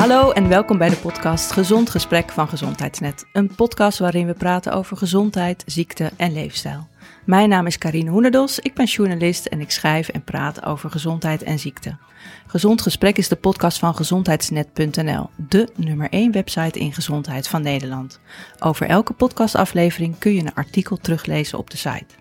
Hallo 0.00 0.30
en 0.30 0.48
welkom 0.48 0.78
bij 0.78 0.88
de 0.88 0.96
podcast 0.96 1.52
Gezond 1.52 1.90
Gesprek 1.90 2.30
van 2.30 2.48
Gezondheidsnet. 2.48 3.26
Een 3.32 3.54
podcast 3.54 3.98
waarin 3.98 4.26
we 4.26 4.32
praten 4.32 4.72
over 4.72 4.96
gezondheid, 4.96 5.62
ziekte 5.66 6.10
en 6.16 6.32
leefstijl. 6.32 6.88
Mijn 7.24 7.48
naam 7.48 7.66
is 7.66 7.78
Karine 7.78 8.10
Hoenedos, 8.10 8.58
ik 8.58 8.74
ben 8.74 8.84
journalist 8.84 9.46
en 9.46 9.60
ik 9.60 9.70
schrijf 9.70 10.08
en 10.08 10.24
praat 10.24 10.64
over 10.64 10.90
gezondheid 10.90 11.42
en 11.42 11.58
ziekte. 11.58 11.96
Gezond 12.46 12.82
Gesprek 12.82 13.18
is 13.18 13.28
de 13.28 13.36
podcast 13.36 13.78
van 13.78 13.94
gezondheidsnet.nl, 13.94 15.30
de 15.36 15.68
nummer 15.76 16.10
1 16.10 16.32
website 16.32 16.78
in 16.78 16.92
gezondheid 16.92 17.48
van 17.48 17.62
Nederland. 17.62 18.20
Over 18.58 18.86
elke 18.86 19.12
podcastaflevering 19.12 20.18
kun 20.18 20.34
je 20.34 20.40
een 20.40 20.54
artikel 20.54 20.96
teruglezen 20.96 21.58
op 21.58 21.70
de 21.70 21.76
site. 21.76 22.14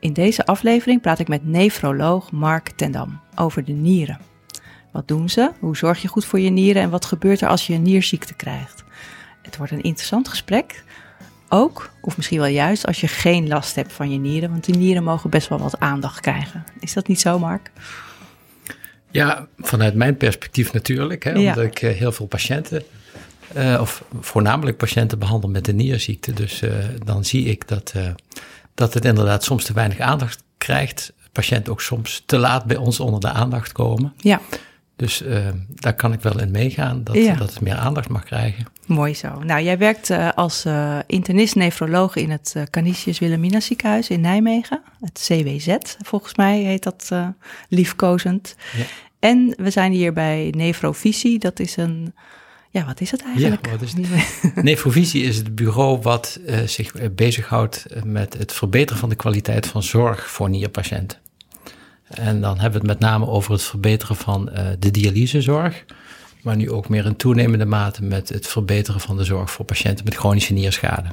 In 0.00 0.12
deze 0.12 0.46
aflevering 0.46 1.00
praat 1.00 1.18
ik 1.18 1.28
met 1.28 1.46
nefroloog 1.46 2.32
Mark 2.32 2.68
Tendam 2.68 3.20
over 3.34 3.64
de 3.64 3.72
nieren. 3.72 4.34
Wat 4.96 5.08
doen 5.08 5.28
ze? 5.28 5.50
Hoe 5.58 5.76
zorg 5.76 6.02
je 6.02 6.08
goed 6.08 6.24
voor 6.24 6.40
je 6.40 6.50
nieren? 6.50 6.82
En 6.82 6.90
wat 6.90 7.04
gebeurt 7.04 7.40
er 7.40 7.48
als 7.48 7.66
je 7.66 7.74
een 7.74 7.82
nierziekte 7.82 8.34
krijgt? 8.34 8.84
Het 9.42 9.56
wordt 9.56 9.72
een 9.72 9.82
interessant 9.82 10.28
gesprek. 10.28 10.84
Ook, 11.48 11.90
of 12.00 12.16
misschien 12.16 12.38
wel 12.38 12.48
juist, 12.48 12.86
als 12.86 13.00
je 13.00 13.08
geen 13.08 13.48
last 13.48 13.74
hebt 13.74 13.92
van 13.92 14.10
je 14.10 14.18
nieren. 14.18 14.50
Want 14.50 14.64
die 14.64 14.76
nieren 14.76 15.04
mogen 15.04 15.30
best 15.30 15.48
wel 15.48 15.58
wat 15.58 15.80
aandacht 15.80 16.20
krijgen. 16.20 16.64
Is 16.80 16.92
dat 16.92 17.08
niet 17.08 17.20
zo, 17.20 17.38
Mark? 17.38 17.70
Ja, 19.10 19.46
vanuit 19.58 19.94
mijn 19.94 20.16
perspectief 20.16 20.72
natuurlijk. 20.72 21.24
Hè, 21.24 21.38
omdat 21.38 21.64
ik 21.64 21.82
eh, 21.82 21.96
heel 21.96 22.12
veel 22.12 22.26
patiënten, 22.26 22.82
uh, 23.56 23.78
of 23.80 24.04
voornamelijk 24.20 24.76
patiënten 24.76 25.18
behandel 25.18 25.50
met 25.50 25.64
de 25.64 25.72
nierziekte. 25.72 26.32
Dus 26.32 26.62
uh, 26.62 26.74
dan 27.04 27.24
zie 27.24 27.44
ik 27.44 27.68
dat, 27.68 27.94
dat 28.74 28.94
het 28.94 29.04
inderdaad 29.04 29.44
soms 29.44 29.64
te 29.64 29.72
weinig 29.72 29.98
aandacht 29.98 30.42
krijgt. 30.58 31.12
Patiënten 31.32 31.72
ook 31.72 31.80
soms 31.80 32.22
te 32.26 32.38
laat 32.38 32.64
bij 32.64 32.76
ons 32.76 33.00
onder 33.00 33.20
de 33.20 33.30
aandacht 33.30 33.72
komen. 33.72 34.12
Ja. 34.16 34.40
Dus 34.96 35.22
uh, 35.22 35.48
daar 35.68 35.94
kan 35.94 36.12
ik 36.12 36.20
wel 36.20 36.40
in 36.40 36.50
meegaan, 36.50 37.04
dat, 37.04 37.16
ja. 37.16 37.34
dat 37.34 37.50
het 37.50 37.60
meer 37.60 37.74
aandacht 37.74 38.08
mag 38.08 38.24
krijgen. 38.24 38.64
Mooi 38.86 39.14
zo. 39.14 39.38
Nou, 39.38 39.62
jij 39.62 39.78
werkt 39.78 40.10
uh, 40.10 40.28
als 40.34 40.66
uh, 40.66 40.98
internist-nefroloog 41.06 42.16
in 42.16 42.30
het 42.30 42.54
Canisius 42.70 43.18
Wilhelmina 43.18 43.60
ziekenhuis 43.60 44.08
in 44.08 44.20
Nijmegen. 44.20 44.82
Het 45.00 45.26
CWZ, 45.26 45.76
volgens 46.02 46.34
mij 46.34 46.58
heet 46.58 46.82
dat 46.82 47.10
liefkozend. 47.68 48.56
Ja. 48.76 48.84
En 49.18 49.54
we 49.56 49.70
zijn 49.70 49.92
hier 49.92 50.12
bij 50.12 50.52
Nefrovisie. 50.56 51.38
Dat 51.38 51.60
is 51.60 51.76
een, 51.76 52.14
ja, 52.70 52.84
wat 52.84 53.00
is 53.00 53.10
het 53.10 53.22
eigenlijk? 53.22 53.66
Ja, 53.66 53.72
wat 53.72 53.82
is 53.82 53.92
het? 53.98 54.62
Nefrovisie 54.64 55.22
is 55.22 55.36
het 55.36 55.54
bureau 55.54 56.00
wat 56.02 56.40
zich 56.66 56.92
bezighoudt 57.14 57.86
met 58.04 58.38
het 58.38 58.52
verbeteren 58.52 59.00
van 59.00 59.08
de 59.08 59.16
kwaliteit 59.16 59.66
van 59.66 59.82
zorg 59.82 60.30
voor 60.30 60.50
nierpatiënten. 60.50 61.18
En 62.08 62.40
dan 62.40 62.58
hebben 62.58 62.80
we 62.80 62.88
het 62.88 63.00
met 63.00 63.10
name 63.10 63.26
over 63.26 63.52
het 63.52 63.62
verbeteren 63.62 64.16
van 64.16 64.50
uh, 64.52 64.68
de 64.78 64.90
dialysezorg. 64.90 65.84
Maar 66.42 66.56
nu 66.56 66.70
ook 66.70 66.88
meer 66.88 67.06
in 67.06 67.16
toenemende 67.16 67.64
mate 67.64 68.02
met 68.02 68.28
het 68.28 68.46
verbeteren 68.46 69.00
van 69.00 69.16
de 69.16 69.24
zorg 69.24 69.50
voor 69.50 69.64
patiënten 69.64 70.04
met 70.04 70.14
chronische 70.14 70.52
nierschade. 70.52 71.08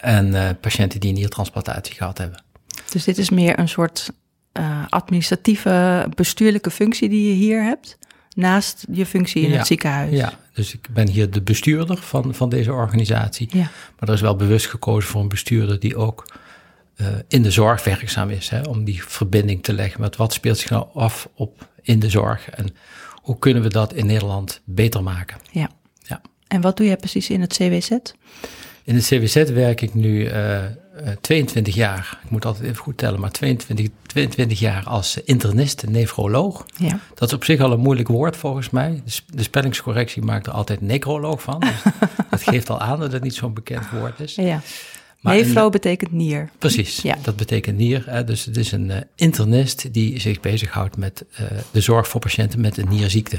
En 0.00 0.26
uh, 0.26 0.48
patiënten 0.60 1.00
die 1.00 1.10
een 1.10 1.16
niertransplantatie 1.16 1.94
gehad 1.94 2.18
hebben. 2.18 2.42
Dus 2.90 3.04
dit 3.04 3.18
is 3.18 3.30
meer 3.30 3.58
een 3.58 3.68
soort 3.68 4.10
uh, 4.52 4.84
administratieve, 4.88 6.06
bestuurlijke 6.14 6.70
functie 6.70 7.08
die 7.08 7.28
je 7.28 7.34
hier 7.34 7.62
hebt? 7.62 7.98
Naast 8.34 8.86
je 8.92 9.06
functie 9.06 9.42
in 9.42 9.50
ja, 9.50 9.56
het 9.56 9.66
ziekenhuis? 9.66 10.12
Ja, 10.12 10.32
dus 10.52 10.74
ik 10.74 10.88
ben 10.90 11.08
hier 11.08 11.30
de 11.30 11.42
bestuurder 11.42 11.96
van, 11.96 12.34
van 12.34 12.48
deze 12.48 12.72
organisatie. 12.72 13.48
Ja. 13.52 13.70
Maar 13.98 14.08
er 14.08 14.14
is 14.14 14.20
wel 14.20 14.36
bewust 14.36 14.66
gekozen 14.66 15.10
voor 15.10 15.20
een 15.20 15.28
bestuurder 15.28 15.80
die 15.80 15.96
ook 15.96 16.26
uh, 17.00 17.06
in 17.28 17.42
de 17.42 17.50
zorg 17.50 17.84
werkzaam 17.84 18.30
is. 18.30 18.48
Hè, 18.48 18.60
om 18.62 18.84
die 18.84 19.04
verbinding 19.04 19.62
te 19.62 19.72
leggen 19.72 20.00
met 20.00 20.16
wat 20.16 20.32
speelt 20.32 20.58
zich 20.58 20.70
nou 20.70 20.86
af 20.94 21.28
op 21.34 21.68
in 21.82 21.98
de 21.98 22.10
zorg. 22.10 22.50
En 22.50 22.74
hoe 23.14 23.38
kunnen 23.38 23.62
we 23.62 23.68
dat 23.68 23.92
in 23.92 24.06
Nederland 24.06 24.60
beter 24.64 25.02
maken. 25.02 25.36
Ja. 25.50 25.70
ja. 26.02 26.20
En 26.48 26.60
wat 26.60 26.76
doe 26.76 26.86
je 26.86 26.96
precies 26.96 27.30
in 27.30 27.40
het 27.40 27.52
CWZ? 27.52 27.90
In 28.84 28.94
het 28.94 29.04
CWZ 29.04 29.50
werk 29.50 29.80
ik 29.80 29.94
nu 29.94 30.32
uh, 30.32 30.64
22 31.20 31.74
jaar, 31.74 32.18
ik 32.24 32.30
moet 32.30 32.44
altijd 32.44 32.64
even 32.64 32.76
goed 32.76 32.96
tellen, 32.96 33.20
maar 33.20 33.30
22, 33.30 33.88
22 34.06 34.58
jaar 34.58 34.84
als 34.84 35.16
internist, 35.24 35.86
nefroloog. 35.88 36.66
Ja. 36.76 36.98
Dat 37.14 37.28
is 37.28 37.34
op 37.34 37.44
zich 37.44 37.60
al 37.60 37.72
een 37.72 37.80
moeilijk 37.80 38.08
woord 38.08 38.36
volgens 38.36 38.70
mij. 38.70 39.02
De, 39.04 39.20
de 39.34 39.42
spellingscorrectie 39.42 40.22
maakt 40.22 40.46
er 40.46 40.52
altijd 40.52 40.80
necroloog 40.80 41.42
van. 41.42 41.60
Dus 41.60 41.82
dat 42.30 42.42
geeft 42.42 42.70
al 42.70 42.80
aan 42.80 43.00
dat 43.00 43.12
het 43.12 43.22
niet 43.22 43.34
zo'n 43.34 43.52
bekend 43.52 43.90
woord 43.90 44.20
is. 44.20 44.34
Ja. 44.34 44.60
Maar 45.20 45.34
Nefro 45.34 45.64
een, 45.64 45.70
betekent 45.70 46.12
nier. 46.12 46.50
Precies, 46.58 47.02
ja. 47.02 47.16
dat 47.22 47.36
betekent 47.36 47.76
nier. 47.76 48.02
Hè, 48.06 48.24
dus 48.24 48.44
het 48.44 48.56
is 48.56 48.72
een 48.72 48.88
uh, 48.88 48.96
internist 49.14 49.92
die 49.92 50.20
zich 50.20 50.40
bezighoudt 50.40 50.96
met 50.96 51.24
uh, 51.32 51.46
de 51.70 51.80
zorg 51.80 52.08
voor 52.08 52.20
patiënten 52.20 52.60
met 52.60 52.76
een 52.76 52.88
nierziekte. 52.88 53.38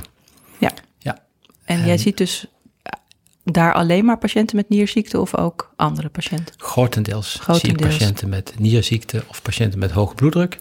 Ja. 0.58 0.72
ja. 0.97 1.18
En, 1.66 1.80
en 1.80 1.86
jij 1.86 1.97
ziet 1.97 2.18
dus 2.18 2.46
eh, 2.81 3.00
daar 3.44 3.74
alleen 3.74 4.06
maar 4.06 4.18
patiënten 4.18 4.56
met 4.56 4.70
nierziekte 4.70 5.20
of 5.20 5.38
ook 5.38 5.74
andere 5.75 6.09
patiënten? 6.09 6.56
Grotendeels, 6.58 7.38
Grotendeels. 7.41 7.80
zie 7.80 7.91
ik 7.91 7.97
patiënten 8.00 8.30
met 8.30 8.53
nierziekte 8.58 9.24
of 9.28 9.41
patiënten 9.41 9.80
met 9.80 9.91
hoge 9.91 10.16
bloeddruk. 10.16 10.58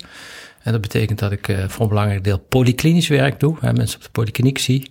En 0.62 0.72
dat 0.72 0.80
betekent 0.80 1.18
dat 1.18 1.32
ik 1.32 1.48
uh, 1.48 1.68
voor 1.68 1.82
een 1.82 1.88
belangrijk 1.88 2.24
deel 2.24 2.38
polyklinisch 2.38 3.08
werk 3.08 3.40
doe, 3.40 3.56
hè, 3.60 3.72
mensen 3.72 3.98
op 3.98 4.04
de 4.04 4.10
polykliniek 4.10 4.58
zie. 4.58 4.88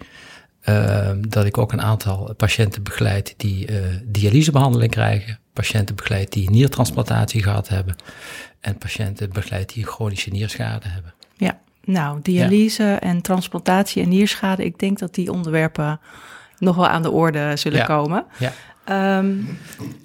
Uh, 0.66 1.10
dat 1.28 1.46
ik 1.46 1.58
ook 1.58 1.72
een 1.72 1.82
aantal 1.82 2.34
patiënten 2.38 2.84
begeleid 2.84 3.34
die 3.38 3.68
dialysebehandeling 4.04 4.92
krijgen 4.92 5.39
patiënten 5.54 5.96
begeleid 5.96 6.32
die 6.32 6.50
niertransplantatie 6.50 7.44
gehad 7.44 7.68
hebben. 7.68 7.96
En 8.60 8.78
patiënten 8.78 9.30
begeleid 9.30 9.74
die 9.74 9.86
chronische 9.86 10.30
nierschade 10.30 10.88
hebben. 10.88 11.14
Ja, 11.38 11.60
nou, 11.84 12.20
dialyse 12.22 12.84
ja. 12.84 13.00
en 13.00 13.22
transplantatie 13.22 14.04
en 14.04 14.10
nierschade, 14.10 14.66
ik 14.66 14.80
denk 14.80 15.00
dat 15.00 15.16
die 15.16 15.32
onderwerpen 15.32 16.00
nog 16.58 16.76
wel 16.76 16.88
aan 16.88 17.02
de 17.02 17.12
orde 17.12 17.56
zullen 17.56 17.80
ja. 17.80 17.86
komen. 17.86 18.26
Ja. 18.38 18.54
Um, 19.18 19.58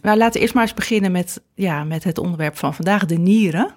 nou, 0.03 0.19
laten 0.19 0.32
we 0.32 0.41
eerst 0.41 0.55
maar 0.55 0.62
eens 0.62 0.75
beginnen 0.75 1.12
met, 1.12 1.41
ja, 1.55 1.84
met 1.84 2.05
het 2.05 2.19
onderwerp 2.19 2.56
van 2.56 2.75
vandaag, 2.75 3.05
de 3.06 3.19
nieren. 3.19 3.75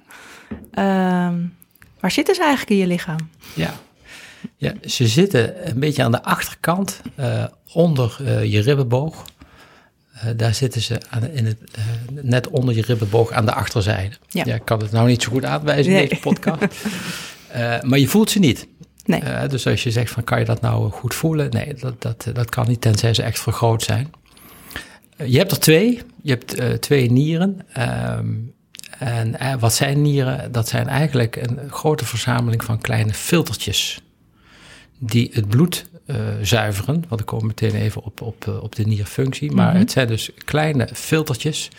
Um, 0.52 1.56
waar 2.00 2.12
zitten 2.12 2.36
ze 2.36 2.42
eigenlijk 2.42 2.72
in 2.72 2.78
je 2.78 2.88
lichaam? 2.88 3.30
Ja, 3.54 3.74
ja 4.56 4.74
ze 4.86 5.08
zitten 5.08 5.70
een 5.70 5.80
beetje 5.80 6.04
aan 6.04 6.12
de 6.12 6.24
achterkant, 6.24 7.02
uh, 7.20 7.46
onder 7.74 8.18
uh, 8.22 8.44
je 8.44 8.60
ribbenboog. 8.60 9.26
Uh, 10.26 10.32
daar 10.36 10.54
zitten 10.54 10.82
ze 10.82 10.98
aan, 11.10 11.30
in 11.30 11.46
het, 11.46 11.58
uh, 11.78 11.84
net 12.24 12.48
onder 12.50 12.76
je 12.76 12.82
ribbenboog 12.82 13.32
aan 13.32 13.46
de 13.46 13.54
achterzijde. 13.54 14.16
Ja. 14.30 14.44
ja. 14.46 14.56
ik 14.56 14.66
kan 14.66 14.80
het 14.80 14.92
nou 14.92 15.08
niet 15.08 15.24
zo 15.24 15.32
goed 15.32 15.46
aanwijzen 15.46 15.92
Nee. 15.94 16.02
in 16.02 16.10
deze 16.10 16.22
podcast. 16.22 16.62
uh, 17.56 17.82
maar 17.82 18.00
je 18.00 18.08
voelt 18.08 18.30
ze 18.30 18.40
niet. 18.40 18.68
Nee. 19.06 19.48
dus 19.48 19.68
als 19.68 19.84
je 19.84 19.92
zegt 19.92 20.12
van 20.12 20.24
kan 20.24 20.40
je 20.40 20.46
dat 20.46 20.62
nou 20.62 20.92
goed 20.92 21.14
voelen? 21.14 21.50
Nee, 21.50 21.74
dat, 21.74 22.02
dat, 22.02 22.28
dat 22.34 22.50
kan 22.50 22.68
niet 22.68 22.82
tenzij 22.82 23.14
ze 23.14 23.24
echt 23.24 23.40
vergroot 23.40 23.84
zijn. 23.84 24.12
je 25.26 25.38
hebt 25.38 25.52
er 25.52 25.60
twee. 25.60 26.02
Je 26.22 26.30
hebt 26.30 26.82
twee 26.82 27.12
nieren. 27.12 27.62
Um, 28.18 28.54
en 29.00 29.60
wat 29.60 29.74
zijn 29.74 30.02
nieren? 30.02 30.52
Dat 30.52 30.68
zijn 30.68 30.88
eigenlijk 30.88 31.36
een 31.36 31.60
grote 31.70 32.06
verzameling 32.06 32.64
van 32.64 32.82
kleine 32.82 33.14
filtertjes. 33.14 34.02
Die 35.00 35.30
het 35.34 35.48
bloed 35.48 35.86
zuiveren. 36.42 37.04
Want 37.08 37.22
ik 37.22 37.28
kom 37.28 37.46
meteen 37.46 37.76
even 37.76 38.04
op, 38.04 38.22
op, 38.22 38.60
op 38.62 38.76
de 38.76 38.84
nierfunctie. 38.84 39.52
Maar 39.52 39.66
mm-hmm. 39.66 39.80
het 39.80 39.92
zijn 39.92 40.08
dus 40.08 40.32
kleine 40.46 40.90
filtertjes. 40.94 41.70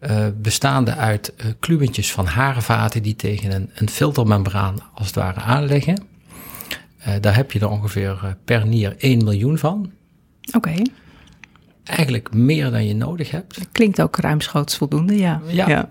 Uh, 0.00 0.26
bestaande 0.36 0.94
uit 0.94 1.32
uh, 1.36 1.46
kluwentjes 1.60 2.12
van 2.12 2.26
harenvaten 2.26 3.02
die 3.02 3.16
tegen 3.16 3.50
een, 3.50 3.70
een 3.74 3.90
filtermembraan 3.90 4.76
als 4.94 5.06
het 5.06 5.16
ware 5.16 5.40
aanleggen. 5.40 6.02
daar 7.20 7.36
heb 7.36 7.52
je 7.52 7.60
er 7.60 7.68
ongeveer 7.68 8.36
per 8.44 8.66
nier 8.66 8.94
1 8.98 9.24
miljoen 9.24 9.58
van. 9.58 9.90
Oké. 10.46 10.56
Okay. 10.56 10.86
Eigenlijk 11.84 12.34
meer 12.34 12.70
dan 12.70 12.86
je 12.86 12.94
nodig 12.94 13.30
hebt. 13.30 13.58
Klinkt 13.72 14.00
ook 14.00 14.16
ruimschoots 14.16 14.76
voldoende, 14.76 15.18
ja. 15.18 15.40
Ja, 15.46 15.68
ja. 15.68 15.90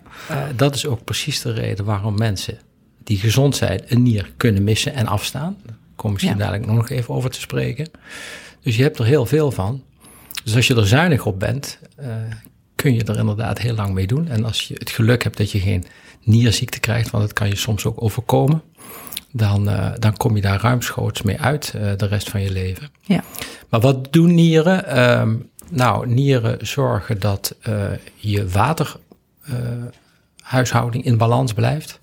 dat 0.55 0.75
is 0.75 0.85
ook 0.85 1.03
precies 1.03 1.41
de 1.41 1.51
reden 1.51 1.85
waarom 1.85 2.17
mensen 2.17 2.57
die 3.03 3.17
gezond 3.17 3.55
zijn 3.55 3.81
een 3.87 4.03
nier 4.03 4.31
kunnen 4.37 4.63
missen 4.63 4.93
en 4.93 5.07
afstaan 5.07 5.57
kom 5.95 6.11
misschien 6.11 6.37
ja. 6.37 6.43
dadelijk 6.43 6.65
nog 6.65 6.89
even 6.89 7.13
over 7.13 7.29
te 7.29 7.39
spreken. 7.39 7.89
Dus 8.61 8.75
je 8.75 8.83
hebt 8.83 8.99
er 8.99 9.05
heel 9.05 9.25
veel 9.25 9.51
van. 9.51 9.83
Dus 10.43 10.55
als 10.55 10.67
je 10.67 10.75
er 10.75 10.87
zuinig 10.87 11.25
op 11.25 11.39
bent, 11.39 11.79
uh, 11.99 12.07
kun 12.75 12.93
je 12.93 13.03
er 13.03 13.17
inderdaad 13.17 13.59
heel 13.59 13.75
lang 13.75 13.93
mee 13.93 14.07
doen. 14.07 14.27
En 14.27 14.45
als 14.45 14.67
je 14.67 14.73
het 14.73 14.89
geluk 14.89 15.23
hebt 15.23 15.37
dat 15.37 15.51
je 15.51 15.59
geen 15.59 15.85
nierziekte 16.23 16.79
krijgt, 16.79 17.09
want 17.09 17.23
dat 17.23 17.33
kan 17.33 17.47
je 17.47 17.55
soms 17.55 17.85
ook 17.85 18.01
overkomen, 18.01 18.61
dan, 19.31 19.69
uh, 19.69 19.91
dan 19.99 20.17
kom 20.17 20.35
je 20.35 20.41
daar 20.41 20.61
ruimschoots 20.61 21.21
mee 21.21 21.39
uit 21.39 21.73
uh, 21.75 21.91
de 21.97 22.05
rest 22.05 22.29
van 22.29 22.41
je 22.41 22.51
leven. 22.51 22.89
Ja. 23.01 23.23
Maar 23.69 23.79
wat 23.79 24.13
doen 24.13 24.33
nieren? 24.33 25.09
Um, 25.19 25.49
nou, 25.69 26.07
nieren 26.07 26.67
zorgen 26.67 27.19
dat 27.19 27.55
je 28.15 28.47
waterhuishouding 28.47 31.05
in 31.05 31.17
balans 31.17 31.53
blijft. 31.53 31.99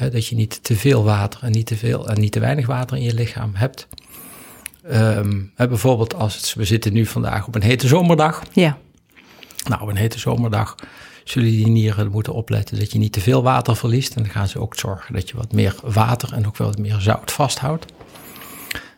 He, 0.00 0.10
dat 0.10 0.26
je 0.26 0.34
niet 0.34 0.62
te 0.62 0.76
veel 0.76 1.04
water 1.04 1.42
en 1.42 1.50
niet 1.50 1.66
te 1.66 1.76
veel 1.76 2.08
en 2.08 2.20
niet 2.20 2.32
te 2.32 2.40
weinig 2.40 2.66
water 2.66 2.96
in 2.96 3.02
je 3.02 3.14
lichaam 3.14 3.50
hebt. 3.54 3.86
Um, 4.92 5.52
he, 5.54 5.68
bijvoorbeeld 5.68 6.14
als 6.14 6.34
het, 6.34 6.54
we 6.54 6.64
zitten 6.64 6.92
nu 6.92 7.06
vandaag 7.06 7.46
op 7.46 7.54
een 7.54 7.62
hete 7.62 7.86
zomerdag. 7.86 8.42
Ja. 8.52 8.78
Nou, 9.68 9.82
op 9.82 9.88
een 9.88 9.96
hete 9.96 10.18
zomerdag 10.18 10.74
zullen 11.24 11.50
die 11.50 11.68
nieren 11.68 12.10
moeten 12.10 12.32
opletten 12.32 12.78
dat 12.78 12.92
je 12.92 12.98
niet 12.98 13.12
te 13.12 13.20
veel 13.20 13.42
water 13.42 13.76
verliest. 13.76 14.14
En 14.14 14.22
dan 14.22 14.32
gaan 14.32 14.48
ze 14.48 14.58
ook 14.58 14.74
zorgen 14.74 15.14
dat 15.14 15.28
je 15.28 15.36
wat 15.36 15.52
meer 15.52 15.74
water 15.82 16.32
en 16.32 16.46
ook 16.46 16.56
wel 16.56 16.68
wat 16.68 16.78
meer 16.78 17.00
zout 17.00 17.32
vasthoudt. 17.32 17.86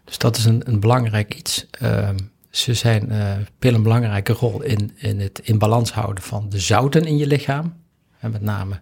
Dus 0.04 0.18
dat 0.18 0.36
is 0.36 0.44
een, 0.44 0.62
een 0.64 0.80
belangrijk 0.80 1.34
iets. 1.34 1.66
Ehm, 1.70 2.16
ze 2.50 2.74
zijn, 2.74 3.12
uh, 3.12 3.32
spelen 3.56 3.76
een 3.76 3.82
belangrijke 3.82 4.32
rol 4.32 4.62
in, 4.62 4.92
in 4.96 5.20
het 5.20 5.40
in 5.44 5.58
balans 5.58 5.92
houden 5.92 6.24
van 6.24 6.48
de 6.48 6.58
zouten 6.58 7.04
in 7.04 7.16
je 7.16 7.26
lichaam. 7.26 7.74
En 8.18 8.30
met 8.30 8.42
name 8.42 8.80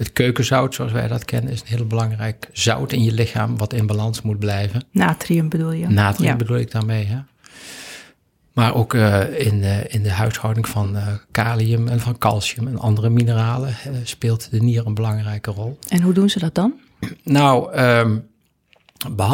het 0.00 0.12
keukenzout, 0.12 0.74
zoals 0.74 0.92
wij 0.92 1.08
dat 1.08 1.24
kennen, 1.24 1.52
is 1.52 1.60
een 1.60 1.76
heel 1.76 1.86
belangrijk 1.86 2.48
zout 2.52 2.92
in 2.92 3.02
je 3.02 3.12
lichaam, 3.12 3.56
wat 3.56 3.72
in 3.72 3.86
balans 3.86 4.22
moet 4.22 4.38
blijven. 4.38 4.84
Natrium 4.90 5.48
bedoel 5.48 5.72
je? 5.72 5.88
Natrium 5.88 6.38
bedoel 6.38 6.56
ik 6.56 6.70
daarmee, 6.70 7.04
hè? 7.04 7.18
Maar 8.52 8.74
ook 8.74 8.94
uh, 8.94 9.46
in, 9.46 9.62
uh, 9.62 9.94
in 9.94 10.02
de 10.02 10.10
huishouding 10.10 10.68
van 10.68 10.96
uh, 10.96 11.06
kalium 11.30 11.88
en 11.88 12.00
van 12.00 12.18
calcium 12.18 12.66
en 12.66 12.78
andere 12.78 13.10
mineralen 13.10 13.74
speelt 14.02 14.50
de 14.50 14.60
nier 14.60 14.86
een 14.86 14.94
belangrijke 14.94 15.50
rol. 15.50 15.78
En 15.88 16.02
hoe 16.02 16.12
doen 16.12 16.28
ze 16.28 16.38
dat 16.38 16.54
dan? 16.54 16.74
Nou, 17.22 17.78
um, 17.80 18.26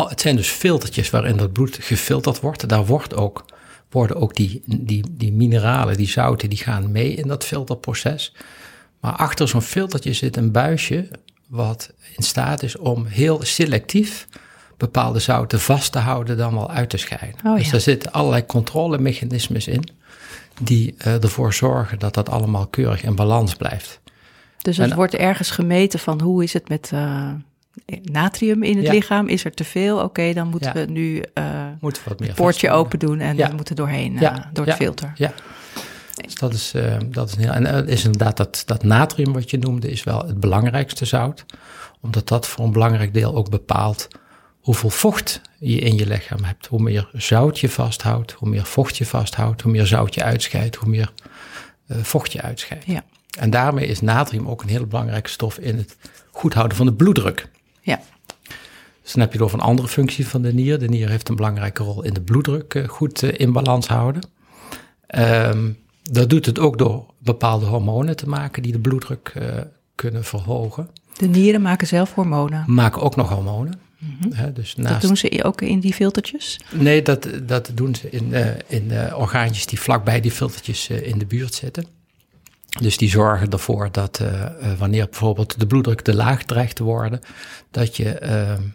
het 0.09 0.21
zijn 0.21 0.37
dus 0.37 0.49
filtertjes 0.49 1.11
waarin 1.11 1.37
dat 1.37 1.53
bloed 1.53 1.79
gefilterd 1.81 2.41
wordt. 2.41 2.69
Daar 2.69 2.87
wordt 2.87 3.15
ook, 3.15 3.45
worden 3.91 4.17
ook 4.17 4.35
die, 4.35 4.63
die, 4.67 5.05
die 5.11 5.33
mineralen, 5.33 5.97
die 5.97 6.09
zouten, 6.09 6.49
die 6.49 6.59
gaan 6.59 6.93
mee 6.93 7.15
in 7.15 7.29
dat 7.29 7.45
filterproces. 7.45 8.35
Maar 9.07 9.17
achter 9.17 9.49
zo'n 9.49 9.63
filtertje 9.63 10.13
zit 10.13 10.37
een 10.37 10.53
buisje 10.53 11.09
wat 11.49 11.93
in 12.17 12.23
staat 12.23 12.63
is 12.63 12.77
om 12.77 13.05
heel 13.05 13.41
selectief 13.43 14.27
bepaalde 14.77 15.19
zouten 15.19 15.61
vast 15.61 15.93
te 15.93 15.99
houden 15.99 16.37
dan 16.37 16.55
wel 16.55 16.71
uit 16.71 16.91
te 16.91 16.97
scheiden. 16.97 17.41
Oh, 17.45 17.53
ja. 17.53 17.57
Dus 17.57 17.71
daar 17.71 17.81
zitten 17.81 18.13
allerlei 18.13 18.47
controlemechanismes 18.47 19.67
in 19.67 19.89
die 20.61 20.95
uh, 20.99 21.23
ervoor 21.23 21.55
zorgen 21.55 21.99
dat 21.99 22.15
dat 22.15 22.29
allemaal 22.29 22.67
keurig 22.67 23.03
in 23.03 23.15
balans 23.15 23.55
blijft. 23.55 24.01
Dus 24.63 24.77
het 24.77 24.91
en, 24.91 24.97
wordt 24.97 25.15
ergens 25.15 25.51
gemeten 25.51 25.99
van 25.99 26.21
hoe 26.21 26.43
is 26.43 26.53
het 26.53 26.69
met 26.69 26.91
uh, 26.95 27.31
natrium 28.03 28.63
in 28.63 28.77
het 28.77 28.87
ja. 28.87 28.93
lichaam? 28.93 29.29
Is 29.29 29.45
er 29.45 29.55
te 29.55 29.65
veel? 29.65 29.95
Oké, 29.97 30.05
okay, 30.05 30.33
dan 30.33 30.49
moeten 30.49 30.73
ja. 30.75 30.85
we 30.85 30.93
nu 30.93 31.17
uh, 31.17 31.45
moeten 31.81 32.03
we 32.03 32.09
wat 32.09 32.19
meer 32.21 32.29
het 32.29 32.39
poortje 32.39 32.71
open 32.71 32.99
doen 32.99 33.21
en 33.21 33.37
we 33.37 33.53
moeten 33.57 33.77
doorheen, 33.77 34.19
door 34.53 34.67
het 34.67 34.75
filter. 34.75 35.13
Ja. 35.15 35.33
Dus 36.25 36.35
dat 36.35 36.53
is, 36.53 36.73
uh, 36.75 36.97
dat 37.07 37.29
is 37.29 37.35
een 37.35 37.41
heel. 37.41 37.53
En 37.53 37.63
uh, 37.63 37.93
is 37.93 38.05
inderdaad 38.05 38.37
dat, 38.37 38.63
dat 38.67 38.83
natrium 38.83 39.33
wat 39.33 39.51
je 39.51 39.59
noemde, 39.59 39.91
is 39.91 40.05
wel 40.05 40.27
het 40.27 40.41
belangrijkste 40.41 41.05
zout. 41.05 41.45
Omdat 42.01 42.29
dat 42.29 42.47
voor 42.47 42.65
een 42.65 42.73
belangrijk 42.73 43.15
deel 43.15 43.35
ook 43.35 43.51
bepaalt 43.51 44.09
hoeveel 44.61 44.91
vocht 44.91 45.41
je 45.59 45.79
in 45.79 45.97
je 45.97 46.07
lichaam 46.07 46.45
hebt. 46.45 46.67
Hoe 46.67 46.83
meer 46.83 47.09
zout 47.13 47.59
je 47.59 47.69
vasthoudt, 47.69 48.33
hoe 48.33 48.49
meer 48.49 48.65
vocht 48.65 48.97
je 48.97 49.07
vasthoudt, 49.07 49.63
hoe 49.63 49.73
meer 49.73 49.87
zout 49.87 50.15
je 50.15 50.23
uitscheidt, 50.23 50.77
hoe 50.77 50.89
meer 50.89 51.13
uh, 51.87 51.97
vocht 52.03 52.33
je 52.33 52.43
uitscheidt. 52.43 52.85
Ja. 52.87 53.05
En 53.39 53.51
daarmee 53.51 53.87
is 53.87 54.01
natrium 54.01 54.49
ook 54.49 54.63
een 54.63 54.69
hele 54.69 54.87
belangrijke 54.87 55.31
stof 55.31 55.59
in 55.59 55.77
het 55.77 55.97
goed 56.31 56.55
houden 56.55 56.77
van 56.77 56.87
de 56.87 56.95
bloeddruk. 56.95 57.49
Ja. 57.81 58.01
Dus 59.03 59.13
dan 59.13 59.23
heb 59.23 59.33
je 59.33 59.39
door 59.39 59.53
een 59.53 59.61
andere 59.61 59.89
functie 59.89 60.29
van 60.29 60.43
de 60.43 60.53
nier. 60.53 60.79
De 60.79 60.89
nier 60.89 61.09
heeft 61.09 61.29
een 61.29 61.37
belangrijke 61.37 61.83
rol 61.83 62.03
in 62.03 62.15
de 62.15 62.23
bloeddruk 62.23 62.85
goed 62.87 63.23
in 63.23 63.53
balans 63.53 63.87
houden. 63.87 64.29
Um, 65.17 65.85
dat 66.11 66.31
doet 66.31 66.47
het 66.47 66.59
ook 66.59 66.79
door 66.79 67.07
bepaalde 67.19 67.67
hormonen 67.67 68.17
te 68.17 68.29
maken 68.29 68.63
die 68.63 68.73
de 68.73 68.79
bloeddruk 68.79 69.33
kunnen 69.95 70.25
verhogen. 70.25 70.89
De 71.19 71.27
nieren 71.27 71.63
maken 71.63 71.87
zelf 71.87 72.15
hormonen. 72.15 72.65
Maken 72.67 73.03
ook 73.03 73.17
nog 73.17 73.29
hormonen. 73.29 73.81
He, 74.31 74.53
dus 74.53 74.77
naast... 74.77 74.93
Dat 74.93 75.01
doen 75.01 75.17
ze 75.17 75.45
ook 75.45 75.61
in 75.61 75.81
die 75.81 75.95
filtertjes? 75.95 76.61
Nee, 76.73 77.03
dat, 77.03 77.29
dat 77.43 77.71
doen 77.75 77.95
ze 77.95 78.11
in, 78.11 78.29
uh, 78.29 78.47
in 78.67 78.85
uh, 78.85 79.19
orgaantjes 79.19 79.67
die 79.67 79.81
vlakbij 79.81 80.21
die 80.21 80.31
filtertjes 80.31 80.89
in 80.89 81.19
de 81.19 81.27
buurt 81.27 81.55
zitten. 81.55 81.87
Dus 82.81 82.97
die 82.97 83.09
zorgen 83.09 83.51
ervoor 83.51 83.89
dat 83.93 84.21
wanneer 84.79 85.05
bijvoorbeeld 85.05 85.61
de 85.61 85.67
bloeddruk 85.67 86.01
te 86.01 86.15
laag 86.15 86.43
dreigt 86.43 86.77
te 86.77 86.83
worden, 86.83 87.21
dat 87.71 87.97
je, 87.97 88.09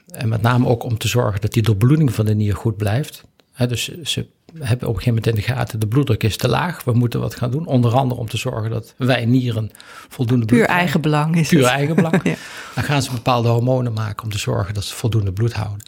en 0.07 0.29
met 0.29 0.41
name 0.41 0.67
ook 0.67 0.83
om 0.83 0.97
te 0.97 1.07
zorgen 1.07 1.41
dat 1.41 1.53
die 1.53 1.63
doorbloeding 1.63 2.13
van 2.13 2.25
de 2.25 2.35
nier 2.35 2.55
goed 2.55 2.77
blijft. 2.77 3.23
He, 3.61 3.67
dus 3.67 4.01
ze 4.03 4.27
hebben 4.59 4.87
op 4.87 4.95
een 4.95 5.01
gegeven 5.01 5.07
moment 5.07 5.27
in 5.27 5.35
de 5.35 5.41
gaten, 5.41 5.79
de 5.79 5.87
bloeddruk 5.87 6.23
is 6.23 6.37
te 6.37 6.47
laag, 6.47 6.83
we 6.83 6.93
moeten 6.93 7.19
wat 7.19 7.35
gaan 7.35 7.51
doen. 7.51 7.65
Onder 7.65 7.93
andere 7.93 8.19
om 8.19 8.29
te 8.29 8.37
zorgen 8.37 8.69
dat 8.69 8.93
wij 8.97 9.25
nieren 9.25 9.71
voldoende 10.09 10.45
Puur 10.45 10.57
bloed 10.57 10.69
eigen 10.69 11.01
belang 11.01 11.35
is 11.35 11.49
Puur 11.49 11.65
eigen 11.65 11.95
belang. 11.95 12.13
ja. 12.23 12.35
Dan 12.75 12.83
gaan 12.83 13.01
ze 13.01 13.11
bepaalde 13.11 13.47
hormonen 13.47 13.93
maken 13.93 14.23
om 14.23 14.29
te 14.29 14.37
zorgen 14.37 14.73
dat 14.73 14.83
ze 14.83 14.95
voldoende 14.95 15.33
bloed 15.33 15.53
houden. 15.53 15.85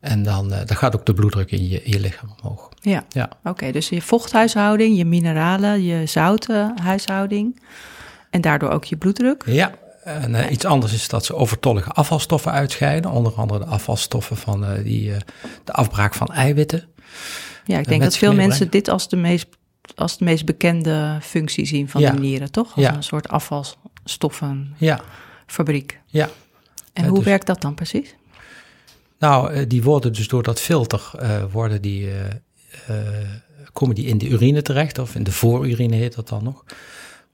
En 0.00 0.22
dan, 0.22 0.52
uh, 0.52 0.58
dan 0.64 0.76
gaat 0.76 0.96
ook 0.96 1.06
de 1.06 1.14
bloeddruk 1.14 1.50
in 1.50 1.68
je, 1.68 1.82
in 1.82 1.92
je 1.92 2.00
lichaam 2.00 2.34
omhoog. 2.42 2.68
Ja, 2.80 3.04
ja. 3.08 3.24
oké. 3.24 3.48
Okay, 3.48 3.72
dus 3.72 3.88
je 3.88 4.02
vochthuishouding, 4.02 4.96
je 4.96 5.04
mineralen, 5.04 5.82
je 5.82 6.06
zoutenhuishouding 6.06 7.60
en 8.30 8.40
daardoor 8.40 8.70
ook 8.70 8.84
je 8.84 8.96
bloeddruk. 8.96 9.42
Ja, 9.46 9.74
en 10.04 10.30
uh, 10.30 10.50
iets 10.50 10.64
anders 10.64 10.92
is 10.92 11.08
dat 11.08 11.24
ze 11.24 11.34
overtollige 11.34 11.90
afvalstoffen 11.90 12.52
uitscheiden. 12.52 13.10
Onder 13.10 13.32
andere 13.32 13.58
de 13.58 13.66
afvalstoffen 13.70 14.36
van 14.36 14.64
uh, 14.64 14.70
die, 14.82 15.12
de 15.64 15.72
afbraak 15.72 16.14
van 16.14 16.26
eiwitten. 16.26 16.84
Ja, 17.64 17.78
ik 17.78 17.88
denk 17.88 18.02
dat 18.02 18.16
veel 18.16 18.34
mensen 18.34 18.70
dit 18.70 18.88
als 18.88 19.08
de 19.08 19.16
meest, 19.16 19.46
als 19.94 20.18
de 20.18 20.24
meest 20.24 20.44
bekende 20.44 21.18
functie 21.22 21.66
zien 21.66 21.88
van 21.88 22.00
ja. 22.00 22.10
de 22.10 22.18
nieren, 22.18 22.50
toch? 22.50 22.74
Als 22.74 22.84
ja. 22.84 22.94
een 22.94 23.02
soort 23.02 23.28
afvalstoffenfabriek. 23.28 26.00
Ja. 26.06 26.28
En 26.92 27.02
ja, 27.02 27.08
hoe 27.08 27.18
dus, 27.18 27.26
werkt 27.26 27.46
dat 27.46 27.60
dan 27.60 27.74
precies? 27.74 28.14
Nou, 29.18 29.66
die 29.66 29.82
worden 29.82 30.12
dus 30.12 30.28
door 30.28 30.42
dat 30.42 30.60
filter, 30.60 31.10
uh, 31.22 31.44
worden 31.52 31.82
die, 31.82 32.06
uh, 32.06 32.14
uh, 32.90 32.96
komen 33.72 33.94
die 33.94 34.06
in 34.06 34.18
de 34.18 34.28
urine 34.28 34.62
terecht, 34.62 34.98
of 34.98 35.14
in 35.14 35.22
de 35.22 35.32
voorurine 35.32 35.96
heet 35.96 36.14
dat 36.14 36.28
dan 36.28 36.44
nog. 36.44 36.64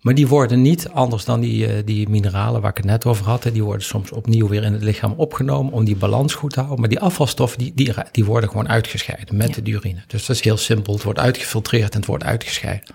Maar 0.03 0.15
die 0.15 0.29
worden 0.29 0.63
niet, 0.63 0.89
anders 0.89 1.25
dan 1.25 1.41
die, 1.41 1.85
die 1.85 2.09
mineralen 2.09 2.61
waar 2.61 2.71
ik 2.71 2.77
het 2.77 2.87
net 2.87 3.07
over 3.07 3.27
had, 3.27 3.43
die 3.53 3.63
worden 3.63 3.87
soms 3.87 4.13
opnieuw 4.13 4.49
weer 4.49 4.63
in 4.63 4.73
het 4.73 4.83
lichaam 4.83 5.15
opgenomen 5.17 5.73
om 5.73 5.85
die 5.85 5.97
balans 5.97 6.35
goed 6.35 6.53
te 6.53 6.59
houden. 6.59 6.81
Maar 6.81 6.89
die 6.89 7.01
afvalstoffen, 7.01 7.59
die, 7.59 7.73
die, 7.75 7.95
die 8.11 8.25
worden 8.25 8.49
gewoon 8.49 8.69
uitgescheiden 8.69 9.37
met 9.37 9.55
ja. 9.55 9.63
de 9.63 9.71
urine. 9.71 10.03
Dus 10.07 10.27
dat 10.27 10.37
is 10.37 10.43
heel 10.43 10.57
simpel. 10.57 10.93
Het 10.93 11.03
wordt 11.03 11.19
uitgefiltreerd 11.19 11.93
en 11.93 11.99
het 11.99 12.07
wordt 12.07 12.25
uitgescheiden. 12.25 12.95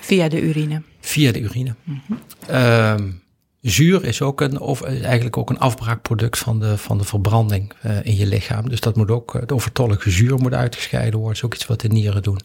Via 0.00 0.28
de 0.28 0.40
urine? 0.40 0.82
Via 1.00 1.32
de 1.32 1.40
urine. 1.40 1.74
Mm 1.84 2.02
-hmm. 2.06 2.54
um, 2.56 3.22
zuur 3.60 4.04
is 4.04 4.22
ook 4.22 4.40
een, 4.40 4.60
of 4.60 4.82
eigenlijk 4.82 5.36
ook 5.36 5.50
een 5.50 5.58
afbraakproduct 5.58 6.38
van 6.38 6.60
de, 6.60 6.78
van 6.78 6.98
de 6.98 7.04
verbranding 7.04 7.72
uh, 7.86 8.04
in 8.04 8.16
je 8.16 8.26
lichaam. 8.26 8.68
Dus 8.68 8.80
dat 8.80 8.96
moet 8.96 9.10
ook, 9.10 9.32
het 9.32 9.52
overtollige 9.52 10.10
zuur 10.10 10.38
moet 10.38 10.54
uitgescheiden 10.54 11.18
worden. 11.18 11.28
Dat 11.28 11.36
is 11.36 11.44
ook 11.44 11.54
iets 11.54 11.66
wat 11.66 11.80
de 11.80 11.88
nieren 11.88 12.22
doen. 12.22 12.40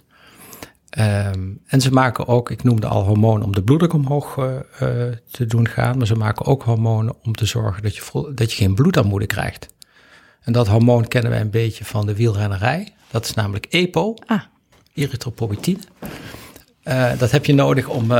Um, 0.99 1.61
en 1.65 1.81
ze 1.81 1.91
maken 1.91 2.27
ook, 2.27 2.49
ik 2.49 2.63
noemde 2.63 2.87
al 2.87 3.03
hormonen 3.03 3.45
om 3.45 3.53
de 3.53 3.63
bloeddruk 3.63 3.93
omhoog 3.93 4.37
uh, 4.37 4.45
uh, 4.45 4.59
te 5.31 5.45
doen 5.45 5.67
gaan, 5.67 5.97
maar 5.97 6.07
ze 6.07 6.15
maken 6.15 6.45
ook 6.45 6.63
hormonen 6.63 7.15
om 7.23 7.35
te 7.35 7.45
zorgen 7.45 7.83
dat 7.83 7.95
je, 7.95 8.01
vol, 8.01 8.35
dat 8.35 8.51
je 8.51 8.57
geen 8.57 8.75
bloedarmoede 8.75 9.25
krijgt. 9.25 9.67
En 10.41 10.53
dat 10.53 10.67
hormoon 10.67 11.07
kennen 11.07 11.31
wij 11.31 11.41
een 11.41 11.49
beetje 11.49 11.85
van 11.85 12.05
de 12.05 12.15
wielrennerij. 12.15 12.93
Dat 13.11 13.25
is 13.25 13.33
namelijk 13.33 13.65
EPO, 13.69 14.13
ah. 14.25 14.41
erythropoïetine. 14.93 15.79
Uh, 16.83 17.17
dat 17.17 17.31
heb 17.31 17.45
je 17.45 17.53
nodig 17.53 17.87
om. 17.87 18.11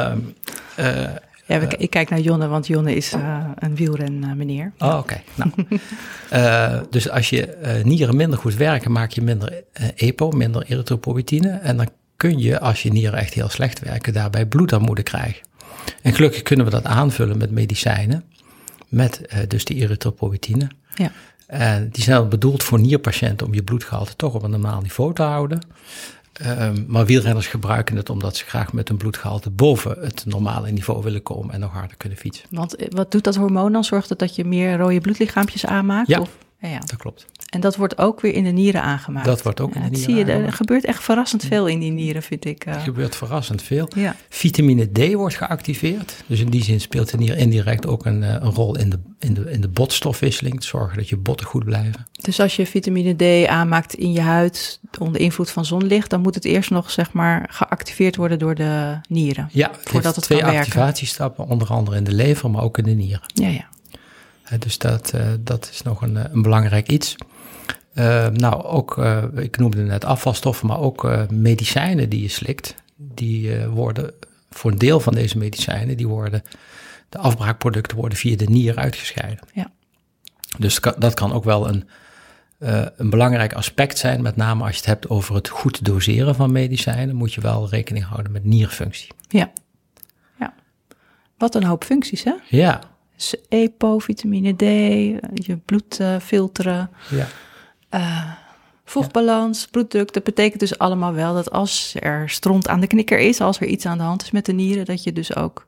ja, 1.48 1.60
ik 1.78 1.90
kijk 1.90 2.10
naar 2.10 2.20
Jonne, 2.20 2.48
want 2.48 2.68
Jonne 2.68 2.96
is 2.96 3.14
een 3.56 3.76
wielren 3.76 4.38
meneer. 4.38 4.72
Oh, 4.80 4.88
oké. 4.88 4.98
Okay. 4.98 5.24
nou, 5.36 6.86
dus 6.90 7.10
als 7.10 7.30
je 7.30 7.82
nieren 7.84 8.16
minder 8.16 8.40
goed 8.40 8.56
werken, 8.56 8.92
maak 8.92 9.12
je 9.12 9.22
minder 9.22 9.64
EPO, 9.96 10.30
minder 10.32 10.66
erythropoïetine. 10.68 11.50
En 11.50 11.78
dan 11.78 11.90
kun 12.18 12.40
je, 12.40 12.60
als 12.60 12.84
je 12.84 12.92
nieren 12.92 13.20
echt 13.20 13.34
heel 13.34 13.50
slecht 13.50 13.80
werken, 13.80 14.14
daarbij 14.14 14.46
bloedarmoede 14.46 15.04
krijgen. 15.04 15.46
En 16.02 16.14
gelukkig 16.14 16.42
kunnen 16.42 16.66
we 16.66 16.72
dat 16.72 16.84
aanvullen 16.84 17.38
met 17.38 17.52
medicijnen, 17.52 18.24
met 18.88 19.22
uh, 19.34 19.40
dus 19.48 19.66
die 19.66 19.78
erythropoïetine. 19.78 20.68
Ja. 20.96 21.12
En 21.48 21.90
die 21.92 22.04
zijn 22.04 22.30
bedoeld 22.30 22.64
voor 22.64 22.80
nierpatiënten 22.80 23.48
om 23.48 23.54
je 23.54 23.64
bloedgehalte 23.64 24.16
toch 24.16 24.34
op 24.34 24.44
een 24.44 24.52
normaal 24.52 24.82
niveau 24.82 25.14
te 25.14 25.22
houden. 25.22 25.60
Um, 26.46 26.86
maar 26.88 27.06
wielrenners 27.06 27.48
gebruiken 27.48 27.96
het 27.96 28.10
omdat 28.10 28.38
ze 28.38 28.46
graag 28.46 28.74
met 28.74 28.90
een 28.90 28.98
bloedgehalte 28.98 29.50
boven 29.50 29.98
het 30.00 30.26
normale 30.26 30.72
niveau 30.72 31.04
willen 31.04 31.24
komen 31.24 31.54
en 31.54 31.60
nog 31.60 31.72
harder 31.72 31.98
kunnen 31.98 32.18
fietsen. 32.18 32.48
Want 32.52 32.76
wat 32.90 33.12
doet 33.12 33.24
dat 33.24 33.36
hormoon 33.36 33.72
dan? 33.72 33.84
Zorgt 33.84 34.10
het 34.10 34.20
dat 34.20 34.36
je 34.36 34.46
meer 34.46 34.78
rode 34.78 35.02
bloedlichaampjes 35.02 35.66
aanmaakt? 35.66 36.08
Ja, 36.08 36.20
of? 36.20 36.30
ja, 36.60 36.68
ja, 36.68 36.80
dat 36.80 36.98
klopt. 36.98 37.26
En 37.56 37.62
dat 37.62 37.76
wordt 37.76 37.98
ook 37.98 38.22
weer 38.22 38.34
in 38.34 38.44
de 38.44 38.50
nieren 38.50 38.82
aangemaakt. 38.82 39.26
Dat 39.26 39.42
wordt 39.42 39.60
ook 39.60 39.76
in 39.76 39.82
de 39.82 39.90
nieren 39.90 40.04
zie 40.04 40.16
je. 40.16 40.32
Er 40.32 40.54
gebeurt 40.54 40.86
echt 40.86 41.04
verrassend 41.04 41.44
veel 41.44 41.68
in 41.68 41.80
die 41.80 41.92
nieren, 41.92 42.24
vind 42.24 42.46
ik. 42.46 42.66
Uh. 42.66 42.74
Er 42.74 42.80
gebeurt 42.80 43.16
verrassend 43.16 43.62
veel. 43.62 43.90
Ja. 43.96 44.16
Vitamine 44.30 44.92
D 44.92 45.14
wordt 45.14 45.36
geactiveerd. 45.36 46.24
Dus 46.28 46.40
in 46.40 46.50
die 46.50 46.64
zin 46.64 46.82
speelt 46.82 47.10
de 47.10 47.18
nier 47.18 47.38
indirect 47.38 47.88
ook 47.88 48.06
een, 48.06 48.22
een 48.22 48.52
rol 48.52 48.78
in 48.78 48.90
de, 48.90 49.00
in, 49.20 49.34
de, 49.34 49.52
in 49.52 49.62
de 49.62 49.68
botstofwisseling. 49.68 50.64
Zorgen 50.64 50.98
dat 50.98 51.10
je 51.10 51.18
botten 51.18 51.48
goed 51.48 51.64
blijven. 51.64 52.08
Dus 52.12 52.40
als 52.40 52.56
je 52.56 52.66
vitamine 52.66 53.44
D 53.44 53.48
aanmaakt 53.48 53.94
in 53.94 54.12
je 54.12 54.22
huid 54.22 54.80
onder 55.00 55.22
invloed 55.22 55.50
van 55.50 55.66
zonlicht, 55.66 56.10
dan 56.10 56.22
moet 56.22 56.36
het 56.36 56.46
eerst 56.46 56.70
nog 56.70 56.92
zeg 56.92 57.12
maar 57.12 57.50
geactiveerd 57.52 58.16
worden 58.16 58.40
door 58.40 58.56
de 58.56 59.00
nieren. 59.10 59.50
Ja, 59.52 59.72
het 59.72 59.90
voordat 59.90 60.16
het 60.16 60.24
twee 60.24 60.40
kan 60.40 60.56
activatiestappen, 60.56 61.48
onder 61.48 61.68
andere 61.68 61.98
in 61.98 62.04
de 62.04 62.14
lever, 62.14 62.52
maar 62.52 62.64
ook 62.64 62.78
in 62.78 62.84
de 62.84 62.92
nieren. 62.92 63.22
Ja, 63.34 63.48
ja. 63.48 63.68
Dus 64.60 64.78
dat, 64.78 65.12
uh, 65.16 65.22
dat 65.40 65.70
is 65.72 65.82
nog 65.82 66.02
een, 66.02 66.16
een 66.16 66.42
belangrijk 66.42 66.90
iets. 66.90 67.16
Uh, 67.96 68.28
nou, 68.28 68.64
ook, 68.64 68.98
uh, 68.98 69.24
ik 69.36 69.58
noemde 69.58 69.82
net 69.82 70.06
afvalstoffen, 70.06 70.68
maar 70.68 70.80
ook 70.80 71.04
uh, 71.04 71.28
medicijnen 71.30 72.10
die 72.10 72.22
je 72.22 72.28
slikt. 72.28 72.76
Die 72.96 73.66
worden, 73.66 74.14
voor 74.50 74.72
een 74.72 74.78
deel 74.78 75.00
van 75.00 75.14
deze 75.14 75.38
medicijnen, 75.38 75.98
die 75.98 76.08
worden, 76.08 76.44
de 77.10 77.18
afbraakproducten 77.18 77.98
worden 77.98 78.18
via 78.18 78.36
de 78.36 78.50
nier 78.50 78.76
uitgescheiden. 78.76 79.48
Ja. 79.54 79.72
Dus 80.58 80.80
dat 80.98 81.14
kan 81.14 81.34
ook 81.34 81.44
wel 81.44 81.68
een, 81.70 81.90
eh, 82.58 82.86
een 82.98 83.10
belangrijk 83.10 83.54
aspect 83.54 83.98
zijn. 83.98 84.22
Met 84.22 84.36
name 84.36 84.64
als 84.64 84.72
je 84.72 84.78
het 84.78 84.86
hebt 84.86 85.10
over 85.10 85.36
het 85.36 85.48
goed 85.48 85.86
doseren 85.86 86.36
van 86.36 86.52
medicijnen, 86.52 87.16
moet 87.16 87.34
je 87.34 87.42
wel 87.42 87.70
rekening 87.70 88.06
houden 88.06 88.32
met 88.32 88.46
nierfunctie. 88.46 89.12
Ja. 89.28 89.52
ja. 90.40 90.54
Wat 91.38 91.56
een 91.56 91.64
hoop 91.64 91.84
functies, 91.84 92.24
hè? 92.24 92.34
Ja. 92.50 92.82
Dus 93.16 93.36
EPO, 93.50 94.00
vitamine 94.00 94.54
D, 94.56 94.62
je 95.46 95.58
bloed 95.66 96.00
filteren. 96.22 96.90
Ja. 97.10 97.28
Uh, 97.96 98.32
vochtbalans, 98.86 99.68
bloeddruk. 99.72 100.14
Dat 100.14 100.24
betekent 100.24 100.60
dus 100.60 100.78
allemaal 100.78 101.14
wel 101.14 101.34
dat 101.34 101.52
als 101.52 101.96
er 102.00 102.30
stront 102.30 102.68
aan 102.68 102.80
de 102.80 102.88
knikker 102.88 103.20
is, 103.20 103.42
als 103.42 103.60
er 103.60 103.68
iets 103.68 103.86
aan 103.86 103.98
de 103.98 104.04
hand 104.04 104.24
is 104.24 104.32
met 104.32 104.46
de 104.46 104.54
nieren, 104.54 104.86
dat 104.86 105.04
je 105.04 105.14
dus 105.14 105.36
ook 105.36 105.68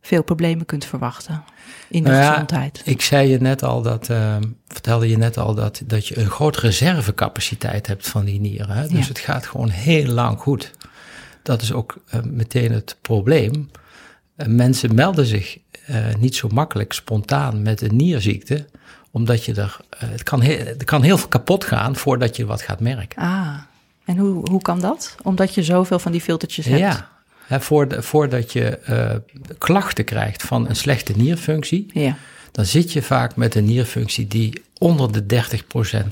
veel 0.00 0.22
problemen 0.22 0.66
kunt 0.66 0.84
verwachten 0.84 1.44
in 1.88 2.02
de 2.02 2.08
Nou 2.08 2.22
ja, 2.22 2.30
gezondheid. 2.30 2.82
Ik 2.84 3.02
zei 3.02 3.28
je 3.28 3.38
net 3.38 3.62
al 3.62 3.82
dat, 3.82 4.08
uh, 4.08 4.36
vertelde 4.68 5.08
je 5.08 5.16
net 5.18 5.36
al 5.38 5.54
dat, 5.54 5.82
dat 5.84 6.06
je 6.06 6.18
een 6.18 6.30
grote 6.30 6.60
reservecapaciteit 6.60 7.86
hebt 7.86 8.08
van 8.08 8.24
die 8.24 8.40
nieren. 8.40 8.76
Hè? 8.76 8.82
Dus 8.88 8.98
Ja. 8.98 9.08
het 9.08 9.18
gaat 9.18 9.46
gewoon 9.46 9.68
heel 9.68 10.06
lang 10.06 10.38
goed. 10.38 10.70
Dat 11.42 11.62
is 11.62 11.72
ook 11.72 11.96
uh, 12.14 12.20
meteen 12.22 12.72
het 12.72 12.96
probleem. 13.00 13.70
Uh, 14.36 14.46
mensen 14.46 14.94
melden 14.94 15.26
zich 15.26 15.58
niet 16.18 16.34
zo 16.34 16.48
makkelijk 16.48 16.92
spontaan 16.92 17.62
met 17.62 17.80
een 17.80 17.96
nierziekte, 17.96 18.66
omdat 19.16 19.44
je 19.44 19.54
er, 19.54 19.76
uh, 19.94 20.00
het 20.10 20.22
kan 20.22 20.40
heel, 20.40 20.58
er 20.58 20.84
kan 20.84 21.02
heel 21.02 21.18
veel 21.18 21.28
kapot 21.28 21.64
gaan 21.64 21.96
voordat 21.96 22.36
je 22.36 22.46
wat 22.46 22.62
gaat 22.62 22.80
merken. 22.80 23.22
Ah, 23.22 23.54
en 24.04 24.16
hoe, 24.16 24.50
hoe 24.50 24.62
kan 24.62 24.80
dat? 24.80 25.16
Omdat 25.22 25.54
je 25.54 25.62
zoveel 25.62 25.98
van 25.98 26.12
die 26.12 26.20
filtertjes 26.20 26.64
hebt. 26.66 26.78
Ja, 26.80 27.08
hè, 27.46 27.60
voor, 27.60 27.86
voordat 28.02 28.52
je 28.52 28.78
uh, 28.90 29.10
klachten 29.58 30.04
krijgt 30.04 30.42
van 30.42 30.68
een 30.68 30.76
slechte 30.76 31.12
nierfunctie, 31.16 31.86
Ja. 31.92 32.16
dan 32.52 32.64
zit 32.64 32.92
je 32.92 33.02
vaak 33.02 33.36
met 33.36 33.54
een 33.54 33.64
nierfunctie 33.64 34.26
die 34.26 34.62
onder 34.78 35.12
de 35.26 35.42
30% 36.04 36.06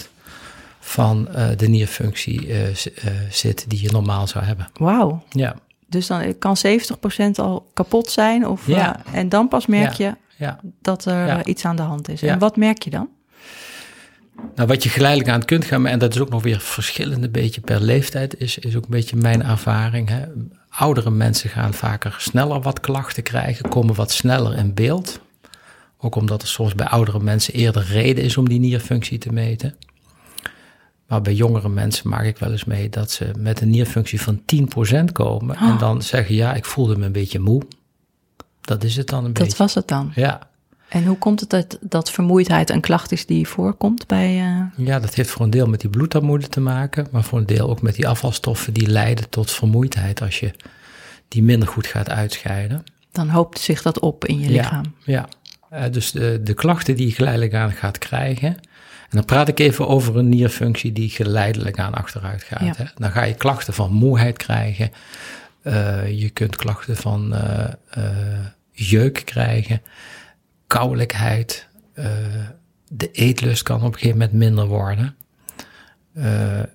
van 0.80 1.28
uh, 1.36 1.46
de 1.56 1.68
nierfunctie 1.68 2.46
uh, 2.48 2.56
zit 3.30 3.64
die 3.68 3.82
je 3.82 3.90
normaal 3.92 4.26
zou 4.26 4.44
hebben. 4.44 4.68
Wauw. 4.74 5.24
Ja. 5.30 5.56
Dus 5.86 6.06
dan 6.06 6.38
kan 6.38 6.56
70% 6.66 6.70
al 7.34 7.70
kapot 7.74 8.10
zijn 8.10 8.46
of, 8.46 8.66
Ja. 8.66 9.00
en 9.12 9.28
dan 9.28 9.48
pas 9.48 9.66
merk 9.66 9.92
je 9.92 10.14
Ja. 10.36 10.60
dat 10.82 11.04
er 11.04 11.26
Ja. 11.26 11.44
iets 11.44 11.64
aan 11.64 11.76
de 11.76 11.82
hand 11.82 12.08
is. 12.08 12.20
Ja. 12.20 12.32
En 12.32 12.38
wat 12.38 12.56
merk 12.56 12.82
je 12.82 12.90
dan? 12.90 13.08
Nou, 14.54 14.68
wat 14.68 14.82
je 14.82 14.88
geleidelijk 14.88 15.30
aan 15.30 15.44
kunt 15.44 15.64
gaan, 15.64 15.86
en 15.86 15.98
dat 15.98 16.14
is 16.14 16.20
ook 16.20 16.28
nog 16.30 16.42
weer 16.42 16.60
verschillend 16.60 17.24
een 17.24 17.30
beetje 17.30 17.60
per 17.60 17.80
leeftijd, 17.80 18.38
is, 18.40 18.58
is 18.58 18.76
ook 18.76 18.84
een 18.84 18.90
beetje 18.90 19.16
mijn 19.16 19.42
ervaring. 19.44 20.08
Hè. 20.08 20.22
Oudere 20.68 21.10
mensen 21.10 21.50
gaan 21.50 21.74
vaker 21.74 22.14
sneller 22.18 22.60
wat 22.60 22.80
klachten 22.80 23.22
krijgen, 23.22 23.68
komen 23.68 23.94
wat 23.94 24.10
sneller 24.12 24.56
in 24.56 24.74
beeld. 24.74 25.20
Ook 25.98 26.14
omdat 26.14 26.42
er 26.42 26.48
soms 26.48 26.74
bij 26.74 26.86
oudere 26.86 27.20
mensen 27.20 27.54
eerder 27.54 27.84
reden 27.84 28.24
is 28.24 28.36
om 28.36 28.48
die 28.48 28.60
nierfunctie 28.60 29.18
te 29.18 29.32
meten. 29.32 29.74
Maar 31.08 31.22
bij 31.22 31.34
jongere 31.34 31.68
mensen 31.68 32.08
maak 32.08 32.24
ik 32.24 32.38
wel 32.38 32.50
eens 32.50 32.64
mee 32.64 32.88
dat 32.88 33.10
ze 33.10 33.30
met 33.38 33.60
een 33.60 33.70
nierfunctie 33.70 34.20
van 34.20 34.42
10% 34.46 35.12
komen. 35.12 35.56
En 35.56 35.72
Oh. 35.72 35.78
dan 35.78 36.02
zeggen, 36.02 36.34
ja, 36.34 36.54
ik 36.54 36.64
voelde 36.64 36.96
me 36.96 37.06
een 37.06 37.12
beetje 37.12 37.38
moe. 37.38 37.62
Dat 38.64 38.84
is 38.84 38.96
het 38.96 39.06
dan 39.06 39.24
een 39.24 39.32
Dat 39.32 39.42
beetje. 39.42 39.58
was 39.58 39.74
het 39.74 39.88
dan. 39.88 40.12
Ja. 40.14 40.40
En 40.88 41.04
hoe 41.04 41.18
komt 41.18 41.40
het 41.40 41.50
dat, 41.50 41.78
dat 41.80 42.10
vermoeidheid 42.10 42.70
een 42.70 42.80
klacht 42.80 43.12
is 43.12 43.26
die 43.26 43.48
voorkomt 43.48 44.06
bij... 44.06 44.40
Uh... 44.40 44.86
Ja, 44.86 45.00
dat 45.00 45.14
heeft 45.14 45.30
voor 45.30 45.44
een 45.44 45.50
deel 45.50 45.66
met 45.66 45.80
die 45.80 45.90
bloedarmoede 45.90 46.48
te 46.48 46.60
maken, 46.60 47.06
maar 47.10 47.22
voor 47.24 47.38
een 47.38 47.46
deel 47.46 47.68
ook 47.70 47.82
met 47.82 47.94
die 47.94 48.08
afvalstoffen 48.08 48.72
die 48.72 48.86
leiden 48.88 49.28
tot 49.28 49.50
vermoeidheid 49.50 50.22
als 50.22 50.40
je 50.40 50.52
die 51.28 51.42
minder 51.42 51.68
goed 51.68 51.86
gaat 51.86 52.10
uitscheiden. 52.10 52.84
Dan 53.12 53.28
hoopt 53.28 53.58
zich 53.58 53.82
dat 53.82 53.98
op 54.00 54.24
in 54.24 54.38
je 54.40 54.50
Ja. 54.50 54.60
lichaam. 54.60 54.94
Ja, 55.04 55.28
uh, 55.72 55.82
dus 55.90 56.10
de, 56.12 56.40
de 56.42 56.54
klachten 56.54 56.96
die 56.96 57.06
je 57.06 57.12
geleidelijk 57.12 57.54
aan 57.54 57.72
gaat 57.72 57.98
krijgen. 57.98 58.48
En 58.48 59.20
dan 59.20 59.24
praat 59.24 59.48
ik 59.48 59.58
even 59.58 59.88
over 59.88 60.16
een 60.16 60.28
nierfunctie 60.28 60.92
die 60.92 61.10
geleidelijk 61.10 61.78
aan 61.78 61.94
achteruit 61.94 62.42
gaat. 62.42 62.60
Ja. 62.60 62.72
Hè? 62.76 62.84
Dan 62.94 63.10
ga 63.10 63.22
je 63.22 63.34
klachten 63.34 63.74
van 63.74 63.92
moeheid 63.92 64.36
krijgen. 64.36 64.90
Uh, 65.64 66.20
je 66.20 66.30
kunt 66.30 66.56
klachten 66.56 66.96
van 66.96 67.34
uh, 67.34 67.64
jeuk 68.72 69.22
krijgen, 69.24 69.82
kouwelijkheid. 70.66 71.68
De 72.88 73.10
eetlust 73.10 73.62
kan 73.62 73.76
op 73.76 73.86
een 73.92 73.92
gegeven 73.98 74.18
moment 74.18 74.32
minder 74.32 74.66
worden. 74.66 75.16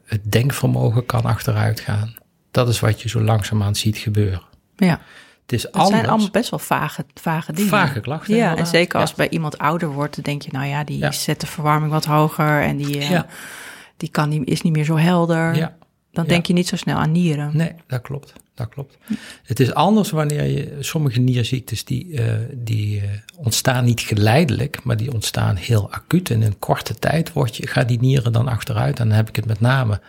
Het 0.05 0.22
denkvermogen 0.24 1.05
kan 1.05 1.24
achteruit 1.24 1.79
gaan. 1.79 2.15
Dat 2.51 2.67
is 2.69 2.79
wat 2.79 3.01
je 3.01 3.10
zo 3.10 3.22
langzaamaan 3.22 3.75
ziet 3.75 3.98
gebeuren. 3.98 4.41
Ja. 4.75 5.00
Het 5.41 5.53
is 5.53 5.72
anders. 5.72 5.96
zijn 5.96 6.08
allemaal 6.10 6.29
best 6.29 6.50
wel 6.50 6.60
vage, 6.60 7.05
vage 7.13 7.53
dingen. 7.53 7.69
Vage 7.69 8.00
klachten, 8.00 8.36
Ja, 8.36 8.55
en 8.58 8.67
zeker 8.67 9.00
als 9.00 9.10
Ja. 9.10 9.15
bij 9.15 9.29
iemand 9.29 9.58
ouder 9.58 9.89
wordt, 9.89 10.15
dan 10.15 10.24
denk 10.24 10.41
je, 10.41 10.50
nou 10.51 10.65
ja, 10.65 10.84
die 10.84 10.98
Ja. 10.98 11.12
zet 11.12 11.41
de 11.41 11.48
verwarming 11.48 11.91
wat 11.91 12.05
hoger 12.05 12.62
en 12.62 12.77
die, 12.77 13.00
Ja. 13.01 13.25
die 13.98 14.10
kan 14.10 14.29
niet, 14.29 14.48
is 14.48 14.62
niet 14.62 14.74
meer 14.74 14.84
zo 14.86 14.98
helder. 14.98 15.55
Ja. 15.55 15.75
Dan 16.12 16.25
denk 16.25 16.46
je 16.46 16.53
niet 16.53 16.67
zo 16.67 16.75
snel 16.75 16.98
aan 16.98 17.12
nieren. 17.12 17.51
Nee, 17.53 17.72
dat 17.88 18.01
klopt. 18.01 18.34
Dat 18.60 18.70
klopt. 18.70 18.98
Het 19.44 19.60
is 19.60 19.74
anders 19.74 20.10
wanneer 20.10 20.44
je 20.44 20.78
sommige 20.80 21.20
nierziektes 21.20 21.84
die, 21.84 22.08
uh, 22.08 22.34
die 22.54 23.01
uh, 23.01 23.04
ontstaan 23.38 23.86
niet 23.86 24.01
geleidelijk, 24.01 24.84
maar 24.84 24.98
die 24.98 25.13
ontstaan 25.13 25.56
heel 25.56 25.92
acuut. 25.92 26.30
In 26.30 26.42
een 26.42 26.60
korte 26.60 26.96
tijd 26.96 27.34
wordt 27.34 27.56
je, 27.56 27.68
gaan 27.68 27.88
die 27.88 28.00
nieren 28.00 28.32
dan 28.32 28.48
achteruit. 28.48 29.00
En 29.00 29.08
dan 29.08 29.18
heb 29.18 29.30
ik 29.30 29.36
het 29.36 29.46
met 29.46 29.60
name 29.60 30.01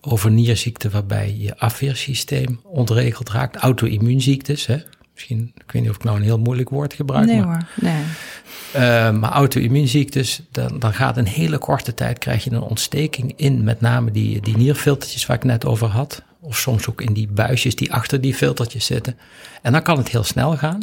over 0.00 0.30
nierziekten 0.30 0.90
waarbij 0.90 1.36
je 1.38 1.58
afweersysteem 1.58 2.60
ontregeld 2.62 3.30
raakt. 3.30 3.56
Auto-immuunziektes. 3.56 4.66
Hè? 4.66 4.78
Misschien, 5.14 5.52
ik 5.54 5.72
weet 5.72 5.82
niet 5.82 5.90
of 5.90 5.96
ik 5.96 6.04
nou 6.04 6.16
een 6.16 6.22
heel 6.22 6.38
moeilijk 6.38 6.68
woord 6.68 6.94
gebruik. 6.94 7.26
nee 7.26 7.44
maar, 7.44 7.68
hoor, 7.74 7.90
nee. 7.90 8.02
uh, 8.74 9.20
maar 9.20 9.30
auto-immuunziektes, 9.30 10.42
dan, 10.50 10.78
dan 10.78 10.92
gaat 10.92 11.16
in 11.16 11.24
hele 11.24 11.58
korte 11.58 11.94
tijd 11.94 12.18
krijg 12.18 12.44
je 12.44 12.50
een 12.50 12.60
ontsteking 12.60 13.32
in 13.36 13.64
met 13.64 13.80
name 13.80 14.10
die, 14.10 14.40
die 14.40 14.56
nierfiltertjes 14.56 15.26
waar 15.26 15.36
ik 15.36 15.44
net 15.44 15.64
over 15.64 15.88
had. 15.88 16.22
Of 16.44 16.56
soms 16.56 16.88
ook 16.88 17.00
in 17.00 17.12
die 17.12 17.28
buisjes 17.28 17.76
die 17.76 17.92
achter 17.92 18.20
die 18.20 18.34
filtertjes 18.34 18.84
zitten. 18.86 19.18
En 19.62 19.72
dan 19.72 19.82
kan 19.82 19.98
het 19.98 20.08
heel 20.08 20.24
snel 20.24 20.56
gaan. 20.56 20.80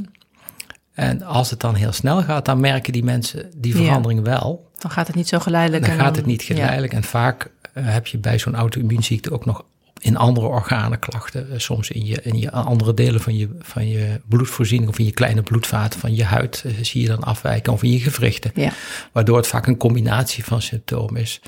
En 0.93 1.21
als 1.23 1.49
het 1.49 1.59
dan 1.59 1.75
heel 1.75 1.91
snel 1.91 2.23
gaat, 2.23 2.45
dan 2.45 2.59
merken 2.59 2.93
die 2.93 3.03
mensen 3.03 3.51
die 3.55 3.77
Ja. 3.77 3.83
verandering 3.83 4.23
wel. 4.23 4.69
Dan 4.79 4.91
gaat 4.91 5.07
het 5.07 5.15
niet 5.15 5.27
zo 5.27 5.39
geleidelijk. 5.39 5.83
Dan 5.85 5.93
en 5.93 5.99
gaat 5.99 6.15
het 6.15 6.25
niet 6.25 6.41
geleidelijk. 6.41 6.93
En 6.93 7.03
vaak 7.03 7.51
uh, 7.73 7.83
heb 7.93 8.07
je 8.07 8.17
bij 8.17 8.39
zo'n 8.39 8.55
auto-immuunziekte 8.55 9.31
ook 9.31 9.45
nog 9.45 9.63
in 9.99 10.17
andere 10.17 10.47
organen 10.47 10.99
klachten. 10.99 11.47
Uh, 11.51 11.59
soms 11.59 11.89
in, 11.89 12.05
je, 12.05 12.21
in 12.21 12.39
je 12.39 12.51
andere 12.51 12.93
delen 12.93 13.21
van 13.21 13.37
je, 13.37 13.49
van 13.59 13.87
je 13.87 14.21
bloedvoorziening 14.27 14.89
of 14.89 14.99
in 14.99 15.05
je 15.05 15.11
kleine 15.11 15.41
bloedvaten 15.41 15.99
van 15.99 16.15
je 16.15 16.23
huid 16.23 16.63
uh, 16.65 16.73
zie 16.81 17.01
je 17.01 17.07
dan 17.07 17.23
afwijken. 17.23 17.73
Of 17.73 17.83
in 17.83 17.91
je 17.91 17.99
gewrichten. 17.99 18.51
Ja. 18.55 18.71
Waardoor 19.11 19.37
het 19.37 19.47
vaak 19.47 19.67
een 19.67 19.77
combinatie 19.77 20.45
van 20.45 20.61
symptomen 20.61 21.21
is. 21.21 21.41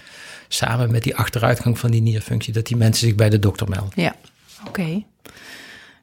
Samen 0.53 0.91
met 0.91 1.03
die 1.03 1.15
achteruitgang 1.15 1.79
van 1.79 1.91
die 1.91 2.01
nierfunctie, 2.01 2.53
dat 2.53 2.67
die 2.67 2.77
mensen 2.77 3.07
zich 3.07 3.15
bij 3.15 3.29
de 3.29 3.39
dokter 3.39 3.69
melden. 3.69 3.91
Ja, 3.95 4.15
oké. 4.59 4.69
Okay. 4.69 5.05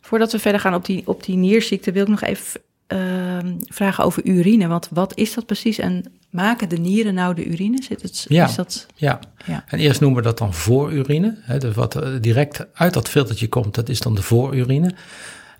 Voordat 0.00 0.33
we 0.33 0.38
verder 0.38 0.61
gaan 0.61 0.75
op 0.75 0.85
die, 0.85 1.02
op 1.07 1.25
die 1.25 1.37
nierziekte, 1.37 1.93
wil 1.93 2.02
ik 2.02 2.09
nog 2.09 2.23
even 2.23 2.61
uh, 2.88 3.38
vragen 3.69 4.05
over 4.05 4.25
urine. 4.25 4.67
Want 4.67 4.88
wat 4.90 5.17
is 5.17 5.35
dat 5.35 5.47
precies? 5.47 5.78
En 5.78 6.05
maken 6.31 6.69
de 6.69 6.76
nieren 6.76 7.14
nou 7.14 7.35
de 7.35 7.45
urine? 7.45 7.83
Zit 7.83 8.02
het, 8.02 8.26
ja, 8.28 8.47
is 8.47 8.55
dat... 8.55 8.87
ja. 8.95 9.21
ja. 9.47 9.64
En 9.69 9.78
eerst 9.78 10.00
noemen 10.00 10.19
we 10.19 10.25
dat 10.25 10.38
dan 10.38 10.55
voorurine. 10.55 11.38
Hè, 11.40 11.59
dus 11.59 11.75
wat 11.75 12.00
direct 12.21 12.67
uit 12.73 12.95
dat 12.95 13.09
filtertje 13.09 13.49
komt, 13.49 13.75
dat 13.75 13.88
is 13.88 14.00
dan 14.00 14.14
de 14.14 14.23
voorurine. 14.23 14.95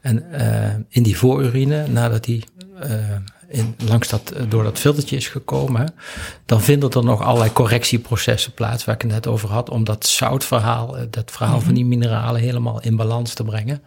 En 0.01 0.25
uh, 0.33 0.75
in 0.89 1.03
die 1.03 1.17
voorurine, 1.17 1.87
nadat 1.89 2.25
die 2.25 2.45
uh, 2.83 2.91
in, 3.49 3.75
langs 3.87 4.09
dat, 4.09 4.33
door 4.49 4.63
dat 4.63 4.79
filtertje 4.79 5.17
is 5.17 5.29
gekomen, 5.29 5.95
dan 6.47 6.63
vinden 6.63 6.91
er 6.91 7.05
nog 7.05 7.23
allerlei 7.23 7.53
correctieprocessen 7.53 8.53
plaats, 8.53 8.85
waar 8.85 8.95
ik 8.95 9.03
het 9.03 9.11
net 9.11 9.27
over 9.27 9.49
had, 9.49 9.71
om 9.71 9.85
dat 9.85 10.07
zoutverhaal, 10.07 10.97
dat 11.11 11.31
verhaal 11.31 11.49
mm 11.49 11.57
-hmm. 11.57 11.65
van 11.65 11.75
die 11.75 11.85
mineralen 11.85 12.41
helemaal 12.41 12.83
in 12.83 12.97
balans 12.97 13.35
te 13.35 13.45
brengen. 13.45 13.83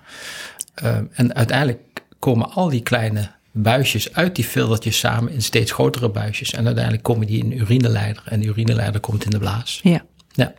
Uh, 0.84 0.98
en 1.12 1.36
uiteindelijk 1.36 1.80
komen 2.20 2.52
al 2.52 2.70
die 2.70 2.82
kleine 2.82 3.32
buisjes 3.52 4.14
uit 4.14 4.36
die 4.36 4.46
filtertjes 4.46 5.00
samen 5.00 5.34
in 5.34 5.42
steeds 5.42 5.72
grotere 5.72 6.10
buisjes. 6.10 6.54
En 6.54 6.66
uiteindelijk 6.66 7.04
komen 7.04 7.28
die 7.28 7.44
in 7.44 7.60
urineleider. 7.60 8.24
En 8.26 8.40
de 8.40 8.46
urineleider 8.46 9.02
komt 9.02 9.24
in 9.24 9.30
de 9.30 9.40
blaas. 9.40 9.80
Ja. 9.84 10.02
ja. 10.32 10.54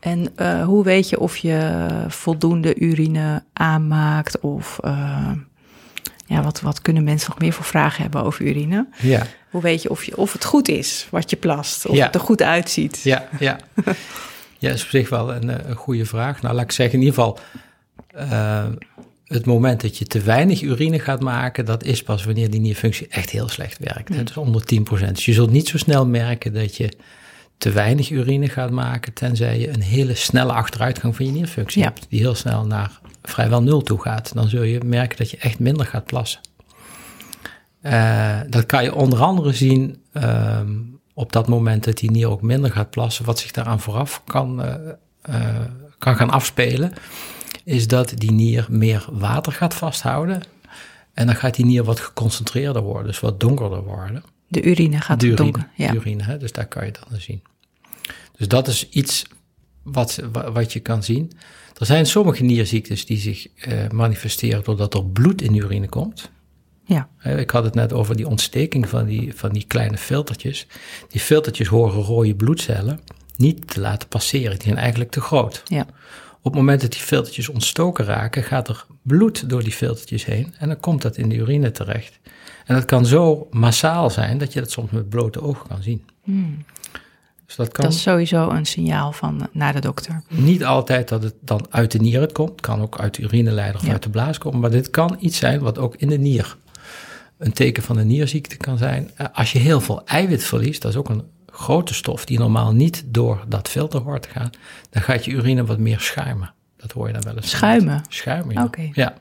En 0.00 0.28
uh, 0.36 0.64
hoe 0.64 0.84
weet 0.84 1.08
je 1.08 1.20
of 1.20 1.36
je 1.36 1.86
voldoende 2.08 2.78
urine 2.78 3.42
aanmaakt? 3.52 4.40
Of 4.40 4.78
uh, 4.84 5.30
ja, 6.26 6.42
wat, 6.42 6.60
wat 6.60 6.82
kunnen 6.82 7.04
mensen 7.04 7.30
nog 7.30 7.38
meer 7.38 7.52
voor 7.52 7.64
vragen 7.64 8.02
hebben 8.02 8.22
over 8.22 8.44
urine? 8.44 8.86
Ja. 9.00 9.26
Hoe 9.50 9.62
weet 9.62 9.82
je 9.82 9.90
of, 9.90 10.04
je 10.04 10.16
of 10.16 10.32
het 10.32 10.44
goed 10.44 10.68
is 10.68 11.06
wat 11.10 11.30
je 11.30 11.36
plast? 11.36 11.86
Of 11.86 11.96
ja. 11.96 12.06
het 12.06 12.14
er 12.14 12.20
goed 12.20 12.42
uitziet? 12.42 13.00
Ja, 13.02 13.28
ja. 13.38 13.58
ja, 14.58 14.70
is 14.70 14.82
op 14.82 14.88
zich 14.88 15.08
wel 15.08 15.34
een, 15.34 15.68
een 15.70 15.76
goede 15.76 16.06
vraag. 16.06 16.42
Nou, 16.42 16.54
laat 16.54 16.64
ik 16.64 16.72
zeggen, 16.72 16.98
in 16.98 17.04
ieder 17.04 17.22
geval... 17.22 17.38
Uh, 18.16 18.64
het 19.24 19.46
moment 19.46 19.80
dat 19.80 19.98
je 19.98 20.04
te 20.04 20.20
weinig 20.20 20.62
urine 20.62 20.98
gaat 20.98 21.20
maken, 21.20 21.64
dat 21.64 21.84
is 21.84 22.02
pas 22.02 22.24
wanneer 22.24 22.50
die 22.50 22.60
nierfunctie 22.60 23.06
echt 23.08 23.30
heel 23.30 23.48
slecht 23.48 23.78
werkt. 23.78 24.08
Mm. 24.08 24.24
Dus 24.24 24.36
onder 24.36 24.62
10%. 24.74 25.12
Dus 25.12 25.24
je 25.24 25.32
zult 25.32 25.50
niet 25.50 25.68
zo 25.68 25.78
snel 25.78 26.06
merken 26.06 26.52
dat 26.52 26.76
je 26.76 26.88
te 27.58 27.70
weinig 27.70 28.10
urine 28.10 28.48
gaat 28.48 28.70
maken, 28.70 29.12
tenzij 29.12 29.58
je 29.58 29.68
een 29.68 29.82
hele 29.82 30.14
snelle 30.14 30.52
achteruitgang 30.52 31.16
van 31.16 31.26
je 31.26 31.32
nierfunctie 31.32 31.82
ja. 31.82 31.88
hebt, 31.88 32.06
die 32.08 32.20
heel 32.20 32.34
snel 32.34 32.66
naar 32.66 33.00
vrijwel 33.28 33.62
nul 33.62 33.82
toe 33.82 34.00
gaat. 34.00 34.34
Dan 34.34 34.48
zul 34.48 34.62
je 34.62 34.80
merken 34.84 35.16
dat 35.16 35.30
je 35.30 35.36
echt 35.36 35.58
minder 35.58 35.86
gaat 35.86 36.04
plassen. 36.04 36.40
Uh, 37.82 38.40
dat 38.48 38.66
kan 38.66 38.82
je 38.82 38.94
onder 38.94 39.22
andere 39.22 39.52
zien 39.52 40.02
uh, 40.12 40.60
op 41.14 41.32
dat 41.32 41.48
moment 41.48 41.84
dat 41.84 41.96
die 41.96 42.10
nier 42.10 42.28
ook 42.28 42.42
minder 42.42 42.70
gaat 42.70 42.90
plassen, 42.90 43.24
wat 43.24 43.38
zich 43.38 43.50
daaraan 43.50 43.80
vooraf 43.80 44.22
kan, 44.24 44.64
uh, 44.64 44.74
uh, 45.30 45.56
kan 45.98 46.16
gaan 46.16 46.30
afspelen, 46.30 46.92
is 47.64 47.88
dat 47.88 48.12
die 48.16 48.32
nier 48.32 48.66
meer 48.70 49.06
water 49.10 49.52
gaat 49.52 49.74
vasthouden. 49.74 50.42
En 51.12 51.26
dan 51.26 51.36
gaat 51.36 51.54
die 51.54 51.64
nier 51.64 51.84
wat 51.84 52.00
geconcentreerder 52.00 52.82
worden, 52.82 53.06
dus 53.06 53.20
wat 53.20 53.40
donkerder 53.40 53.82
worden. 53.82 54.24
De 54.48 54.62
urine 54.62 55.00
gaat 55.00 55.20
de 55.20 55.26
urine, 55.26 55.42
donker. 55.42 55.68
Ja. 55.74 55.90
De 55.90 55.96
urine, 55.96 56.22
hè? 56.22 56.38
dus 56.38 56.52
daar 56.52 56.66
kan 56.66 56.84
je 56.84 56.90
het 56.90 57.00
dan 57.10 57.20
zien. 57.20 57.42
Dus 58.36 58.48
dat 58.48 58.68
is 58.68 58.88
iets 58.88 59.24
wat, 59.82 60.20
wat 60.52 60.72
je 60.72 60.80
kan 60.80 61.02
zien. 61.02 61.32
Er 61.78 61.86
zijn 61.86 62.06
sommige 62.06 62.44
nierziektes 62.44 63.06
die 63.06 63.18
zich 63.18 63.46
uh, 63.68 63.88
manifesteren 63.88 64.64
doordat 64.64 64.94
er 64.94 65.04
bloed 65.04 65.42
in 65.42 65.52
de 65.52 65.58
urine 65.58 65.88
komt. 65.88 66.30
Ja. 66.84 67.08
Ik 67.22 67.50
had 67.50 67.64
het 67.64 67.74
net 67.74 67.92
over 67.92 68.16
die 68.16 68.28
ontsteking 68.28 68.88
van 68.88 69.04
die, 69.04 69.34
van 69.34 69.52
die 69.52 69.64
kleine 69.66 69.96
filtertjes. 69.96 70.66
Die 71.08 71.20
filtertjes 71.20 71.68
horen 71.68 72.02
rode 72.02 72.34
bloedcellen 72.34 73.00
niet 73.36 73.68
te 73.68 73.80
laten 73.80 74.08
passeren. 74.08 74.52
Die 74.58 74.62
zijn 74.62 74.76
eigenlijk 74.76 75.10
te 75.10 75.20
groot. 75.20 75.62
Ja. 75.64 75.86
Op 76.44 76.52
het 76.52 76.54
moment 76.54 76.80
dat 76.80 76.92
die 76.92 77.00
filtertjes 77.00 77.48
ontstoken 77.48 78.04
raken, 78.04 78.42
gaat 78.42 78.68
er 78.68 78.86
bloed 79.02 79.48
door 79.48 79.62
die 79.62 79.72
filtertjes 79.72 80.24
heen 80.24 80.54
en 80.58 80.68
dan 80.68 80.80
komt 80.80 81.02
dat 81.02 81.16
in 81.16 81.28
de 81.28 81.36
urine 81.36 81.70
terecht. 81.70 82.18
En 82.64 82.74
dat 82.74 82.84
kan 82.84 83.06
zo 83.06 83.46
massaal 83.50 84.10
zijn 84.10 84.38
dat 84.38 84.52
je 84.52 84.60
dat 84.60 84.70
soms 84.70 84.90
met 84.90 85.08
blote 85.08 85.42
ogen 85.42 85.68
kan 85.68 85.82
zien. 85.82 86.04
Hmm. 86.22 86.64
Dus 87.46 87.56
dat, 87.56 87.72
kan 87.72 87.84
Dat 87.84 87.92
is 87.94 88.02
sowieso 88.02 88.48
een 88.50 88.66
signaal 88.66 89.12
van 89.12 89.40
eh, 89.40 89.46
naar 89.52 89.72
de 89.72 89.80
dokter. 89.80 90.22
niet 90.28 90.64
altijd 90.64 91.08
dat 91.08 91.22
het 91.22 91.34
dan 91.40 91.66
uit 91.70 91.90
de 91.90 91.98
nier 91.98 92.20
het 92.20 92.32
komt. 92.32 92.50
Het 92.50 92.60
kan 92.60 92.80
ook 92.82 93.00
uit 93.00 93.14
de 93.14 93.22
urineleider 93.22 93.80
of 93.80 93.86
Ja. 93.86 93.92
uit 93.92 94.02
de 94.02 94.10
blaas 94.10 94.38
komen. 94.38 94.60
Maar 94.60 94.70
dit 94.70 94.90
kan 94.90 95.16
iets 95.20 95.38
zijn 95.38 95.60
wat 95.60 95.78
ook 95.78 95.96
in 95.96 96.08
de 96.08 96.18
nier 96.18 96.56
een 97.38 97.52
teken 97.52 97.82
van 97.82 97.96
een 97.98 98.06
nierziekte 98.06 98.56
kan 98.56 98.78
zijn. 98.78 99.10
Eh, 99.14 99.26
Als 99.32 99.52
je 99.52 99.58
heel 99.58 99.80
veel 99.80 100.06
eiwit 100.06 100.44
verliest, 100.44 100.82
dat 100.82 100.90
is 100.90 100.96
ook 100.98 101.08
een 101.08 101.22
grote 101.46 101.94
stof 101.94 102.24
die 102.24 102.38
normaal 102.38 102.72
niet 102.72 103.04
door 103.06 103.44
dat 103.48 103.68
filter 103.68 104.00
hoort 104.00 104.22
te 104.22 104.28
gaan, 104.28 104.50
dan 104.90 105.02
gaat 105.02 105.24
je 105.24 105.30
urine 105.30 105.64
wat 105.64 105.78
meer 105.78 106.00
schuimen. 106.00 106.52
Dat 106.76 106.92
hoor 106.92 107.06
je 107.06 107.12
dan 107.12 107.22
wel 107.22 107.36
eens. 107.36 107.50
Schuimen? 107.50 108.02
Schuimen, 108.08 108.54
ja. 108.54 108.64
Oké. 108.64 108.88
Ja. 108.92 109.14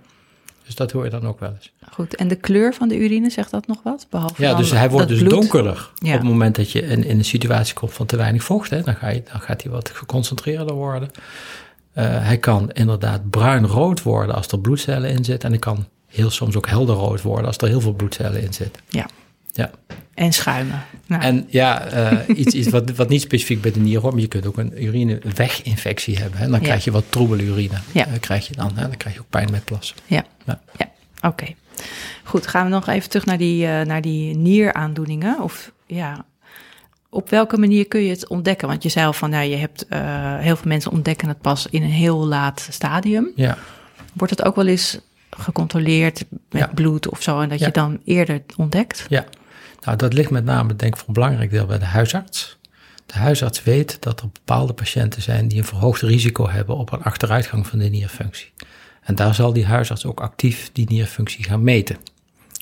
Dus 0.65 0.75
dat 0.75 0.91
hoor 0.91 1.03
je 1.03 1.09
dan 1.09 1.27
ook 1.27 1.39
wel 1.39 1.49
eens. 1.49 1.71
Goed. 1.91 2.15
En 2.15 2.27
de 2.27 2.35
kleur 2.35 2.73
van 2.73 2.87
de 2.87 2.97
urine, 2.97 3.29
zegt 3.29 3.51
dat 3.51 3.67
nog 3.67 3.83
wat? 3.83 4.07
Behalve 4.09 4.41
Ja, 4.41 4.53
dus 4.53 4.71
hij 4.71 4.89
wordt 4.89 5.07
dus 5.07 5.19
bloed? 5.19 5.31
donkerder 5.31 5.89
Ja. 5.95 6.13
op 6.13 6.19
het 6.19 6.29
moment 6.29 6.55
dat 6.55 6.71
je 6.71 6.81
in, 6.81 7.03
in 7.03 7.17
een 7.17 7.25
situatie 7.25 7.73
komt 7.73 7.93
van 7.93 8.05
te 8.05 8.15
weinig 8.15 8.43
vocht. 8.43 8.69
Hè, 8.69 8.81
dan, 8.81 8.95
ga 8.95 9.09
je, 9.09 9.23
dan 9.31 9.41
gaat 9.41 9.63
hij 9.63 9.71
wat 9.71 9.89
geconcentreerder 9.89 10.75
worden. 10.75 11.11
Eh, 11.93 12.05
hij 12.05 12.37
kan 12.37 12.71
inderdaad 12.71 13.29
bruin-rood 13.29 14.01
worden 14.01 14.35
als 14.35 14.47
er 14.47 14.59
bloedcellen 14.59 15.09
in 15.09 15.25
zitten. 15.25 15.43
En 15.43 15.51
hij 15.51 15.59
kan 15.59 15.87
heel 16.07 16.29
soms 16.29 16.55
ook 16.55 16.67
helderrood 16.67 17.21
worden 17.21 17.45
als 17.45 17.57
er 17.57 17.67
heel 17.67 17.81
veel 17.81 17.93
bloedcellen 17.93 18.41
in 18.41 18.53
zitten. 18.53 18.81
Ja. 18.89 19.05
Ja. 19.53 19.71
En 20.13 20.33
schuimen. 20.33 20.81
Nou, 21.07 21.21
En 21.21 21.45
ja, 21.49 21.81
eh, 21.85 22.37
iets, 22.37 22.53
iets 22.53 22.69
wat, 22.69 22.91
wat 22.95 23.09
niet 23.09 23.21
specifiek 23.21 23.61
bij 23.61 23.71
de 23.71 23.79
nier 23.79 23.99
hoort, 23.99 24.13
maar 24.13 24.21
je 24.21 24.27
kunt 24.27 24.45
ook 24.45 24.57
een 24.57 24.83
urineweginfectie 24.83 26.17
hebben. 26.17 26.39
Hè? 26.39 26.45
Dan 26.49 26.59
Ja. 26.59 26.65
krijg 26.65 26.83
je 26.83 26.91
wat 26.91 27.03
troebele 27.09 27.43
urine. 27.43 27.75
Ja. 27.91 28.05
Eh, 28.07 28.19
krijg 28.19 28.47
je 28.47 28.55
dan, 28.55 28.71
hè? 28.75 28.81
dan 28.81 28.97
krijg 28.97 29.15
je 29.15 29.21
ook 29.21 29.29
pijn 29.29 29.51
met 29.51 29.63
plassen. 29.65 29.95
Ja, 30.05 30.23
Ja. 30.45 30.59
ja. 30.77 30.89
oké. 31.29 31.45
Goed, 32.23 32.47
gaan 32.47 32.63
we 32.65 32.69
nog 32.71 32.87
even 32.87 33.09
terug 33.09 33.25
naar 33.25 33.37
die, 33.37 33.67
eh, 33.67 33.85
naar 33.85 34.01
die 34.01 34.35
nieraandoeningen. 34.37 35.41
Of 35.41 35.71
ja, 35.85 36.25
op 37.09 37.29
welke 37.29 37.57
manier 37.57 37.87
kun 37.87 38.01
je 38.03 38.09
het 38.09 38.27
ontdekken? 38.27 38.67
Want 38.67 38.83
je 38.83 38.89
zei 38.89 39.05
al 39.05 39.13
van, 39.13 39.29
nou, 39.29 39.45
je 39.49 39.55
hebt 39.55 39.85
heel 40.43 40.55
veel 40.55 40.67
mensen 40.67 40.91
ontdekken 40.91 41.27
het 41.27 41.41
pas 41.41 41.67
in 41.69 41.83
een 41.83 41.89
heel 41.89 42.27
laat 42.27 42.67
stadium. 42.71 43.29
Ja. 43.35 43.57
Wordt 44.13 44.37
het 44.37 44.45
ook 44.45 44.55
wel 44.55 44.67
eens 44.67 44.99
gecontroleerd 45.29 46.25
met 46.49 46.73
bloed 46.73 47.09
of 47.09 47.21
zo, 47.21 47.39
en 47.39 47.49
dat 47.49 47.59
je 47.59 47.71
dan 47.71 47.99
eerder 48.05 48.41
ontdekt? 48.57 49.05
Ja, 49.09 49.25
nou 49.85 49.97
dat 49.97 50.13
ligt 50.13 50.29
met 50.29 50.45
name 50.45 50.75
denk 50.75 50.93
ik 50.93 50.99
voor 50.99 51.07
een 51.07 51.13
belangrijk 51.13 51.49
deel 51.51 51.65
bij 51.65 51.79
de 51.79 51.85
huisarts. 51.85 52.57
De 53.05 53.13
huisarts 53.13 53.63
weet 53.63 53.97
dat 54.01 54.21
er 54.21 54.29
bepaalde 54.33 54.73
patiënten 54.73 55.21
zijn 55.21 55.47
die 55.47 55.57
een 55.57 55.63
verhoogd 55.65 56.01
risico 56.01 56.49
hebben 56.49 56.77
op 56.77 56.91
een 56.91 57.03
achteruitgang 57.03 57.67
van 57.67 57.79
de 57.79 57.89
nierfunctie. 57.89 58.51
En 59.01 59.15
daar 59.15 59.35
zal 59.35 59.53
die 59.53 59.65
huisarts 59.65 60.05
ook 60.05 60.19
actief 60.21 60.69
die 60.73 60.89
nierfunctie 60.89 61.43
gaan 61.43 61.63
meten 61.63 61.97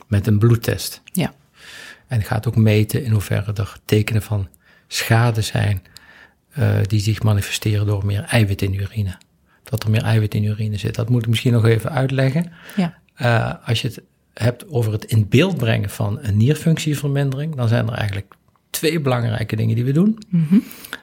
met 0.07 0.27
een 0.27 0.39
bloedtest. 0.39 1.01
Ja, 1.03 1.33
En 2.07 2.21
gaat 2.23 2.47
ook 2.47 2.55
meten 2.55 3.03
in 3.03 3.11
hoeverre 3.11 3.53
er 3.53 3.75
tekenen 3.85 4.21
van 4.21 4.47
schade 4.87 5.41
zijn 5.41 5.81
eh, 6.51 6.69
die 6.83 6.99
zich 6.99 7.23
manifesteren 7.23 7.85
door 7.85 8.05
meer 8.05 8.23
eiwit 8.23 8.61
in 8.61 8.71
de 8.71 8.77
urine. 8.77 9.17
Dat 9.63 9.83
er 9.83 9.89
meer 9.89 10.03
eiwit 10.03 10.33
in 10.33 10.41
de 10.41 10.47
urine 10.47 10.77
zit. 10.77 10.95
Dat 10.95 11.09
moet 11.09 11.21
ik 11.23 11.29
misschien 11.29 11.53
nog 11.53 11.65
even 11.65 11.91
uitleggen. 11.91 12.51
ja, 12.75 12.99
Eh, 13.15 13.53
als 13.65 13.81
je 13.81 13.87
het 13.87 14.01
hebt 14.33 14.69
over 14.69 14.91
het 14.91 15.05
in 15.05 15.27
beeld 15.29 15.57
brengen 15.57 15.89
van 15.89 16.19
een 16.21 16.37
nierfunctievermindering, 16.37 17.55
dan 17.55 17.67
zijn 17.67 17.87
er 17.87 17.93
eigenlijk 17.93 18.33
twee 18.69 18.99
belangrijke 18.99 19.55
dingen 19.55 19.75
die 19.75 19.85
we 19.85 19.91
doen. 19.91 20.17
Mhm. 20.29 20.57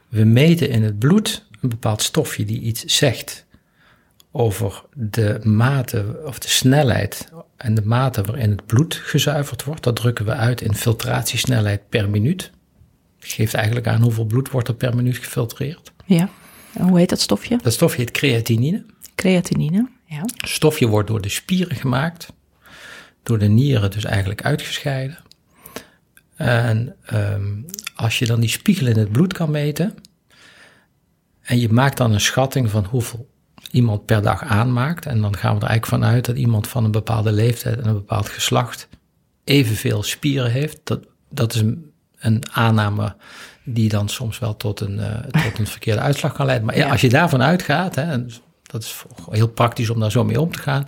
We 0.09 0.25
meten 0.25 0.71
in 0.71 0.83
het 0.83 0.99
bloed 0.99 1.47
een 1.61 1.69
bepaald 1.69 2.03
stofje 2.03 2.45
die 2.45 2.61
iets 2.61 2.85
zegt 2.85 3.47
over 4.31 4.83
de 4.95 5.41
mate 5.43 6.21
of 6.25 6.38
de 6.38 6.49
snelheid 6.49 7.29
en 7.57 7.75
de 7.75 7.83
mate 7.85 8.23
waarin 8.23 8.51
het 8.51 8.67
bloed 8.67 8.95
gezuiverd 8.95 9.64
wordt. 9.64 9.83
Dat 9.83 9.97
drukken 9.97 10.25
we 10.25 10.33
uit 10.33 10.61
in 10.61 10.75
filtratiesnelheid 10.75 11.88
per 11.88 12.09
minuut. 12.11 12.51
Dat 13.21 13.31
geeft 13.31 13.55
eigenlijk 13.55 13.87
aan 13.87 14.03
hoeveel 14.03 14.25
bloed 14.25 14.51
wordt 14.51 14.69
er 14.69 14.75
per 14.75 14.95
minuut 14.97 15.17
gefiltreerd. 15.17 15.93
ja. 16.05 16.29
En 16.73 16.88
hoe 16.88 16.99
heet 16.99 17.09
dat 17.09 17.21
stofje? 17.21 17.59
Dat 17.62 17.73
stofje 17.73 17.99
heet 17.99 18.11
creatinine. 18.11 18.85
Creatinine. 19.14 19.88
Ja, 20.05 20.21
Het 20.21 20.49
stofje 20.49 20.87
wordt 20.87 21.09
door 21.09 21.21
de 21.21 21.29
spieren 21.29 21.77
gemaakt, 21.77 22.33
door 23.29 23.38
de 23.38 23.49
nieren 23.49 23.91
dus 23.91 24.05
eigenlijk 24.05 24.43
uitgescheiden. 24.43 25.19
En 26.37 26.97
ehm, 27.05 27.62
als 27.95 28.19
je 28.19 28.27
dan 28.27 28.41
die 28.41 28.49
spiegel 28.49 28.87
in 28.87 28.99
het 28.99 29.12
bloed 29.12 29.33
kan 29.33 29.51
meten, 29.51 29.95
en 31.43 31.59
je 31.59 31.69
maakt 31.69 31.97
dan 31.97 32.12
een 32.12 32.21
schatting 32.21 32.71
van 32.71 32.85
hoeveel 32.85 33.29
iemand 33.71 34.05
per 34.05 34.23
dag 34.23 34.43
aanmaakt, 34.43 35.07
en 35.07 35.21
dan 35.21 35.37
gaan 35.37 35.55
we 35.55 35.61
er 35.61 35.69
eigenlijk 35.69 36.03
vanuit 36.03 36.25
dat 36.25 36.37
iemand 36.37 36.69
van 36.69 36.85
een 36.85 36.91
bepaalde 36.91 37.33
leeftijd 37.33 37.79
en 37.79 37.87
een 37.87 37.95
bepaald 37.95 38.29
geslacht 38.29 38.88
evenveel 39.45 40.03
spieren 40.03 40.51
heeft. 40.51 40.81
Dat, 40.85 41.01
dat 41.31 41.55
is 41.55 41.61
een, 41.61 41.93
een 42.19 42.43
aanname 42.53 43.17
die 43.64 43.88
dan 43.88 44.09
soms 44.09 44.38
wel 44.38 44.57
tot 44.57 44.81
een, 44.81 44.99
eh, 44.99 45.43
tot 45.43 45.59
een 45.59 45.67
verkeerde 45.67 46.01
uitslag 46.01 46.33
kan 46.33 46.47
leiden. 46.47 46.67
Maar 46.67 46.77
ja, 46.77 46.91
als 46.91 47.01
je 47.01 47.09
daarvan 47.09 47.43
uitgaat, 47.43 47.95
hè, 47.95 48.03
en 48.03 48.31
dat 48.68 48.83
is 48.83 49.02
heel 49.31 49.48
praktisch 49.48 49.90
om 49.90 50.00
daar 50.00 50.11
zo 50.11 50.24
mee 50.24 50.40
om 50.40 50.52
te 50.52 50.59
gaan, 50.59 50.85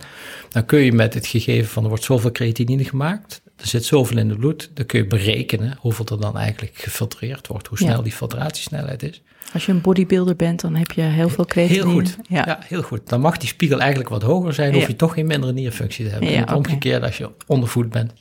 dan 0.49 0.65
kun 0.65 0.79
je 0.79 0.91
met 0.93 1.13
het 1.13 1.27
gegeven 1.27 1.69
van 1.69 1.83
er 1.83 1.89
wordt 1.89 2.03
zoveel 2.03 2.31
creatinine 2.31 2.83
gemaakt, 2.83 3.41
er 3.55 3.67
zit 3.67 3.85
zoveel 3.85 4.17
in 4.17 4.29
het 4.29 4.37
bloed, 4.39 4.69
dan 4.73 4.85
kun 4.85 4.99
je 4.99 5.07
berekenen 5.07 5.77
hoeveel 5.79 6.05
er 6.05 6.19
dan 6.19 6.37
eigenlijk 6.37 6.77
gefiltreerd 6.77 7.47
wordt, 7.47 7.67
hoe 7.67 7.77
Ja. 7.79 7.85
snel 7.85 8.03
die 8.03 8.11
filtratiesnelheid 8.11 9.03
is. 9.03 9.21
als 9.53 9.65
je 9.65 9.71
een 9.71 9.81
bodybuilder 9.81 10.35
bent, 10.35 10.61
dan 10.61 10.75
heb 10.75 10.91
je 10.91 11.01
heel 11.01 11.29
veel 11.29 11.45
creatinine. 11.45 11.83
Heel 11.85 11.93
goed. 11.93 12.17
Ja. 12.29 12.43
Ja. 12.45 12.59
heel 12.63 12.81
goed. 12.81 13.09
Dan 13.09 13.21
mag 13.21 13.37
die 13.37 13.47
spiegel 13.49 13.79
eigenlijk 13.79 14.09
wat 14.09 14.21
hoger 14.21 14.53
zijn, 14.53 14.73
hoef 14.73 14.81
Ja. 14.81 14.87
je 14.87 14.95
toch 14.95 15.13
geen 15.13 15.27
mindere 15.27 15.53
nierfunctie 15.53 16.05
te 16.05 16.11
hebben. 16.11 16.29
En 16.29 16.53
omgekeerde, 16.55 17.05
als 17.05 17.17
je 17.17 17.29
ondervoed 17.47 17.89
bent, 17.89 18.13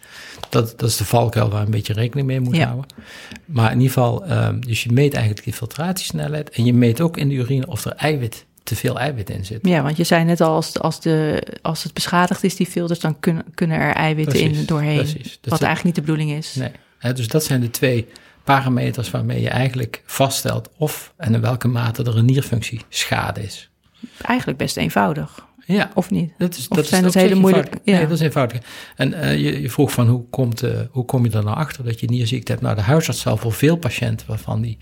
dat, 0.49 0.75
dat 0.79 0.89
is 0.89 0.97
de 0.97 1.05
valkuil 1.05 1.49
waar 1.51 1.59
je 1.61 1.65
een 1.65 1.71
beetje 1.71 1.93
rekening 1.93 2.27
mee 2.27 2.41
moet 2.41 2.63
houden. 2.63 2.87
Maar 3.45 3.73
in 3.73 3.77
ieder 3.81 3.93
geval, 3.93 4.25
ehm, 4.25 4.61
dus 4.61 4.83
je 4.83 4.93
meet 4.93 5.13
eigenlijk 5.15 5.45
die 5.45 5.53
filtratiesnelheid 5.53 6.51
en 6.51 6.65
je 6.65 6.75
meet 6.75 7.01
ook 7.01 7.17
in 7.17 7.29
de 7.29 7.35
urine 7.35 7.67
of 7.67 7.85
er 7.85 7.93
eiwit, 7.93 8.47
te 8.71 8.77
veel 8.77 8.99
eiwit 8.99 9.31
in 9.31 9.45
zit. 9.45 9.59
Ja, 9.63 9.83
want 9.83 9.97
je 9.97 10.05
zei 10.05 10.25
net 10.25 10.41
al, 10.41 10.55
als, 10.55 10.79
als, 10.79 11.01
de, 11.01 11.43
als 11.63 11.83
het 11.83 11.95
beschadigd 11.95 12.45
is, 12.45 12.57
die 12.57 12.67
filters, 12.67 12.99
dan 12.99 13.21
kunnen, 13.21 13.45
kunnen 13.55 13.79
er 13.79 13.95
eiwitten 13.95 14.41
in 14.41 14.65
doorheen. 14.67 14.97
precies. 14.97 15.39
Dat 15.41 15.51
wat 15.51 15.63
eigenlijk 15.63 15.85
niet 15.85 15.95
de 16.07 16.13
bedoeling 16.13 16.39
is. 16.39 16.55
Nee. 16.55 17.13
Dus 17.15 17.29
dat 17.29 17.45
zijn 17.45 17.61
de 17.61 17.71
twee 17.71 18.07
parameters 18.45 19.11
waarmee 19.11 19.41
je 19.41 19.49
eigenlijk 19.49 20.03
vaststelt 20.07 20.69
of 20.77 21.13
en 21.17 21.35
in 21.35 21.41
welke 21.41 21.69
mate 21.69 22.03
er 22.05 22.17
een 22.17 22.25
nierfunctie 22.25 22.81
schade 22.89 23.43
is. 23.43 23.71
Eigenlijk 24.23 24.59
best 24.59 24.77
eenvoudig, 24.77 25.47
Ja, 25.67 25.91
of 25.95 26.11
niet? 26.11 26.33
Dat 26.39 26.57
is, 26.57 26.69
Of 26.69 26.77
dat 26.77 26.87
zijn 26.87 27.05
is 27.05 27.13
dat 27.13 27.23
hele 27.23 27.35
moeilijke- 27.35 27.79
ja. 27.85 27.97
Nee, 27.97 28.03
dat 28.07 28.17
is 28.17 28.21
eenvoudig. 28.21 28.59
En 28.97 29.15
eh, 29.15 29.37
je, 29.39 29.61
je 29.63 29.71
vroeg 29.71 29.93
van 29.93 30.09
hoe, 30.09 30.25
komt, 30.31 30.63
eh, 30.63 30.71
hoe 30.91 31.05
kom 31.05 31.25
je 31.25 31.31
er 31.31 31.45
nou 31.45 31.57
achter 31.57 31.85
dat 31.85 32.01
je 32.01 32.07
nierziekte 32.07 32.51
hebt? 32.53 32.65
Nou, 32.65 32.75
de 32.77 32.81
huisarts 32.83 33.21
zal 33.21 33.37
voor 33.37 33.53
veel 33.53 33.77
patiënten 33.77 34.27
waarvan 34.27 34.61
die 34.61 34.79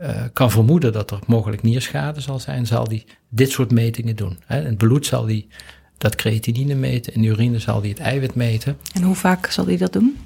eh, 0.00 0.22
kan 0.32 0.50
vermoeden 0.50 0.92
dat 0.92 1.10
er 1.10 1.18
mogelijk 1.26 1.62
nierschade 1.62 2.20
zal 2.20 2.38
zijn, 2.38 2.66
zal 2.66 2.88
die 2.88 3.04
dit 3.28 3.50
soort 3.50 3.70
metingen 3.70 4.16
doen. 4.16 4.38
Hè. 4.46 4.60
In 4.60 4.66
het 4.66 4.78
bloed 4.78 5.06
zal 5.06 5.26
die 5.26 5.48
dat 5.98 6.14
creatinine 6.14 6.74
meten, 6.74 7.14
in 7.14 7.22
de 7.22 7.28
urine 7.28 7.58
zal 7.58 7.80
die 7.80 7.90
het 7.90 8.00
eiwit 8.00 8.34
meten. 8.34 8.78
En 8.92 9.02
hoe 9.02 9.14
vaak 9.14 9.46
zal 9.46 9.66
hij 9.66 9.76
dat 9.76 9.92
doen? 9.92 10.18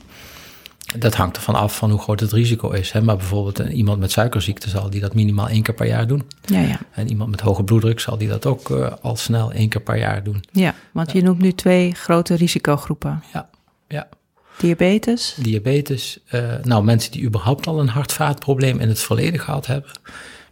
Dat 0.99 1.15
hangt 1.15 1.37
ervan 1.37 1.55
af 1.55 1.77
van 1.77 1.91
hoe 1.91 2.01
groot 2.01 2.21
het 2.21 2.33
risico 2.33 2.71
is. 2.71 2.93
Hè. 2.93 3.03
Maar 3.03 3.17
bijvoorbeeld 3.17 3.59
een, 3.59 3.73
iemand 3.73 3.99
met 3.99 4.11
suikerziekte 4.11 4.69
zal 4.69 4.91
die 4.91 5.01
dat 5.01 5.15
minimaal 5.15 5.49
één 5.49 5.63
keer 5.63 5.75
per 5.75 5.87
jaar 5.87 6.07
doen. 6.07 6.23
Ja, 6.45 6.61
ja. 6.61 6.79
En 6.93 7.09
iemand 7.09 7.31
met 7.31 7.41
hoge 7.41 7.65
bloeddruk 7.65 8.01
zal 8.01 8.19
die 8.19 8.29
dat 8.29 8.47
ook 8.47 8.71
eh, 8.71 8.93
al 9.01 9.17
snel 9.17 9.53
één 9.53 9.69
keer 9.69 9.81
per 9.81 9.99
jaar 9.99 10.23
doen. 10.23 10.45
ja 10.53 10.75
want 10.93 11.13
je 11.13 11.23
noemt 11.23 11.39
nu 11.39 11.53
twee 11.53 11.95
grote 11.95 12.35
risicogroepen. 12.35 13.23
Ja, 13.33 13.49
ja. 13.89 14.09
Diabetes, 14.57 15.37
diabetes. 15.39 16.19
eh, 16.27 16.43
nou, 16.63 16.85
mensen 16.85 17.13
die 17.13 17.23
überhaupt 17.23 17.67
al 17.67 17.81
een 17.81 17.89
hart-vaatprobleem 17.89 18.81
in 18.81 18.89
het 18.89 19.01
verleden 19.01 19.41
gehad 19.41 19.67
hebben. 19.67 19.91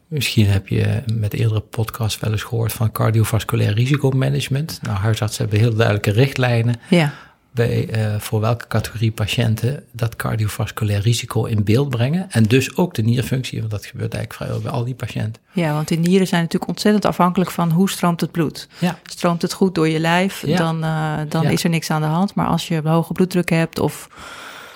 Misschien 0.06 0.46
heb 0.46 0.68
je 0.68 1.02
met 1.14 1.34
eerdere 1.34 1.60
podcasts 1.60 2.20
wel 2.20 2.32
eens 2.32 2.42
gehoord 2.42 2.72
van 2.72 2.92
cardiovasculair 2.92 3.74
risicomanagement. 3.74 4.78
Nou, 4.82 4.96
huisartsen 4.96 5.42
hebben 5.42 5.60
heel 5.60 5.74
duidelijke 5.74 6.10
richtlijnen 6.10 6.80
ja. 6.88 7.14
Bij, 7.54 7.88
eh, 7.88 8.18
voor 8.20 8.40
welke 8.40 8.66
categorie 8.66 9.10
patiënten 9.12 9.84
dat 9.92 10.16
cardiovasculair 10.16 11.00
risico 11.00 11.44
in 11.44 11.64
beeld 11.64 11.88
brengen. 11.88 12.30
En 12.30 12.42
dus 12.42 12.76
ook 12.76 12.94
de 12.94 13.02
nierfunctie, 13.02 13.58
want 13.58 13.70
dat 13.70 13.86
gebeurt 13.86 14.14
eigenlijk 14.14 14.42
vrijwel 14.42 14.60
bij 14.60 14.70
al 14.78 14.84
die 14.84 14.94
patiënten. 14.94 15.42
Ja, 15.52 15.72
want 15.72 15.88
die 15.88 15.98
nieren 15.98 16.26
zijn 16.26 16.42
natuurlijk 16.42 16.70
ontzettend 16.70 17.04
afhankelijk 17.04 17.50
van 17.50 17.70
hoe 17.70 17.90
stroomt 17.90 18.20
het 18.20 18.30
bloed. 18.30 18.68
Ja. 18.78 18.98
Stroomt 19.04 19.42
het 19.42 19.52
goed 19.52 19.74
door 19.74 19.88
je 19.88 19.98
lijf, 20.00 20.46
Ja. 20.46 20.56
dan, 20.56 20.84
eh, 20.84 21.18
dan 21.28 21.42
Ja. 21.42 21.48
is 21.50 21.64
er 21.64 21.70
niks 21.70 21.90
aan 21.90 22.00
de 22.00 22.06
hand. 22.06 22.34
Maar 22.34 22.46
als 22.46 22.68
je 22.68 22.80
hoge 22.84 23.12
bloeddruk 23.12 23.50
hebt 23.50 23.78
of 23.78 24.08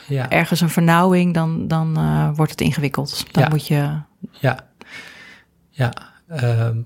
Ja, 0.08 0.30
ergens 0.30 0.60
een 0.60 0.70
vernauwing, 0.70 1.34
dan, 1.34 1.68
dan 1.68 1.96
eh, 1.96 2.30
wordt 2.34 2.50
het 2.50 2.60
ingewikkeld. 2.60 3.24
Dan 3.32 3.48
moet 3.48 3.66
je... 3.66 3.90
ja. 4.30 4.66
ja. 5.70 5.92
ehm, 6.28 6.76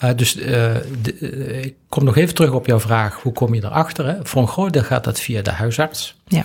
maar 0.00 0.16
dus 0.16 0.36
eh, 0.36 0.74
de- 1.02 1.14
eh, 1.20 1.64
ik 1.64 1.74
kom 1.88 2.04
nog 2.04 2.16
even 2.16 2.34
terug 2.34 2.52
op 2.52 2.66
jouw 2.66 2.80
vraag, 2.80 3.14
hoe 3.22 3.32
kom 3.32 3.54
je 3.54 3.64
erachter? 3.64 4.06
Hè? 4.06 4.14
Voor 4.22 4.42
een 4.42 4.48
groot 4.48 4.72
deel 4.72 4.82
gaat 4.82 5.04
dat 5.04 5.20
via 5.20 5.42
de 5.42 5.50
huisarts. 5.50 6.16
Ja. 6.26 6.44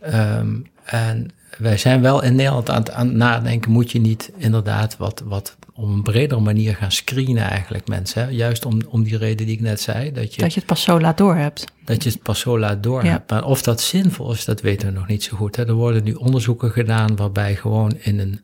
Ehm, 0.00 0.54
en 0.84 1.30
wij 1.58 1.76
zijn 1.76 2.00
wel 2.02 2.22
in 2.22 2.34
Nederland 2.34 2.70
aan 2.70 2.78
het, 2.78 2.90
aan 2.90 3.06
het 3.06 3.16
nadenken, 3.16 3.70
moet 3.70 3.90
je 3.92 4.00
niet 4.00 4.30
inderdaad 4.36 4.96
wat, 4.96 5.22
wat 5.26 5.56
op 5.74 5.84
een 5.84 6.02
bredere 6.02 6.40
manier 6.40 6.74
gaan 6.76 6.92
screenen 6.92 7.42
eigenlijk 7.50 7.88
mensen. 7.88 8.22
Hè? 8.22 8.28
Juist 8.30 8.64
om, 8.66 8.80
om 8.88 9.02
die 9.02 9.16
reden 9.18 9.46
die 9.46 9.54
ik 9.54 9.60
net 9.60 9.80
zei, 9.80 10.12
dat 10.12 10.34
je, 10.34 10.40
Dat 10.40 10.52
je 10.52 10.58
het 10.58 10.68
pas 10.68 10.82
zo 10.82 11.00
laat 11.00 11.18
door 11.18 11.34
hebt. 11.36 11.64
dat 11.84 12.02
je 12.02 12.10
het 12.10 12.22
pas 12.22 12.40
zo 12.40 12.58
laat 12.58 12.82
door 12.82 13.04
Ja. 13.04 13.10
hebt. 13.10 13.30
Maar 13.30 13.44
of 13.44 13.62
dat 13.62 13.80
zinvol 13.80 14.32
is, 14.32 14.44
dat 14.44 14.60
weten 14.60 14.88
we 14.88 14.94
nog 14.98 15.06
niet 15.08 15.22
zo 15.22 15.36
goed. 15.36 15.56
Hè? 15.56 15.66
Er 15.66 15.72
worden 15.74 16.04
nu 16.04 16.12
onderzoeken 16.12 16.70
gedaan 16.70 17.16
waarbij 17.16 17.56
gewoon 17.56 17.96
in 17.98 18.18
een 18.18 18.32
eh 18.32 18.38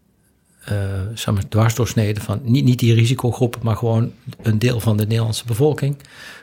zeg 1.15 1.35
maar, 1.35 1.49
dwarsdoorsnede 1.49 2.21
van, 2.21 2.41
niet, 2.43 2.65
niet 2.65 2.79
die 2.79 2.95
risicogroepen, 2.95 3.61
maar 3.63 3.77
gewoon 3.77 4.13
een 4.43 4.59
deel 4.59 4.81
van 4.81 4.97
de 4.97 5.07
Nederlandse 5.07 5.45
bevolking, 5.45 5.97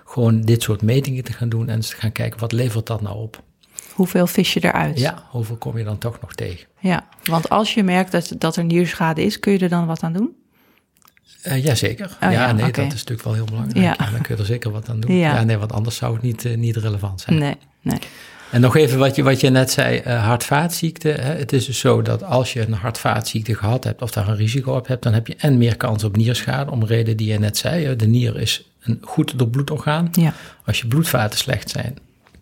gewoon 0.06 0.42
dit 0.42 0.62
soort 0.62 0.82
metingen 0.82 1.24
te 1.24 1.34
gaan 1.34 1.50
doen 1.50 1.70
en 1.70 1.80
te 1.80 1.96
gaan 1.96 2.12
kijken, 2.12 2.40
wat 2.40 2.52
levert 2.52 2.88
dat 2.88 3.02
nou 3.02 3.18
op? 3.18 3.44
Hoeveel 3.94 4.28
vis 4.28 4.54
je 4.54 4.64
eruit? 4.64 5.00
Ja, 5.00 5.24
hoeveel 5.30 5.56
kom 5.56 5.78
je 5.78 5.84
dan 5.84 5.98
toch 5.98 6.22
nog 6.22 6.34
tegen? 6.34 6.68
Ja, 6.80 7.08
want 7.24 7.50
als 7.50 7.74
je 7.74 7.84
merkt 7.84 8.12
dat, 8.12 8.34
dat 8.38 8.56
er 8.56 8.64
nierschade 8.64 9.24
is, 9.24 9.40
kun 9.40 9.54
je 9.54 9.60
er 9.60 9.70
dan 9.70 9.86
wat 9.86 10.04
aan 10.04 10.14
doen? 10.14 10.36
Eh 11.42 11.64
jazeker. 11.64 12.06
Oh, 12.06 12.16
ja, 12.20 12.32
ja, 12.32 12.52
nee, 12.52 12.72
dat 12.72 12.86
is 12.86 12.92
natuurlijk 12.92 13.24
wel 13.24 13.34
heel 13.34 13.46
belangrijk. 13.46 13.78
Ja. 13.78 13.96
Ja. 14.06 14.12
dan 14.12 14.22
kun 14.22 14.36
je 14.36 14.42
er 14.42 14.48
zeker 14.48 14.72
wat 14.72 14.90
aan 14.90 15.00
doen. 15.00 15.16
Ja. 15.16 15.36
Ja, 15.36 15.44
nee, 15.44 15.58
want 15.58 15.74
anders 15.74 15.96
zou 15.96 16.14
het 16.14 16.22
niet, 16.22 16.46
eh, 16.46 16.58
niet 16.58 16.76
relevant 16.76 17.22
zijn. 17.22 17.40
Nee, 17.40 17.58
nee. 17.82 18.00
En 18.52 18.62
nog 18.62 18.76
even 18.76 19.00
wat 19.00 19.16
je, 19.16 19.24
wat 19.24 19.40
je 19.40 19.50
net 19.50 19.72
zei, 19.72 19.98
eh 19.98 20.26
hart-vaatziekte. 20.26 21.10
Hè? 21.10 21.34
Het 21.34 21.54
is 21.54 21.66
dus 21.66 21.80
zo 21.80 22.02
dat 22.02 22.24
als 22.24 22.54
je 22.54 22.62
een 22.62 22.74
hart-vaatziekte 22.74 23.56
gehad 23.56 23.84
hebt 23.84 24.02
of 24.02 24.12
daar 24.12 24.28
een 24.28 24.36
risico 24.36 24.76
op 24.76 24.88
hebt, 24.88 25.04
dan 25.04 25.14
heb 25.14 25.28
je 25.28 25.36
en 25.38 25.58
meer 25.58 25.78
kans 25.78 26.04
op 26.04 26.18
nierschade, 26.18 26.72
om 26.72 26.86
reden 26.86 27.18
die 27.18 27.32
je 27.32 27.40
net 27.40 27.58
zei. 27.58 27.96
De 27.96 28.08
nier 28.08 28.40
is 28.40 28.70
een 28.82 28.98
goed 29.02 29.40
doorbloed 29.40 29.72
orgaan. 29.72 30.10
Ja, 30.12 30.34
Als 30.66 30.80
je 30.82 30.88
bloedvaten 30.88 31.40
slecht 31.40 31.70
zijn, 31.70 31.98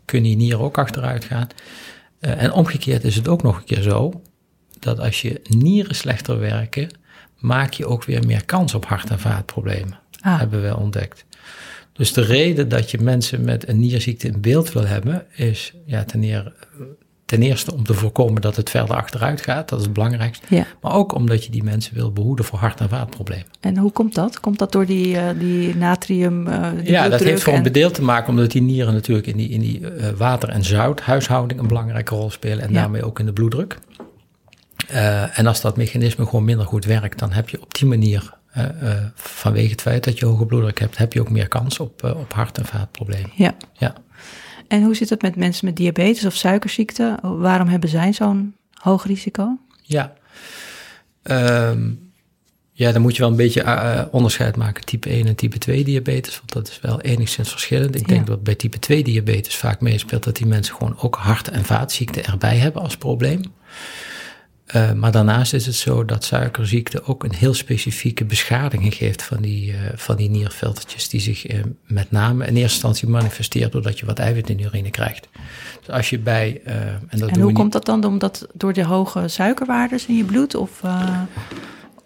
kunnen 0.06 0.30
je 0.30 0.36
nieren 0.36 0.60
ook 0.60 0.78
achteruit 0.78 1.24
gaan. 1.26 1.48
Eh, 2.20 2.44
en 2.44 2.52
omgekeerd 2.52 3.04
is 3.04 3.16
het 3.16 3.28
ook 3.28 3.44
nog 3.44 3.58
een 3.58 3.64
keer 3.64 3.82
zo, 3.82 4.22
dat 4.80 5.00
als 5.00 5.22
je 5.22 5.42
nieren 5.44 5.96
slechter 5.96 6.40
werken, 6.40 6.90
maak 7.38 7.74
je 7.74 7.86
ook 7.86 8.04
weer 8.04 8.26
meer 8.26 8.46
kans 8.46 8.74
op 8.74 8.86
hart- 8.86 9.10
en 9.10 9.20
vaatproblemen. 9.20 10.00
Ah. 10.22 10.40
Hebben 10.40 10.62
we 10.64 10.78
ontdekt. 10.78 11.26
Dus 12.00 12.14
de 12.14 12.22
reden 12.22 12.70
dat 12.70 12.92
je 12.92 12.98
mensen 13.02 13.44
met 13.44 13.68
een 13.68 13.80
nierziekte 13.80 14.28
in 14.28 14.42
beeld 14.42 14.72
wil 14.74 14.86
hebben, 14.86 15.26
is 15.36 15.74
ja, 15.86 16.04
ten, 16.04 16.24
eer- 16.24 16.54
ten 17.26 17.42
eerste 17.42 17.74
om 17.74 17.84
te 17.84 17.94
voorkomen 17.94 18.42
dat 18.42 18.56
het 18.56 18.70
verder 18.70 18.96
achteruit 18.96 19.42
gaat. 19.42 19.70
Dat 19.70 19.80
is 19.80 19.86
het 19.86 19.94
belangrijkste. 19.94 20.46
ja. 20.56 20.66
Maar 20.82 20.94
ook 20.94 21.14
omdat 21.16 21.44
je 21.46 21.52
die 21.52 21.64
mensen 21.64 21.94
wil 21.96 22.12
behoeden 22.12 22.46
voor 22.46 22.60
hart- 22.60 22.80
en 22.80 22.90
vaatproblemen. 22.90 23.46
En 23.60 23.78
hoe 23.78 23.92
komt 23.92 24.16
dat? 24.16 24.40
Komt 24.40 24.60
dat 24.60 24.72
door 24.72 24.86
die, 24.86 25.18
eh, 25.18 25.40
die 25.40 25.76
natrium, 25.76 26.48
eh 26.48 26.70
die 26.82 26.92
ja, 26.92 27.10
dat 27.10 27.20
heeft 27.20 27.42
voor 27.44 27.52
een 27.52 27.58
en- 27.58 27.64
bedeeld 27.64 27.94
te 27.94 28.02
maken, 28.02 28.30
omdat 28.30 28.52
die 28.52 28.62
nieren 28.62 28.94
natuurlijk 28.94 29.28
in 29.28 29.38
die, 29.38 29.50
in 29.50 29.60
die 29.60 29.88
eh, 29.90 30.10
water- 30.10 30.50
en 30.50 30.64
zouthuishouding 30.64 31.60
een 31.60 31.68
belangrijke 31.68 32.16
rol 32.16 32.30
spelen 32.32 32.62
en 32.64 32.74
Ja. 32.74 32.80
daarmee 32.82 33.04
ook 33.04 33.20
in 33.20 33.26
de 33.26 33.34
bloeddruk. 33.34 33.78
En 35.34 35.46
als 35.46 35.62
dat 35.62 35.78
mechanisme 35.78 36.26
gewoon 36.26 36.46
minder 36.46 36.66
goed 36.66 36.86
werkt, 36.86 37.20
dan 37.20 37.32
heb 37.32 37.50
je 37.50 37.62
op 37.62 37.74
die 37.74 37.88
manier, 37.88 38.34
eh, 38.52 38.92
eh, 38.92 39.06
vanwege 39.16 39.72
het 39.72 39.82
feit 39.82 40.04
dat 40.04 40.20
je 40.20 40.26
hoge 40.26 40.46
bloeddruk 40.46 40.80
hebt, 40.80 40.98
heb 40.98 41.14
je 41.14 41.22
ook 41.22 41.30
meer 41.30 41.48
kans 41.48 41.80
op, 41.80 42.04
eh, 42.04 42.20
op 42.20 42.34
hart- 42.34 42.58
en 42.58 42.66
vaatproblemen. 42.66 43.32
Ja. 43.36 43.54
Ja. 43.74 43.94
En 44.68 44.84
hoe 44.84 44.96
zit 44.96 45.10
het 45.10 45.22
met 45.22 45.36
mensen 45.36 45.66
met 45.66 45.76
diabetes 45.76 46.26
of 46.26 46.34
suikerziekte? 46.36 47.18
Waarom 47.22 47.68
hebben 47.68 47.90
zij 47.90 48.14
zo'n 48.14 48.56
hoog 48.74 49.06
risico? 49.06 49.58
Ja. 49.82 50.14
Ehm, 51.24 51.90
ja, 52.72 52.92
dan 52.92 53.02
moet 53.02 53.16
je 53.16 53.22
wel 53.22 53.30
een 53.32 53.36
beetje 53.38 54.08
onderscheid 54.12 54.56
maken, 54.56 54.86
type 54.86 55.10
1 55.10 55.28
en 55.28 55.36
type 55.36 55.58
2 55.58 55.84
diabetes, 55.84 56.38
want 56.38 56.54
dat 56.54 56.68
is 56.68 56.80
wel 56.82 57.02
enigszins 57.02 57.50
verschillend. 57.50 57.96
Ik 57.96 58.08
denk 58.08 58.20
Ja. 58.20 58.26
dat 58.26 58.44
bij 58.44 58.56
type 58.56 58.80
2 58.80 59.04
diabetes 59.04 59.56
vaak 59.56 59.82
meespeelt 59.82 60.24
dat 60.24 60.36
die 60.36 60.46
mensen 60.46 60.76
gewoon 60.76 60.98
ook 61.00 61.16
hart- 61.16 61.50
en 61.50 61.66
vaatziekten 61.66 62.26
erbij 62.26 62.58
hebben 62.58 62.82
als 62.82 62.98
probleem. 62.98 63.42
Eh, 64.70 64.92
maar 64.92 65.12
daarnaast 65.12 65.54
is 65.54 65.66
het 65.66 65.76
zo 65.76 66.06
dat 66.06 66.24
suikerziekte 66.24 67.04
ook 67.04 67.24
een 67.24 67.34
heel 67.34 67.54
specifieke 67.54 68.26
beschadiging 68.26 68.94
geeft 68.94 69.24
van 69.24 69.42
die, 69.42 69.72
eh, 69.72 69.78
van 69.96 70.16
die 70.16 70.30
nierfiltertjes, 70.30 71.10
die 71.10 71.20
zich 71.20 71.46
eh, 71.46 71.60
met 71.88 72.12
name 72.12 72.46
in 72.46 72.56
eerste 72.56 72.62
instantie 72.74 73.08
manifesteert 73.08 73.72
doordat 73.72 74.00
je 74.00 74.06
wat 74.06 74.20
eiwit 74.20 74.50
in 74.50 74.58
de 74.58 74.64
urine 74.64 74.90
krijgt. 74.90 75.28
Dus 75.80 75.90
als 75.90 76.10
je 76.10 76.20
bij, 76.20 76.62
en 76.64 77.20
dat 77.20 77.30
en 77.30 77.36
hoe 77.38 77.46
niet- 77.46 77.56
komt 77.56 77.72
dat 77.72 77.86
dan? 77.86 78.04
Omdat 78.04 78.48
door 78.54 78.74
de 78.74 78.84
hoge 78.84 79.28
suikerwaardes 79.28 80.06
in 80.06 80.16
je 80.16 80.24
bloed? 80.24 80.56
Of, 80.56 80.82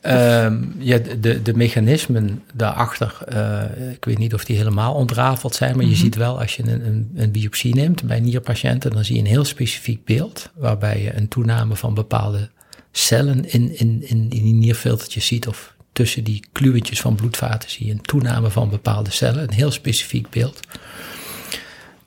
Ehm, 0.03 0.63
ja, 0.77 0.97
de- 1.19 1.41
de, 1.41 1.53
mechanismen 1.53 2.43
daarachter, 2.53 3.17
eh, 3.27 3.91
ik 3.91 4.05
weet 4.05 4.17
niet 4.17 4.33
of 4.33 4.45
die 4.45 4.57
helemaal 4.57 4.93
ontrafeld 4.93 5.55
zijn, 5.55 5.75
maar 5.75 5.85
je 5.85 5.95
ziet 5.95 6.15
wel 6.15 6.39
als 6.39 6.55
je 6.55 6.63
een, 6.63 6.85
een, 6.85 7.11
een 7.15 7.31
biopsie 7.31 7.75
neemt 7.75 8.03
bij 8.03 8.19
nierpatiënten, 8.19 8.91
dan 8.91 9.05
zie 9.05 9.15
je 9.15 9.21
een 9.21 9.27
heel 9.27 9.45
specifiek 9.45 10.05
beeld, 10.05 10.49
waarbij 10.55 11.01
je 11.01 11.15
een 11.15 11.27
toename 11.27 11.75
van 11.75 11.93
bepaalde 11.93 12.49
cellen 12.91 13.51
in, 13.51 13.77
in, 13.79 14.03
in, 14.07 14.25
in 14.29 14.43
die 14.43 14.53
nierfiltertjes 14.53 15.25
ziet, 15.25 15.47
of 15.47 15.73
tussen 15.91 16.23
die 16.23 16.43
kluwetjes 16.51 17.01
van 17.01 17.15
bloedvaten 17.15 17.69
zie 17.69 17.85
je 17.85 17.91
een 17.91 18.01
toename 18.01 18.49
van 18.49 18.69
bepaalde 18.69 19.11
cellen, 19.11 19.43
een 19.43 19.53
heel 19.53 19.71
specifiek 19.71 20.29
beeld. 20.29 20.59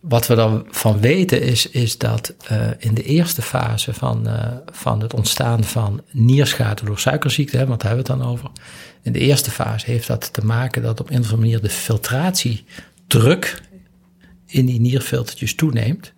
Wat 0.09 0.27
we 0.27 0.35
daarvan 0.35 1.01
weten 1.01 1.43
is, 1.43 1.71
is 1.71 1.99
dat 1.99 2.35
eh, 2.47 2.69
in 2.79 2.95
de 2.95 3.03
eerste 3.03 3.43
fase 3.43 3.95
van, 3.95 4.29
eh, 4.29 4.57
van 4.73 5.01
het 5.01 5.15
ontstaan 5.15 5.65
van 5.65 6.03
nierschade 6.11 6.85
door 6.85 6.99
suikerziekte, 6.99 7.57
hè, 7.57 7.67
want 7.67 7.81
daar 7.81 7.89
hebben 7.89 8.07
we 8.07 8.13
het 8.13 8.23
dan 8.23 8.33
over. 8.33 8.51
In 9.03 9.13
de 9.13 9.19
eerste 9.19 9.51
fase 9.51 9.91
heeft 9.91 10.07
dat 10.07 10.33
te 10.33 10.45
maken 10.45 10.83
dat 10.83 11.01
op 11.01 11.11
een 11.11 11.19
of 11.19 11.23
andere 11.23 11.41
manier 11.41 11.61
de 11.61 11.71
filtratiedruk 11.71 13.63
in 14.47 14.67
die 14.67 14.81
nierfiltertjes 14.81 15.55
toeneemt. 15.55 16.13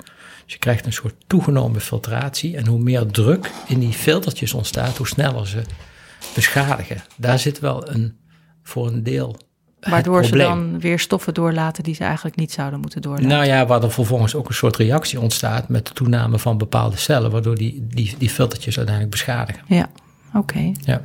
Dus 0.44 0.52
je 0.52 0.58
krijgt 0.58 0.86
een 0.86 0.92
soort 0.92 1.14
toegenomen 1.26 1.80
filtratie 1.80 2.56
en 2.56 2.66
hoe 2.66 2.80
meer 2.80 3.06
druk 3.06 3.50
in 3.66 3.78
die 3.78 3.92
filtertjes 3.92 4.54
ontstaat, 4.54 4.96
hoe 4.96 5.06
sneller 5.08 5.46
ze 5.46 5.62
beschadigen. 6.34 7.02
Daar 7.16 7.38
zit 7.38 7.58
wel 7.58 7.90
een, 7.90 8.16
voor 8.62 8.86
een 8.86 9.02
deel 9.02 9.36
waardoor 9.80 10.24
ze 10.24 10.36
dan 10.36 10.80
weer 10.80 10.98
stoffen 10.98 11.34
doorlaten 11.34 11.82
die 11.82 11.94
ze 11.94 12.04
eigenlijk 12.04 12.36
niet 12.36 12.52
zouden 12.52 12.80
moeten 12.80 13.02
doorlaten. 13.02 13.28
Nou 13.28 13.44
ja, 13.44 13.66
waar 13.66 13.82
er 13.82 13.90
vervolgens 13.90 14.34
ook 14.34 14.48
een 14.48 14.54
soort 14.54 14.76
reactie 14.76 15.20
ontstaat 15.20 15.68
met 15.68 15.86
de 15.86 15.92
toename 15.92 16.38
van 16.38 16.58
bepaalde 16.58 16.96
cellen, 16.96 17.30
waardoor 17.30 17.54
die, 17.54 17.86
die, 17.88 18.14
die 18.18 18.30
filtertjes 18.30 18.76
uiteindelijk 18.76 19.16
beschadigen. 19.16 19.62
Ja, 19.66 19.90
oké. 20.34 20.72
Ja. 20.80 21.02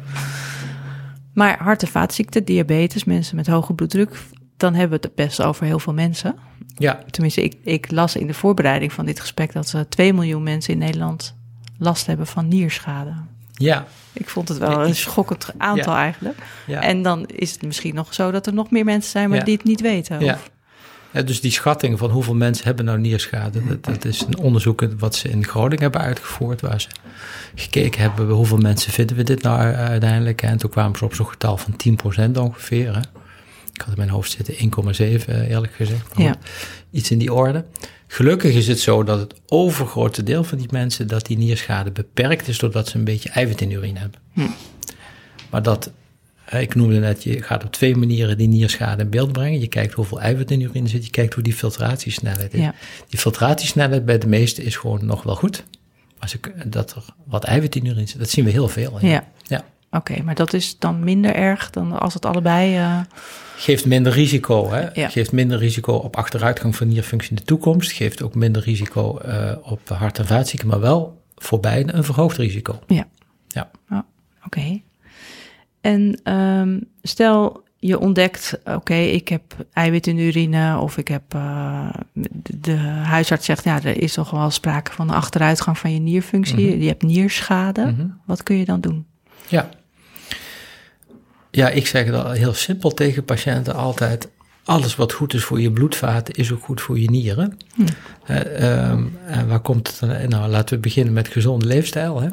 Maar 1.33 1.57
hart- 1.63 1.81
en 1.81 1.87
vaatziekten, 1.87 2.45
diabetes, 2.45 3.03
mensen 3.03 3.35
met 3.35 3.47
hoge 3.47 3.73
bloeddruk, 3.73 4.19
dan 4.57 4.73
hebben 4.73 4.99
we 4.99 5.05
het 5.05 5.15
best 5.15 5.41
over 5.41 5.65
heel 5.65 5.79
veel 5.79 5.93
mensen. 5.93 6.35
Ja, 6.77 6.99
Tenminste, 7.09 7.43
ik, 7.43 7.55
ik 7.63 7.91
las 7.91 8.15
in 8.15 8.27
de 8.27 8.33
voorbereiding 8.33 8.93
van 8.93 9.05
dit 9.05 9.19
gesprek 9.19 9.53
dat 9.53 9.67
ze 9.67 9.87
2 9.89 10.13
miljoen 10.13 10.43
mensen 10.43 10.73
in 10.73 10.79
Nederland 10.79 11.35
last 11.77 12.05
hebben 12.05 12.27
van 12.27 12.47
nierschade. 12.47 13.13
Ja, 13.53 13.85
Ik 14.13 14.29
vond 14.29 14.47
het 14.49 14.57
wel 14.57 14.85
een 14.85 14.95
schokkend 14.95 15.47
aantal 15.57 15.95
eigenlijk. 15.95 16.37
ja. 16.67 16.81
En 16.81 17.01
dan 17.01 17.25
is 17.25 17.51
het 17.51 17.61
misschien 17.61 17.95
nog 17.95 18.13
zo 18.13 18.31
dat 18.31 18.47
er 18.47 18.53
nog 18.53 18.71
meer 18.71 18.85
mensen 18.85 19.11
zijn, 19.11 19.29
maar 19.29 19.37
Ja. 19.37 19.43
die 19.43 19.55
het 19.55 19.63
niet 19.63 19.81
weten. 19.81 20.19
Ja. 20.19 20.37
Dus 21.25 21.41
die 21.41 21.51
schatting 21.51 21.99
van 21.99 22.09
hoeveel 22.09 22.35
mensen 22.35 22.65
hebben 22.65 22.85
nou 22.85 22.99
nierschade, 22.99 23.65
dat, 23.67 23.83
dat 23.85 24.05
is 24.05 24.21
een 24.21 24.37
onderzoek 24.37 24.87
wat 24.97 25.15
ze 25.15 25.29
in 25.29 25.45
Groningen 25.45 25.81
hebben 25.81 26.01
uitgevoerd, 26.01 26.61
waar 26.61 26.81
ze 26.81 26.87
gekeken 27.55 28.01
hebben 28.01 28.29
hoeveel 28.29 28.57
mensen 28.57 28.91
vinden 28.91 29.15
we 29.15 29.23
dit 29.23 29.41
nou 29.41 29.59
uiteindelijk. 29.75 30.41
En 30.41 30.57
toen 30.57 30.69
kwamen 30.69 30.97
ze 30.97 31.05
op 31.05 31.13
zo'n 31.15 31.27
getal 31.29 31.57
van 31.57 31.75
10% 32.27 32.37
ongeveer. 32.37 32.93
Hè. 32.95 33.01
Ik 33.73 33.81
had 33.81 33.89
in 33.89 33.97
mijn 33.97 34.09
hoofd 34.09 34.31
zitten 34.31 34.55
1,7 34.55 35.25
eh, 35.27 35.49
eerlijk 35.49 35.73
gezegd. 35.73 36.11
Ja. 36.17 36.35
Iets 36.91 37.11
in 37.11 37.17
die 37.17 37.33
orde. 37.33 37.65
Gelukkig 38.07 38.53
is 38.53 38.67
het 38.67 38.79
zo 38.79 39.03
dat 39.03 39.19
het 39.19 39.33
overgrote 39.47 40.23
deel 40.23 40.43
van 40.43 40.57
die 40.57 40.67
mensen, 40.71 41.07
dat 41.07 41.25
die 41.25 41.37
nierschade 41.37 41.91
beperkt 41.91 42.47
is 42.47 42.57
doordat 42.57 42.87
ze 42.87 42.97
een 42.97 43.03
beetje 43.03 43.29
eiwit 43.29 43.61
in 43.61 43.69
de 43.69 43.75
urine 43.75 43.99
hebben. 43.99 44.19
Hm. 44.33 44.47
Maar 45.49 45.63
dat, 45.63 45.91
hè, 46.41 46.59
ik 46.59 46.75
noemde 46.75 46.99
net, 46.99 47.23
je 47.23 47.43
gaat 47.43 47.63
op 47.63 47.71
twee 47.71 47.95
manieren 47.95 48.37
die 48.37 48.47
nierschade 48.47 49.03
in 49.03 49.09
beeld 49.09 49.31
brengen. 49.31 49.59
Je 49.59 49.67
kijkt 49.67 49.93
hoeveel 49.93 50.21
eiwit 50.21 50.51
in 50.51 50.59
de 50.59 50.65
urine 50.65 50.87
zit, 50.87 51.05
je 51.05 51.11
kijkt 51.11 51.33
hoe 51.33 51.43
die 51.43 51.53
filtratiesnelheid 51.53 52.53
is. 52.53 52.59
Ja. 52.59 52.75
Die 53.09 53.19
filtratiesnelheid 53.19 54.05
bij 54.05 54.17
de 54.17 54.27
meeste 54.27 54.63
is 54.63 54.75
gewoon 54.75 55.05
nog 55.05 55.23
wel 55.23 55.35
goed. 55.35 55.63
Als 56.19 56.33
ik, 56.35 56.71
dat 56.71 56.95
er 56.95 57.03
wat 57.25 57.43
eiwit 57.43 57.75
in 57.75 57.83
de 57.83 57.89
urine 57.89 58.07
zit, 58.07 58.19
dat 58.19 58.29
zien 58.29 58.45
we 58.45 58.51
heel 58.51 58.67
veel. 58.67 58.97
Ja. 59.01 59.27
ja. 59.47 59.65
Oké, 59.93 60.21
maar 60.23 60.35
dat 60.35 60.53
is 60.53 60.79
dan 60.79 61.03
minder 61.03 61.35
erg 61.35 61.69
dan 61.69 61.99
als 61.99 62.13
het 62.13 62.25
allebei. 62.25 62.79
Uh... 62.79 62.99
Geeft 63.55 63.85
minder 63.85 64.11
risico, 64.11 64.71
hè? 64.71 64.89
Ja. 64.93 65.09
Geeft 65.09 65.31
minder 65.31 65.57
risico 65.57 65.93
op 65.93 66.15
achteruitgang 66.15 66.75
van 66.75 66.87
nierfunctie 66.87 67.29
in 67.29 67.35
de 67.35 67.43
toekomst. 67.43 67.91
Geeft 67.91 68.21
ook 68.21 68.35
minder 68.35 68.61
risico 68.61 69.19
uh, 69.25 69.51
op 69.61 69.89
hart- 69.89 70.19
en 70.19 70.25
vaatziekten, 70.25 70.69
maar 70.69 70.79
wel 70.79 71.21
voor 71.35 71.59
beide 71.59 71.93
een 71.93 72.03
verhoogd 72.03 72.37
risico. 72.37 72.79
Ja. 72.87 73.07
Ja. 73.47 73.71
Oh, 73.89 73.99
oké. 74.45 74.81
En 75.81 76.31
um, 76.33 76.89
stel 77.01 77.63
je 77.79 77.99
ontdekt, 77.99 78.59
oké, 78.65 78.93
ik 78.93 79.27
heb 79.27 79.65
eiwit 79.73 80.07
in 80.07 80.15
de 80.15 80.21
urine 80.21 80.77
of 80.77 80.97
ik 80.97 81.07
heb, 81.07 81.33
uh, 81.35 81.89
de, 82.13 82.29
de, 82.59 82.75
huisarts 82.77 83.45
zegt, 83.45 83.63
ja, 83.63 83.83
er 83.83 84.01
is 84.01 84.13
toch 84.13 84.29
wel 84.29 84.49
sprake 84.49 84.91
van 84.91 85.09
achteruitgang 85.09 85.77
van 85.77 85.93
je 85.93 85.99
nierfunctie. 85.99 86.69
Mhm. 86.69 86.81
Je 86.81 86.87
hebt 86.87 87.01
nierschade. 87.01 87.85
Mhm. 87.85 88.07
Wat 88.25 88.43
kun 88.43 88.57
je 88.57 88.65
dan 88.65 88.81
doen? 88.81 89.05
Ja. 89.47 89.69
Ja, 91.55 91.69
ik 91.69 91.87
zeg 91.87 92.05
het 92.05 92.15
al 92.15 92.31
heel 92.31 92.53
simpel 92.53 92.93
tegen 92.93 93.25
patiënten 93.25 93.75
altijd. 93.75 94.29
Alles 94.63 94.95
wat 94.95 95.13
goed 95.13 95.33
is 95.33 95.43
voor 95.43 95.61
je 95.61 95.71
bloedvaten 95.71 96.33
is 96.33 96.51
ook 96.51 96.63
goed 96.63 96.81
voor 96.81 96.99
je 96.99 97.09
nieren. 97.09 97.57
Hm. 97.75 97.81
Uh, 98.31 98.89
um, 98.89 99.17
en 99.25 99.47
waar 99.47 99.59
komt 99.59 99.87
het 99.87 99.99
dan? 99.99 100.29
Nou, 100.29 100.49
laten 100.49 100.75
we 100.75 100.81
beginnen 100.81 101.13
met 101.13 101.27
gezonde 101.27 101.65
leefstijl. 101.65 102.21
Hè? 102.21 102.29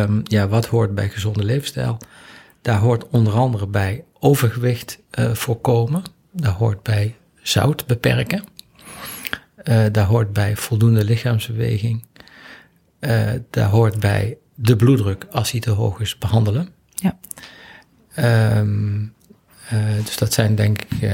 Um, 0.00 0.20
ja, 0.24 0.48
wat 0.48 0.66
hoort 0.66 0.94
bij 0.94 1.08
gezonde 1.08 1.44
leefstijl? 1.44 1.98
Daar 2.62 2.78
hoort 2.78 3.08
onder 3.08 3.32
andere 3.32 3.66
bij 3.66 4.04
overgewicht 4.18 4.98
uh, 5.18 5.32
voorkomen. 5.32 6.02
Daar 6.30 6.52
hoort 6.52 6.82
bij 6.82 7.16
zout 7.42 7.86
beperken. 7.86 8.44
Uh, 9.64 9.84
daar 9.92 10.06
hoort 10.06 10.32
bij 10.32 10.56
voldoende 10.56 11.04
lichaamsbeweging. 11.04 12.04
Uh, 13.00 13.30
daar 13.50 13.68
hoort 13.68 14.00
bij 14.00 14.36
de 14.54 14.76
bloeddruk, 14.76 15.26
als 15.30 15.50
die 15.50 15.60
te 15.60 15.70
hoog 15.70 16.00
is, 16.00 16.18
behandelen. 16.18 16.76
Ja. 17.00 17.16
Um, 18.58 19.12
dus 20.04 20.16
dat 20.16 20.32
zijn 20.32 20.54
denk 20.54 20.82
ik 20.82 21.10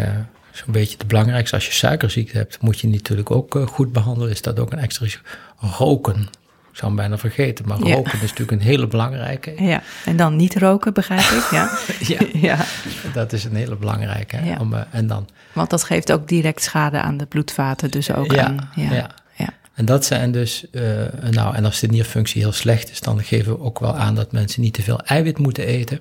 zo'n 0.50 0.72
beetje 0.72 0.98
de 0.98 1.06
belangrijkste. 1.06 1.54
Als 1.54 1.66
je 1.66 1.72
suikerziekte 1.72 2.36
hebt, 2.36 2.60
moet 2.60 2.80
je 2.80 2.88
natuurlijk 2.88 3.30
ook 3.30 3.58
goed 3.66 3.92
behandelen. 3.92 4.30
Is 4.30 4.42
dat 4.42 4.58
ook 4.58 4.72
een 4.72 4.78
extra 4.78 5.04
risico? 5.04 5.22
Roken 5.58 6.28
ik 6.74 6.80
zou 6.80 6.92
hem 6.92 7.00
bijna 7.00 7.18
vergeten, 7.18 7.68
maar 7.68 7.78
Ja. 7.86 7.94
roken 7.94 8.12
is 8.12 8.20
natuurlijk 8.20 8.50
een 8.50 8.60
hele 8.66 8.86
belangrijke. 8.86 9.62
Ja, 9.62 9.82
en 10.04 10.16
dan 10.16 10.36
niet 10.36 10.56
roken, 10.56 10.92
begrijp 10.94 11.20
ik. 11.20 11.50
Ja, 11.50 11.78
Ja, 12.16 12.18
ja. 12.48 12.64
dat 13.12 13.32
is 13.32 13.44
een 13.44 13.54
hele 13.56 13.76
belangrijke. 13.76 14.36
hè, 14.36 14.48
Ja. 14.50 14.56
Om, 14.60 14.74
eh, 14.74 14.80
en 14.90 15.06
dan, 15.06 15.28
want 15.52 15.70
dat 15.70 15.84
geeft 15.84 16.12
ook 16.12 16.28
direct 16.28 16.62
schade 16.62 17.00
aan 17.00 17.16
de 17.16 17.26
bloedvaten, 17.26 17.90
dus 17.90 18.12
ook 18.12 18.32
ja, 18.32 18.44
aan... 18.46 18.70
ja. 18.74 19.10
Ja, 19.74 19.80
ja. 19.80 19.80
En 19.80 19.84
dat 19.84 20.04
zijn 20.04 20.30
dus, 20.32 20.64
eh, 20.70 20.82
nou, 21.30 21.54
en 21.54 21.64
als 21.64 21.80
de 21.80 21.86
nierfunctie 21.86 22.42
heel 22.42 22.52
slecht 22.52 22.90
is, 22.90 23.00
dan 23.00 23.22
geven 23.22 23.52
we 23.52 23.60
ook 23.60 23.78
wel 23.78 23.96
aan 23.96 24.14
dat 24.14 24.32
mensen 24.32 24.60
niet 24.62 24.74
te 24.74 24.82
veel 24.82 25.00
eiwit 25.00 25.38
moeten 25.38 25.66
eten. 25.66 26.00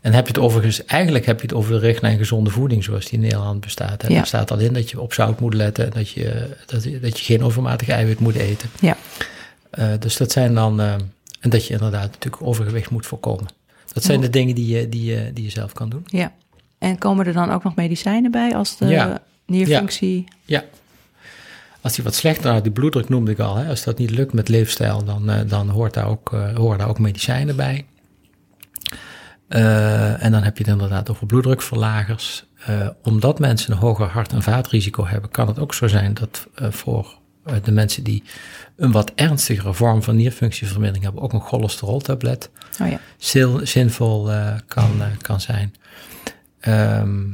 En 0.00 0.12
heb 0.12 0.26
je 0.26 0.32
het 0.32 0.42
overigens, 0.42 0.84
eigenlijk 0.84 1.26
heb 1.26 1.36
je 1.40 1.46
het 1.46 1.54
over 1.56 1.72
de 1.72 1.78
richtlijn 1.78 2.18
gezonde 2.18 2.50
voeding 2.50 2.84
zoals 2.84 3.04
die 3.04 3.12
in 3.12 3.20
Nederland 3.20 3.60
bestaat. 3.60 4.02
Ja. 4.02 4.08
Daar 4.08 4.26
staat 4.26 4.50
al 4.50 4.58
in 4.58 4.72
dat 4.72 4.90
je 4.90 5.00
op 5.00 5.12
zout 5.12 5.40
moet 5.40 5.54
letten 5.54 5.84
en 5.84 5.90
dat 5.90 6.10
je, 6.10 6.56
dat, 6.66 6.82
dat 7.02 7.18
je 7.18 7.24
geen 7.24 7.42
overmatig 7.42 7.88
eiwit 7.88 8.18
moet 8.20 8.34
eten. 8.34 8.68
Ja. 8.80 8.96
Eh, 9.70 9.88
dus 9.98 10.16
dat 10.16 10.32
zijn 10.32 10.54
dan, 10.54 10.80
eh, 10.80 10.92
en 11.40 11.50
dat 11.50 11.66
je 11.66 11.72
inderdaad 11.72 12.10
natuurlijk 12.12 12.42
overgewicht 12.42 12.90
moet 12.90 13.06
voorkomen. 13.06 13.46
Dat 13.92 14.04
zijn 14.04 14.18
Ja. 14.20 14.24
de 14.24 14.30
dingen 14.30 14.54
die 14.54 14.76
je, 14.76 14.88
die, 14.88 15.04
je, 15.04 15.30
die 15.32 15.44
je 15.44 15.50
zelf 15.50 15.72
kan 15.72 15.88
doen. 15.88 16.02
ja. 16.06 16.32
En 16.78 16.98
komen 16.98 17.26
er 17.26 17.32
dan 17.32 17.50
ook 17.50 17.64
nog 17.64 17.74
medicijnen 17.74 18.30
bij 18.30 18.54
als 18.54 18.76
de 18.76 18.86
Ja. 18.86 19.22
nierfunctie... 19.46 20.24
Ja. 20.44 20.64
Als 21.80 21.94
die 21.94 22.04
wat 22.04 22.14
slechter, 22.14 22.62
die 22.62 22.72
bloeddruk 22.72 23.08
noemde 23.08 23.30
ik 23.30 23.38
al, 23.38 23.56
hè, 23.56 23.68
als 23.68 23.84
dat 23.84 23.98
niet 23.98 24.10
lukt 24.10 24.32
met 24.32 24.48
leefstijl, 24.48 25.04
dan, 25.04 25.30
eh, 25.30 25.40
dan 25.48 25.68
hoort 25.68 25.94
daar 25.94 26.06
ook, 26.08 26.32
eh, 26.32 26.54
horen 26.56 26.78
daar 26.78 26.88
ook 26.88 26.98
medicijnen 26.98 27.56
bij. 27.56 27.86
Eh, 29.48 30.24
en 30.24 30.32
dan 30.32 30.42
heb 30.42 30.56
je 30.58 30.64
het 30.64 30.72
inderdaad 30.72 31.10
over 31.10 31.26
bloeddrukverlagers. 31.26 32.46
Omdat 33.02 33.38
mensen 33.38 33.72
een 33.72 33.78
hoger 33.78 34.06
hart- 34.06 34.32
en 34.32 34.42
vaatrisico 34.42 35.06
hebben, 35.06 35.30
kan 35.30 35.46
het 35.48 35.58
ook 35.58 35.74
zo 35.74 35.86
zijn 35.88 36.14
dat 36.14 36.46
voor 36.70 37.18
de 37.62 37.72
mensen 37.72 38.02
die 38.04 38.22
een 38.76 38.92
wat 38.92 39.12
ernstigere 39.14 39.74
vorm 39.74 40.02
van 40.02 40.16
nierfunctievermindering 40.16 41.04
hebben, 41.04 41.22
ook 41.22 41.32
een 41.32 41.40
cholesteroltablet 41.40 42.50
Oh 42.82 42.88
ja. 42.88 43.00
zin- 43.16 43.66
zinvol 43.66 44.30
kan, 44.66 44.90
kan 45.20 45.40
zijn. 45.40 45.74
Ehm, 46.60 47.24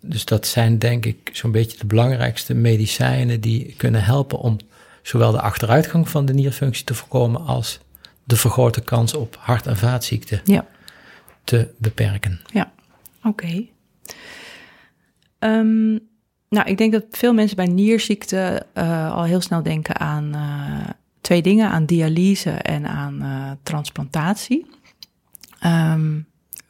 dus 0.00 0.24
dat 0.24 0.46
zijn 0.46 0.78
denk 0.78 1.06
ik 1.06 1.30
zo'n 1.32 1.52
beetje 1.52 1.78
de 1.78 1.86
belangrijkste 1.86 2.54
medicijnen 2.54 3.40
die 3.40 3.74
kunnen 3.76 4.04
helpen 4.04 4.38
om 4.38 4.56
zowel 5.02 5.32
de 5.32 5.40
achteruitgang 5.40 6.08
van 6.08 6.24
de 6.24 6.34
nierfunctie 6.34 6.84
te 6.84 6.94
voorkomen 6.94 7.46
als 7.46 7.80
de 8.24 8.36
vergrote 8.36 8.80
kans 8.80 9.14
op 9.14 9.36
hart- 9.40 9.66
en 9.66 9.76
vaatziekten 9.76 10.40
Ja. 10.44 10.66
te 11.44 11.68
beperken. 11.76 12.40
Ja, 12.52 12.72
oké. 13.24 13.66
Ehm, 15.38 15.90
nou, 16.48 16.64
ik 16.68 16.78
denk 16.78 16.92
dat 16.92 17.04
veel 17.10 17.32
mensen 17.32 17.56
bij 17.56 17.66
nierziekte 17.66 18.66
eh, 18.72 19.14
al 19.14 19.22
heel 19.24 19.40
snel 19.40 19.62
denken 19.62 19.98
aan 19.98 20.34
eh, 20.34 20.88
twee 21.20 21.42
dingen: 21.42 21.70
aan 21.70 21.86
dialyse 21.86 22.50
en 22.50 22.86
aan 22.86 23.22
eh, 23.22 23.50
transplantatie. 23.62 24.66
Ehm, 25.60 26.18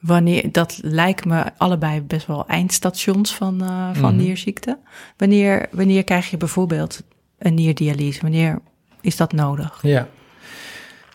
wanneer, 0.01 0.53
dat 0.53 0.79
lijkt 0.83 1.25
me 1.25 1.45
allebei 1.57 2.01
best 2.01 2.27
wel 2.27 2.47
eindstations 2.47 3.35
van, 3.35 3.63
eh, 3.63 3.91
van 3.93 4.15
Mhm. 4.15 4.23
nierziekte. 4.25 4.79
Wanneer, 5.17 5.69
wanneer 5.71 6.05
krijg 6.05 6.31
je 6.31 6.37
bijvoorbeeld 6.37 7.03
een 7.39 7.55
nierdialyse? 7.55 8.21
Wanneer 8.21 8.59
is 9.01 9.17
dat 9.17 9.33
nodig? 9.33 9.79
Ja. 9.83 10.09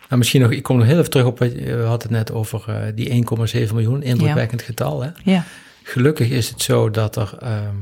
Nou, 0.08 0.18
misschien 0.18 0.40
nog, 0.40 0.50
ik 0.50 0.62
kom 0.62 0.76
nog 0.76 0.86
heel 0.86 0.98
even 0.98 1.10
terug 1.10 1.26
op, 1.26 1.38
wat 1.38 1.52
je- 1.52 1.58
we 1.76 1.82
hadden 1.82 2.08
het 2.08 2.10
net 2.10 2.32
over 2.32 2.64
eh, 2.68 2.92
die 2.94 3.10
1,7 3.12 3.74
miljoen, 3.74 4.02
indrukwekkend 4.02 4.62
getal. 4.62 5.02
Hè? 5.02 5.10
Ja, 5.24 5.44
Gelukkig 5.82 6.28
is 6.30 6.48
het 6.48 6.62
zo 6.62 6.90
dat 6.90 7.16
er 7.16 7.36
ehm, 7.40 7.74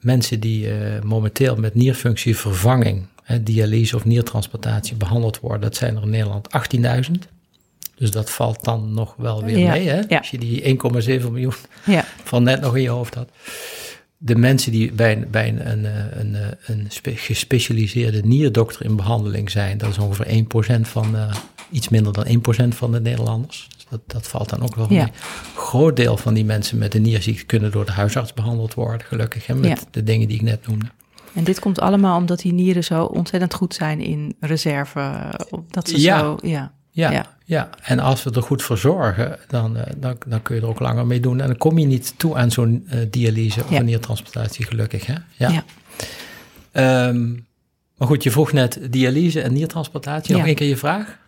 mensen 0.00 0.40
die 0.40 0.70
eh, 0.70 1.02
momenteel 1.02 1.56
met 1.56 1.74
nierfunctievervanging, 1.74 3.06
hè, 3.22 3.42
dialyse 3.42 3.96
of 3.96 4.04
niertransplantatie 4.04 4.96
behandeld 4.96 5.40
worden, 5.40 5.60
dat 5.60 5.76
zijn 5.76 5.96
er 5.96 6.02
in 6.02 6.10
Nederland 6.10 6.48
18.000. 6.50 7.28
Dus 8.00 8.10
dat 8.10 8.30
valt 8.30 8.64
dan 8.64 8.94
nog 8.94 9.14
wel 9.16 9.44
weer 9.44 9.58
Ja, 9.58 9.70
mee, 9.70 9.88
hè? 9.88 10.00
ja. 10.08 10.18
Als 10.18 10.30
je 10.30 10.38
die 10.38 10.62
1,7 10.62 11.30
miljoen 11.30 11.52
ja, 11.84 12.04
van 12.24 12.42
net 12.42 12.60
nog 12.60 12.76
in 12.76 12.82
je 12.82 12.88
hoofd 12.88 13.14
had. 13.14 13.28
De 14.16 14.36
mensen 14.36 14.72
die 14.72 14.92
bij, 14.92 15.12
een- 15.16 15.26
bij 15.30 15.48
een, 15.48 15.70
een, 15.70 15.84
een, 16.20 16.36
een 16.66 16.84
spe- 16.88 17.16
gespecialiseerde 17.16 18.20
nierdokter 18.24 18.84
in 18.84 18.96
behandeling 18.96 19.50
zijn, 19.50 19.78
dat 19.78 19.90
is 19.90 19.98
ongeveer 19.98 20.44
1% 20.78 20.80
van, 20.80 21.16
eh, 21.16 21.34
iets 21.70 21.88
minder 21.88 22.12
dan 22.12 22.26
1% 22.26 22.74
van 22.74 22.92
de 22.92 23.00
Nederlanders. 23.00 23.68
Dus 23.76 23.86
dat, 23.90 24.00
dat 24.06 24.28
valt 24.28 24.48
dan 24.48 24.62
ook 24.62 24.74
wel 24.74 24.86
mee. 24.88 25.06
groot 25.54 25.96
deel 25.96 26.16
van 26.16 26.34
die 26.34 26.44
mensen 26.44 26.78
met 26.78 26.94
een 26.94 27.02
nierziekte 27.02 27.44
kunnen 27.44 27.70
door 27.70 27.84
de 27.84 27.92
huisarts 27.92 28.32
behandeld 28.34 28.74
worden, 28.74 29.06
gelukkig, 29.06 29.46
hè, 29.46 29.54
met 29.54 29.86
de 29.90 30.02
dingen 30.02 30.28
die 30.28 30.36
ik 30.36 30.42
net 30.42 30.66
noemde. 30.66 30.86
En 31.34 31.44
dit 31.44 31.58
komt 31.60 31.80
allemaal 31.80 32.16
omdat 32.16 32.38
die 32.40 32.52
nieren 32.52 32.84
zo 32.84 33.04
ontzettend 33.04 33.54
goed 33.54 33.74
zijn 33.74 34.00
in 34.00 34.34
reserve. 34.40 35.34
Dat 35.68 35.88
ze 35.88 36.00
Ja. 36.00 36.18
zo, 36.18 36.38
ja. 36.42 36.72
Ja, 36.90 37.10
Ja. 37.10 37.36
ja. 37.44 37.70
en 37.82 37.98
als 37.98 38.22
we 38.22 38.30
er 38.30 38.42
goed 38.42 38.62
voor 38.62 38.78
zorgen, 38.78 39.38
dan, 39.48 39.76
eh, 39.76 39.92
dan, 39.96 40.16
dan 40.26 40.42
kun 40.42 40.54
je 40.56 40.60
er 40.62 40.68
ook 40.68 40.80
langer 40.80 41.06
mee 41.06 41.20
doen. 41.20 41.40
En 41.40 41.46
dan 41.46 41.56
kom 41.56 41.78
je 41.78 41.86
niet 41.86 42.14
toe 42.16 42.36
aan 42.36 42.50
zo'n 42.50 42.84
eh, 42.88 42.98
dialyse 43.10 43.64
of 43.64 43.70
Ja. 43.70 43.78
een 43.78 43.84
niertransplantatie, 43.84 44.66
gelukkig. 44.66 45.06
Hè? 45.06 45.14
Ja. 45.36 45.48
Ja. 45.50 45.64
Ehm, 46.72 47.30
maar 47.96 48.08
goed, 48.08 48.22
je 48.22 48.30
vroeg 48.30 48.52
net 48.52 48.78
dialyse 48.90 49.40
en 49.40 49.52
niertransplantatie. 49.52 50.36
Nog 50.36 50.46
één 50.46 50.54
keer 50.54 50.68
je 50.68 50.76
vraag? 50.76 51.18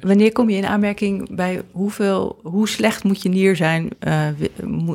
Wanneer 0.00 0.32
kom 0.32 0.50
je 0.50 0.56
in 0.56 0.66
aanmerking 0.66 1.36
bij 1.36 1.62
hoeveel, 1.70 2.38
hoe 2.42 2.68
slecht 2.68 3.04
moet 3.04 3.22
je 3.22 3.28
nier 3.28 3.56
zijn? 3.56 3.88
eh, 3.98 4.26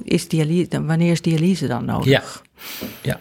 is 0.03 0.27
dialyse, 0.27 0.86
wanneer 0.86 1.12
is 1.12 1.21
dialyse 1.21 1.67
dan 1.67 1.86
nodig? 1.86 2.06
Ja. 2.06 2.23
ja. 3.01 3.19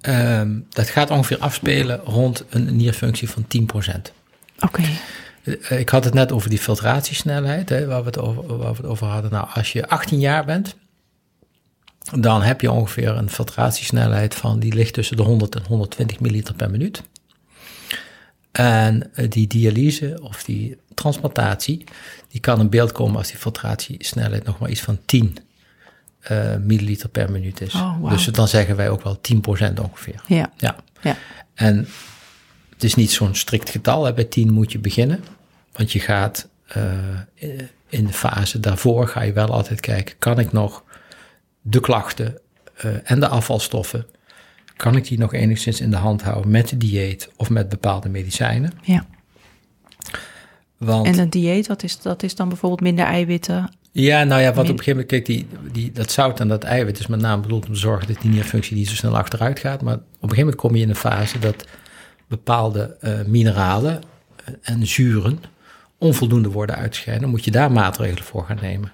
Ehm, 0.00 0.58
dat 0.68 0.88
gaat 0.88 1.10
ongeveer 1.10 1.38
afspelen 1.38 2.00
rond 2.04 2.44
een 2.50 2.76
nierfunctie 2.76 3.28
van 3.30 3.44
10%. 3.48 4.12
Oké, 4.60 4.82
Ik 5.68 5.88
had 5.88 6.04
het 6.04 6.14
net 6.14 6.32
over 6.32 6.50
die 6.50 6.58
filtratiesnelheid, 6.58 7.68
hè, 7.68 7.86
waar, 7.86 8.00
we 8.00 8.06
het 8.06 8.18
over, 8.18 8.56
waar 8.56 8.70
we 8.70 8.76
het 8.76 8.86
over 8.86 9.06
hadden. 9.06 9.30
Nou, 9.30 9.46
als 9.54 9.72
je 9.72 9.88
18 9.88 10.20
jaar 10.20 10.44
bent, 10.44 10.76
dan 12.16 12.42
heb 12.42 12.60
je 12.60 12.70
ongeveer 12.70 13.08
een 13.08 13.30
filtratiesnelheid 13.30 14.34
van, 14.34 14.58
die 14.58 14.74
ligt 14.74 14.94
tussen 14.94 15.16
de 15.16 15.22
100 15.22 15.54
en 15.54 15.62
120 15.66 16.20
milliliter 16.20 16.54
per 16.54 16.70
minuut. 16.70 17.02
En 18.52 19.14
eh, 19.14 19.30
die 19.30 19.46
dialyse 19.46 20.18
of 20.22 20.44
die 20.44 20.76
transplantatie, 20.94 21.84
die 22.28 22.40
kan 22.40 22.60
in 22.60 22.68
beeld 22.68 22.92
komen 22.92 23.16
als 23.16 23.28
die 23.28 23.38
filtratiesnelheid 23.38 24.44
nog 24.44 24.58
maar 24.58 24.70
iets 24.70 24.80
van 24.80 24.98
10 25.04 25.36
eh, 26.20 26.56
milliliter 26.56 27.08
per 27.08 27.30
minuut 27.30 27.60
is. 27.60 27.74
Oh. 27.74 28.10
Dus 28.10 28.24
dan 28.24 28.48
zeggen 28.48 28.76
wij 28.76 28.90
ook 28.90 29.02
wel 29.02 29.20
10% 29.70 29.80
ongeveer. 29.82 30.22
ja, 30.26 30.52
Ja. 30.56 30.76
ja, 31.00 31.16
En 31.54 31.88
het 32.82 32.90
is 32.90 32.96
niet 32.96 33.12
zo'n 33.12 33.34
strikt 33.34 33.70
getal. 33.70 34.04
Hè. 34.04 34.12
Bij 34.12 34.24
10 34.24 34.52
moet 34.52 34.72
je 34.72 34.78
beginnen. 34.78 35.24
Want 35.72 35.92
je 35.92 36.00
gaat 36.00 36.48
eh, 36.66 36.82
in 37.88 38.06
de 38.06 38.12
fase 38.12 38.60
daarvoor 38.60 39.08
ga 39.08 39.22
je 39.22 39.32
wel 39.32 39.48
altijd 39.48 39.80
kijken, 39.80 40.14
kan 40.18 40.38
ik 40.38 40.52
nog 40.52 40.84
de 41.60 41.80
klachten 41.80 42.38
eh, 42.76 42.90
en 43.04 43.20
de 43.20 43.28
afvalstoffen, 43.28 44.06
kan 44.76 44.96
ik 44.96 45.08
die 45.08 45.18
nog 45.18 45.34
enigszins 45.34 45.80
in 45.80 45.90
de 45.90 45.96
hand 45.96 46.22
houden 46.22 46.50
met 46.50 46.68
de 46.68 46.76
dieet 46.76 47.30
of 47.36 47.50
met 47.50 47.68
bepaalde 47.68 48.08
medicijnen? 48.08 48.72
ja, 48.82 49.06
Want, 50.76 51.06
En 51.06 51.18
een 51.18 51.30
dieet, 51.30 51.66
wat 51.66 51.82
is, 51.82 52.00
dat 52.00 52.22
is 52.22 52.34
dan 52.34 52.48
bijvoorbeeld 52.48 52.80
minder 52.80 53.04
eiwitten. 53.04 53.72
ja, 53.92 54.24
nou 54.24 54.40
ja, 54.40 54.52
wat 54.52 54.70
op 54.70 54.78
een 54.78 54.84
gegeven 54.84 54.92
moment, 54.92 55.08
kijk, 55.08 55.26
die, 55.26 55.46
die, 55.72 55.92
dat 55.92 56.10
zout 56.10 56.40
en 56.40 56.48
dat 56.48 56.64
eiwit 56.64 56.98
is 56.98 57.06
met 57.06 57.20
name 57.20 57.42
bedoeld 57.42 57.66
om 57.66 57.72
te 57.72 57.78
zorgen 57.78 58.06
dat 58.12 58.22
die 58.22 58.30
nierfunctie 58.30 58.76
niet 58.76 58.88
zo 58.88 58.94
snel 58.94 59.16
achteruit 59.16 59.58
gaat. 59.58 59.82
Maar 59.82 59.94
op 59.94 60.02
een 60.02 60.08
gegeven 60.20 60.38
moment 60.38 60.56
kom 60.56 60.74
je 60.74 60.82
in 60.82 60.88
een 60.88 60.96
fase 60.96 61.38
dat 61.38 61.64
bepaalde 62.36 62.96
eh, 63.00 63.20
mineralen 63.26 64.02
en 64.62 64.86
zuren 64.86 65.38
onvoldoende 65.98 66.50
worden 66.50 66.76
uitgescheiden. 66.76 67.28
Moet 67.28 67.44
je 67.44 67.50
daar 67.50 67.72
maatregelen 67.72 68.24
voor 68.24 68.44
gaan 68.44 68.58
nemen. 68.60 68.92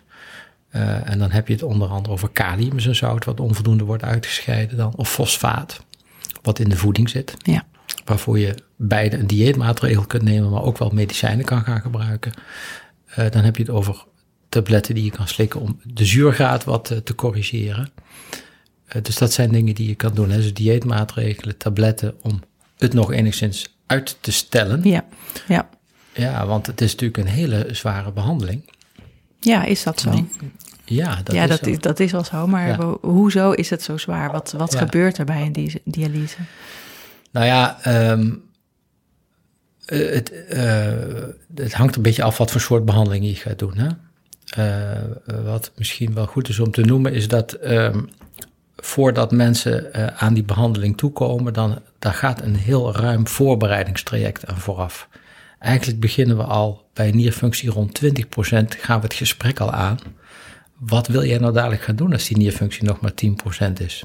Eh, 0.69 1.11
en 1.11 1.19
dan 1.19 1.31
heb 1.31 1.47
je 1.47 1.53
het 1.53 1.63
onder 1.63 1.89
andere 1.89 2.15
over 2.15 2.29
kalium, 2.29 2.77
is 2.77 2.87
een 2.87 2.95
zout 2.95 3.25
wat 3.25 3.41
onvoldoende 3.41 3.85
wordt 3.85 4.03
uitgescheiden 4.03 4.77
dan. 4.77 4.93
Of 4.97 5.11
fosfaat, 5.11 5.85
wat 6.43 6.59
in 6.59 6.69
de 6.69 6.77
voeding 6.77 7.09
zit. 7.09 7.35
Ja. 7.39 7.65
Waarvoor 8.05 8.39
je 8.39 8.55
beide 8.77 9.19
een 9.19 9.27
dieetmaatregel 9.27 10.07
kunt 10.07 10.23
nemen, 10.23 10.51
maar 10.51 10.63
ook 10.63 10.79
wel 10.79 10.91
medicijnen 10.91 11.45
kan 11.45 11.63
gaan 11.63 11.81
gebruiken. 11.81 12.33
Eh, 13.07 13.31
dan 13.31 13.45
heb 13.45 13.57
je 13.57 13.63
het 13.63 13.73
over 13.73 14.05
tabletten 14.49 14.95
die 14.95 15.05
je 15.05 15.11
kan 15.11 15.29
slikken 15.29 15.61
om 15.61 15.81
de 15.85 16.05
zuurgraad 16.05 16.65
wat 16.65 16.91
eh, 16.91 16.99
te 16.99 17.15
corrigeren. 17.15 17.91
Eh, 18.87 19.03
dus 19.03 19.17
dat 19.17 19.33
zijn 19.33 19.53
dingen 19.53 19.75
die 19.75 19.89
je 19.89 19.95
kan 19.95 20.15
doen. 20.15 20.31
Hè. 20.31 20.37
Dus 20.37 20.55
dieetmaatregelen, 20.55 21.57
tabletten 21.57 22.15
om 22.23 22.41
het 22.79 22.93
nog 22.93 23.13
enigszins 23.13 23.77
uit 23.87 24.17
te 24.21 24.33
stellen. 24.33 24.81
Ja. 24.85 25.05
Ja. 25.49 25.69
Ja, 26.13 26.47
want 26.47 26.67
het 26.67 26.81
is 26.81 26.91
natuurlijk 26.93 27.19
een 27.19 27.33
hele 27.35 27.67
zware 27.71 28.13
behandeling. 28.13 28.71
ja, 29.41 29.65
is 29.65 29.83
dat 29.83 30.01
zo? 30.01 30.27
Ja, 30.85 31.21
dat 31.25 31.35
ja, 31.35 31.43
is 31.43 31.49
dat, 31.49 31.59
zo. 31.65 31.71
is, 31.71 31.79
dat 31.79 32.01
is 32.01 32.13
wel 32.13 32.25
zo. 32.25 32.47
Maar 32.47 32.69
Ja. 32.69 32.97
hoezo 33.01 33.51
is 33.53 33.71
het 33.71 33.83
zo 33.83 33.97
zwaar? 33.97 34.33
Wat, 34.33 34.55
wat 34.57 34.73
Ja. 34.73 34.79
gebeurt 34.79 35.19
er 35.19 35.25
bij 35.25 35.43
een 35.43 35.53
di- 35.53 35.81
dialyse? 35.85 36.37
Nou 37.33 37.47
ja, 37.47 37.79
ehm, 37.83 38.31
eh, 39.85 40.11
het, 40.15 40.47
eh, 40.47 40.93
het 41.55 41.73
hangt 41.75 41.97
een 41.97 42.03
beetje 42.03 42.23
af 42.23 42.39
wat 42.39 42.51
voor 42.51 42.61
soort 42.61 42.85
behandeling 42.85 43.25
je 43.27 43.35
gaat 43.35 43.59
doen. 43.59 43.75
Hè? 43.79 43.89
Eh, 44.49 45.03
wat 45.45 45.73
misschien 45.77 46.15
wel 46.15 46.27
goed 46.27 46.49
is 46.49 46.59
om 46.59 46.71
te 46.71 46.81
noemen, 46.81 47.13
is 47.13 47.29
dat 47.29 47.53
ehm, 47.53 48.01
voordat 48.83 49.33
mensen 49.33 49.93
eh, 49.93 50.07
aan 50.07 50.35
die 50.35 50.43
behandeling 50.43 50.97
toekomen, 50.97 51.53
dan 51.53 51.79
daar 51.99 52.15
gaat 52.15 52.43
een 52.43 52.57
heel 52.57 52.95
ruim 52.97 53.27
voorbereidingstraject 53.27 54.47
aan 54.47 54.59
vooraf. 54.59 55.09
Eigenlijk 55.59 56.01
beginnen 56.01 56.37
we 56.37 56.43
al 56.43 56.87
bij 56.95 57.11
nierfunctie 57.11 57.71
rond 57.71 58.01
20%, 58.05 58.09
gaan 58.81 58.99
we 58.99 59.05
het 59.05 59.15
gesprek 59.15 59.61
al 59.61 59.73
aan. 59.73 59.99
Wat 60.79 61.07
wil 61.07 61.25
jij 61.25 61.39
nou 61.39 61.53
dadelijk 61.53 61.83
gaan 61.83 61.97
doen 61.97 62.13
als 62.13 62.29
die 62.29 62.37
nierfunctie 62.37 62.85
nog 62.85 63.01
maar 63.01 63.13
10% 63.15 63.73
is? 63.81 64.05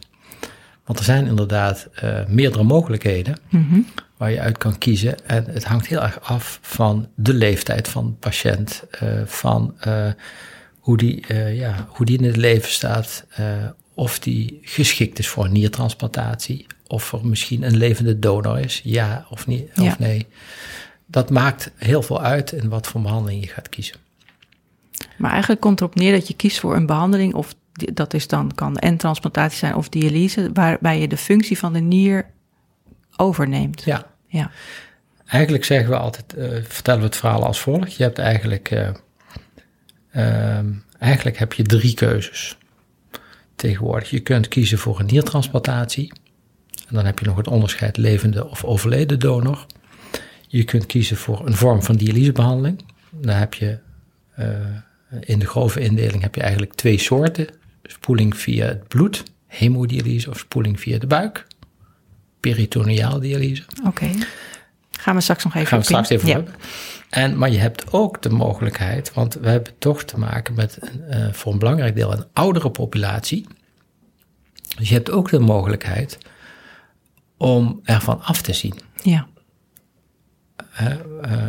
Want 0.85 0.99
er 0.99 1.05
zijn 1.05 1.25
inderdaad 1.25 1.87
eh, 1.93 2.25
meerdere 2.27 2.63
mogelijkheden 2.63 3.37
Mhm. 3.49 3.79
waar 4.17 4.31
je 4.31 4.39
uit 4.39 4.57
kan 4.57 4.77
kiezen. 4.77 5.27
En 5.27 5.45
het 5.47 5.63
hangt 5.63 5.87
heel 5.87 6.01
erg 6.01 6.21
af 6.21 6.59
van 6.61 7.07
de 7.15 7.33
leeftijd 7.33 7.87
van 7.87 8.05
de 8.05 8.11
patiënt, 8.13 8.83
eh, 8.91 9.07
van 9.25 9.75
hoe, 10.79 10.97
die, 10.97 11.33
ja, 11.53 11.87
hoe 11.89 12.05
die 12.05 12.17
in 12.17 12.23
het 12.25 12.37
leven 12.37 12.69
staat, 12.71 13.25
of 13.93 14.19
die 14.19 14.59
geschikt 14.61 15.19
is 15.19 15.27
voor 15.27 15.45
een 15.45 15.51
niertransplantatie, 15.51 16.65
of 16.87 17.13
er 17.13 17.27
misschien 17.27 17.63
een 17.63 17.77
levende 17.77 18.19
donor 18.19 18.59
is, 18.59 18.81
ja 18.83 19.25
of, 19.29 19.47
niet, 19.47 19.69
of 19.69 19.83
Ja. 19.83 19.95
nee. 19.99 20.27
Dat 21.05 21.29
maakt 21.29 21.71
heel 21.75 22.01
veel 22.01 22.21
uit 22.21 22.51
in 22.51 22.69
wat 22.69 22.87
voor 22.87 23.01
behandeling 23.01 23.43
je 23.43 23.49
gaat 23.49 23.69
kiezen. 23.69 23.95
Maar 25.17 25.31
eigenlijk 25.31 25.61
komt 25.61 25.79
erop 25.79 25.95
neer 25.95 26.11
dat 26.11 26.27
je 26.27 26.33
kiest 26.35 26.59
voor 26.59 26.75
een 26.75 26.85
behandeling, 26.85 27.33
of 27.33 27.55
dat 27.93 28.13
is 28.13 28.27
dan 28.27 28.51
kan 28.55 28.77
en 28.77 28.97
transplantatie 28.97 29.57
zijn 29.57 29.75
of 29.75 29.89
dialyse, 29.89 30.49
waarbij 30.53 30.99
je 30.99 31.07
de 31.07 31.17
functie 31.17 31.57
van 31.57 31.73
de 31.73 31.79
nier 31.79 32.25
overneemt. 33.17 33.83
Ja, 33.83 34.05
Ja. 34.27 34.51
Eigenlijk 35.25 35.65
zeggen 35.65 35.89
we 35.89 35.97
altijd, 35.97 36.33
eh, 36.33 36.63
vertellen 36.63 36.99
we 36.99 37.05
het 37.05 37.15
verhaal 37.15 37.45
als 37.45 37.59
volgt. 37.59 37.95
Je 37.95 38.03
hebt 38.03 38.17
eigenlijk, 38.17 38.71
eh, 38.71 38.89
ehm, 40.11 40.71
eigenlijk 40.99 41.37
heb 41.37 41.53
je 41.53 41.63
drie 41.63 41.93
keuzes 41.93 42.57
tegenwoordig. 43.55 44.09
Je 44.09 44.19
kunt 44.19 44.47
kiezen 44.47 44.77
voor 44.77 44.99
een 44.99 45.05
niertransplantatie. 45.05 46.13
En 46.87 46.95
dan 46.95 47.05
heb 47.05 47.19
je 47.19 47.25
nog 47.25 47.37
het 47.37 47.47
onderscheid 47.47 47.97
levende 47.97 48.49
of 48.49 48.63
overleden 48.63 49.19
donor. 49.19 49.65
Je 50.47 50.63
kunt 50.63 50.85
kiezen 50.85 51.17
voor 51.17 51.47
een 51.47 51.55
vorm 51.55 51.83
van 51.83 51.95
dialysebehandeling. 51.95 52.85
Dan 53.09 53.35
heb 53.35 53.53
je 53.53 53.79
eh, 54.35 54.47
in 55.19 55.39
de 55.39 55.45
grove 55.45 55.79
indeling 55.79 56.21
heb 56.21 56.35
je 56.35 56.41
eigenlijk 56.41 56.73
twee 56.73 56.97
soorten. 56.97 57.47
Spoeling 57.83 58.37
via 58.37 58.65
het 58.65 58.87
bloed, 58.87 59.23
hemodialyse 59.47 60.29
of 60.29 60.39
spoeling 60.39 60.79
via 60.79 60.99
de 60.99 61.07
buik. 61.07 61.47
Peritoneaal 62.39 63.19
dialyse. 63.19 63.63
Oké. 63.85 64.09
Gaan 65.03 65.15
we 65.15 65.21
straks 65.21 65.43
nog 65.43 65.55
even 65.55 65.67
Gaan 65.67 65.79
we 65.79 65.85
straks 65.85 66.09
even 66.09 66.27
ja. 66.27 66.33
hebben. 66.33 66.53
En, 67.09 67.37
maar 67.37 67.49
je 67.51 67.57
hebt 67.57 67.91
ook 67.91 68.21
de 68.21 68.29
mogelijkheid, 68.29 69.13
want 69.13 69.33
we 69.33 69.49
hebben 69.49 69.73
toch 69.77 70.03
te 70.03 70.19
maken 70.19 70.53
met 70.53 70.77
een, 70.81 71.01
eh, 71.03 71.33
voor 71.33 71.53
een 71.53 71.59
belangrijk 71.59 71.95
deel 71.95 72.13
een 72.13 72.25
oudere 72.33 72.71
populatie. 72.71 73.47
Dus 74.77 74.87
je 74.89 74.93
hebt 74.93 75.11
ook 75.11 75.29
de 75.29 75.39
mogelijkheid 75.39 76.17
om 77.37 77.79
ervan 77.83 78.21
af 78.21 78.41
te 78.41 78.53
zien. 78.53 78.73
Ja. 79.03 79.27
Hè, 80.69 81.19
eh, 81.21 81.47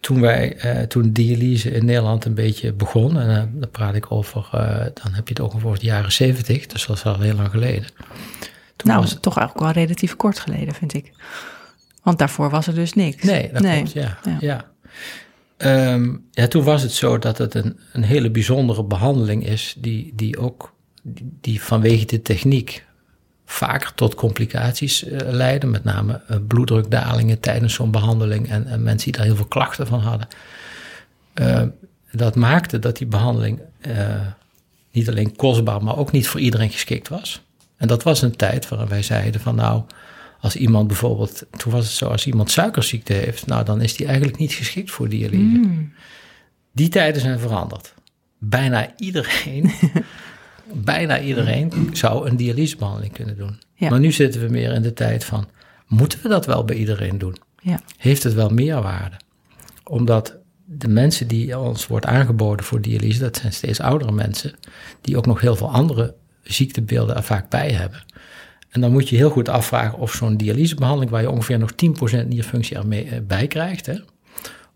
toen 0.00 0.20
wij, 0.20 0.56
eh, 0.56 0.82
toen 0.82 1.12
dialyse 1.12 1.70
in 1.70 1.84
Nederland 1.84 2.24
een 2.24 2.34
beetje 2.34 2.72
begon, 2.72 3.18
en 3.18 3.36
eh, 3.36 3.42
dan 3.52 3.70
praat 3.70 3.94
ik 3.94 4.12
over, 4.12 4.48
dan 4.94 5.12
heb 5.12 5.28
je 5.28 5.34
het 5.34 5.40
ook 5.40 5.54
over 5.54 5.78
de 5.78 5.86
jaren 5.86 6.12
zeventig, 6.12 6.66
dus 6.66 6.86
dat 6.86 6.96
is 6.96 7.04
al 7.04 7.20
heel 7.20 7.34
lang 7.34 7.50
geleden. 7.50 7.86
Toen 8.76 8.88
Nou, 8.90 9.00
was 9.00 9.10
het- 9.10 9.22
toch 9.22 9.36
eigenlijk 9.38 9.74
wel 9.74 9.84
relatief 9.84 10.16
kort 10.16 10.38
geleden, 10.38 10.74
vind 10.74 10.94
ik. 10.94 11.12
Want 12.08 12.20
daarvoor 12.20 12.50
was 12.50 12.66
er 12.66 12.74
dus 12.74 12.92
niks. 12.92 13.22
Nee, 13.22 13.50
dat 13.52 13.62
klopt, 13.62 13.92
ja. 13.92 14.18
Ja. 14.24 14.36
Ja. 14.40 14.64
Ehm, 15.56 16.16
ja, 16.30 16.46
toen 16.46 16.64
was 16.64 16.82
het 16.82 16.92
zo 16.92 17.18
dat 17.18 17.38
het 17.38 17.54
een, 17.54 17.78
een 17.92 18.02
hele 18.02 18.30
bijzondere 18.30 18.84
behandeling 18.84 19.46
is, 19.46 19.74
die, 19.78 20.12
die 20.16 20.38
ook 20.38 20.74
die, 21.02 21.36
die 21.40 21.62
vanwege 21.62 22.04
de 22.04 22.22
techniek 22.22 22.84
vaker 23.44 23.94
tot 23.94 24.14
complicaties 24.14 25.04
eh, 25.04 25.18
leiden, 25.30 25.70
met 25.70 25.84
name 25.84 26.20
eh, 26.28 26.36
bloeddrukdalingen 26.46 27.40
tijdens 27.40 27.74
zo'n 27.74 27.90
behandeling 27.90 28.48
en, 28.50 28.66
en 28.66 28.82
mensen 28.82 29.04
die 29.04 29.16
daar 29.16 29.26
heel 29.26 29.36
veel 29.36 29.46
klachten 29.48 29.86
van 29.86 30.00
hadden. 30.00 30.28
Ehm, 31.34 31.68
dat 32.12 32.34
maakte 32.34 32.78
dat 32.78 32.96
die 32.96 33.06
behandeling 33.06 33.60
eh, 33.80 34.26
niet 34.92 35.08
alleen 35.08 35.36
kostbaar, 35.36 35.82
maar 35.82 35.96
ook 35.96 36.12
niet 36.12 36.28
voor 36.28 36.40
iedereen 36.40 36.70
geschikt 36.70 37.08
was. 37.08 37.42
En 37.76 37.88
dat 37.88 38.02
was 38.02 38.22
een 38.22 38.36
tijd 38.36 38.68
waarin 38.68 38.88
wij 38.88 39.02
zeiden 39.02 39.40
van 39.40 39.54
nou, 39.54 39.82
als 40.40 40.56
iemand 40.56 40.86
bijvoorbeeld, 40.86 41.46
toen 41.56 41.72
was 41.72 41.84
het 41.84 41.94
zo, 41.94 42.08
als 42.08 42.26
iemand 42.26 42.50
suikerziekte 42.50 43.12
heeft, 43.12 43.46
nou 43.46 43.64
dan 43.64 43.80
is 43.80 43.96
die 43.96 44.06
eigenlijk 44.06 44.38
niet 44.38 44.52
geschikt 44.52 44.90
voor 44.90 45.08
dialyse. 45.08 45.58
Mm. 45.58 45.92
Die 46.72 46.88
tijden 46.88 47.20
zijn 47.20 47.38
veranderd. 47.38 47.94
Bijna 48.38 48.92
iedereen, 48.96 49.70
bijna 50.92 51.20
iedereen 51.20 51.90
zou 51.92 52.28
een 52.28 52.36
dialysebehandeling 52.36 53.12
kunnen 53.12 53.36
doen. 53.36 53.58
Ja. 53.74 53.90
Maar 53.90 54.00
nu 54.00 54.12
zitten 54.12 54.40
we 54.40 54.48
meer 54.48 54.72
in 54.72 54.82
de 54.82 54.92
tijd 54.92 55.24
van, 55.24 55.48
moeten 55.86 56.22
we 56.22 56.28
dat 56.28 56.46
wel 56.46 56.64
bij 56.64 56.76
iedereen 56.76 57.18
doen? 57.18 57.36
Ja. 57.60 57.80
Heeft 57.96 58.22
het 58.22 58.34
wel 58.34 58.48
meerwaarde? 58.48 59.16
Omdat 59.84 60.36
de 60.64 60.88
mensen 60.88 61.28
die 61.28 61.58
ons 61.58 61.86
wordt 61.86 62.06
aangeboden 62.06 62.64
voor 62.64 62.80
dialyse, 62.80 63.18
dat 63.18 63.36
zijn 63.36 63.52
steeds 63.52 63.80
oudere 63.80 64.12
mensen, 64.12 64.54
die 65.00 65.16
ook 65.16 65.26
nog 65.26 65.40
heel 65.40 65.56
veel 65.56 65.70
andere 65.70 66.14
ziektebeelden 66.42 67.16
er 67.16 67.22
vaak 67.22 67.50
bij 67.50 67.70
hebben. 67.70 68.04
En 68.68 68.80
dan 68.80 68.92
moet 68.92 69.08
je 69.08 69.16
heel 69.16 69.30
goed 69.30 69.48
afvragen 69.48 69.98
of 69.98 70.12
zo'n 70.12 70.36
dialysebehandeling, 70.36 71.10
waar 71.10 71.20
je 71.22 71.30
ongeveer 71.30 71.58
nog 71.58 71.70
10% 72.22 72.26
nierfunctie 72.28 72.76
ermee 72.76 73.04
eh, 73.04 73.18
bij 73.26 73.46
krijgt, 73.46 73.86
hè, 73.86 73.94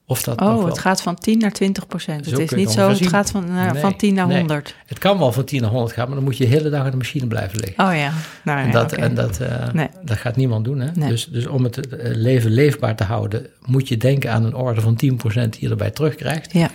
of 0.07 0.23
dat 0.23 0.41
Oh, 0.41 0.65
het 0.65 0.79
gaat 0.79 1.03
van 1.03 1.15
10 1.15 1.39
naar 1.39 1.53
20 1.53 1.87
procent. 1.87 2.25
Het 2.27 2.35
Zo 2.35 2.41
is 2.41 2.51
niet 2.51 2.71
zo, 2.71 2.89
het 2.89 2.97
zien. 2.97 3.09
gaat 3.09 3.31
van, 3.31 3.45
naar, 3.53 3.73
Nee, 3.73 3.81
van 3.83 3.97
10 3.97 4.15
naar 4.15 4.27
nee. 4.27 4.37
100. 4.39 4.75
Het 4.87 4.99
kan 4.99 5.19
wel 5.19 5.33
van 5.33 5.45
10 5.45 5.61
naar 5.61 5.71
100 5.71 5.93
gaan, 5.93 6.07
maar 6.07 6.15
dan 6.15 6.25
moet 6.25 6.37
je 6.37 6.45
de 6.45 6.51
hele 6.51 6.71
dag 6.71 6.85
aan 6.85 6.91
de 6.91 6.97
machine 6.97 7.27
blijven 7.27 7.61
liggen. 7.61 7.85
Oh 7.89 7.95
ja, 7.97 8.13
nou 8.45 8.59
ja, 8.59 8.65
en 8.65 8.71
dat, 8.71 8.93
en 8.93 9.15
dat, 9.15 9.39
eh, 9.41 9.73
Nee. 9.73 9.89
dat 10.05 10.17
gaat 10.17 10.37
niemand 10.37 10.65
doen. 10.65 10.81
Hè? 10.81 11.09
Dus, 11.09 11.25
dus 11.27 11.47
om 11.47 11.65
het 11.65 11.87
eh, 11.87 12.15
leven 12.15 12.51
leefbaar 12.51 12.97
te 12.97 13.05
houden, 13.05 13.47
moet 13.67 13.89
je 13.89 13.97
denken 13.97 14.33
aan 14.33 14.45
een 14.45 14.55
orde 14.55 14.81
van 14.81 14.97
10% 14.97 15.53
die 15.53 15.61
je 15.61 15.69
erbij 15.69 15.91
terugkrijgt. 15.91 16.53
Ja, 16.53 16.71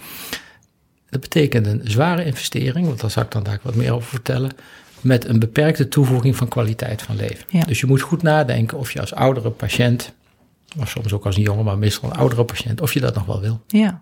Dat 1.10 1.22
betekent 1.22 1.66
een 1.68 1.82
zware 1.84 2.26
investering, 2.26 2.86
want 2.88 3.02
daar 3.02 3.12
zal 3.12 3.24
ik 3.24 3.32
dan 3.32 3.44
daar 3.44 3.60
wat 3.62 3.76
meer 3.76 3.94
over 3.94 4.10
vertellen, 4.10 4.52
met 5.02 5.28
een 5.28 5.40
beperkte 5.40 5.88
toevoeging 5.88 6.36
van 6.36 6.48
kwaliteit 6.48 7.02
van 7.02 7.16
leven. 7.16 7.46
Ja. 7.50 7.64
Dus 7.64 7.80
je 7.80 7.86
moet 7.86 8.02
goed 8.02 8.22
nadenken 8.22 8.78
of 8.78 8.92
je 8.92 9.00
als 9.00 9.14
oudere 9.14 9.50
patiënt, 9.50 10.14
of 10.80 10.90
soms 10.90 11.14
ook 11.14 11.26
als 11.26 11.36
een 11.36 11.42
jonge, 11.44 11.64
maar 11.64 11.78
meestal 11.78 12.10
een 12.10 12.16
oudere 12.18 12.44
patiënt, 12.46 12.82
of 12.82 12.94
je 12.94 13.00
dat 13.00 13.16
nog 13.16 13.26
wel 13.26 13.42
wil. 13.42 13.62
ja. 13.68 14.02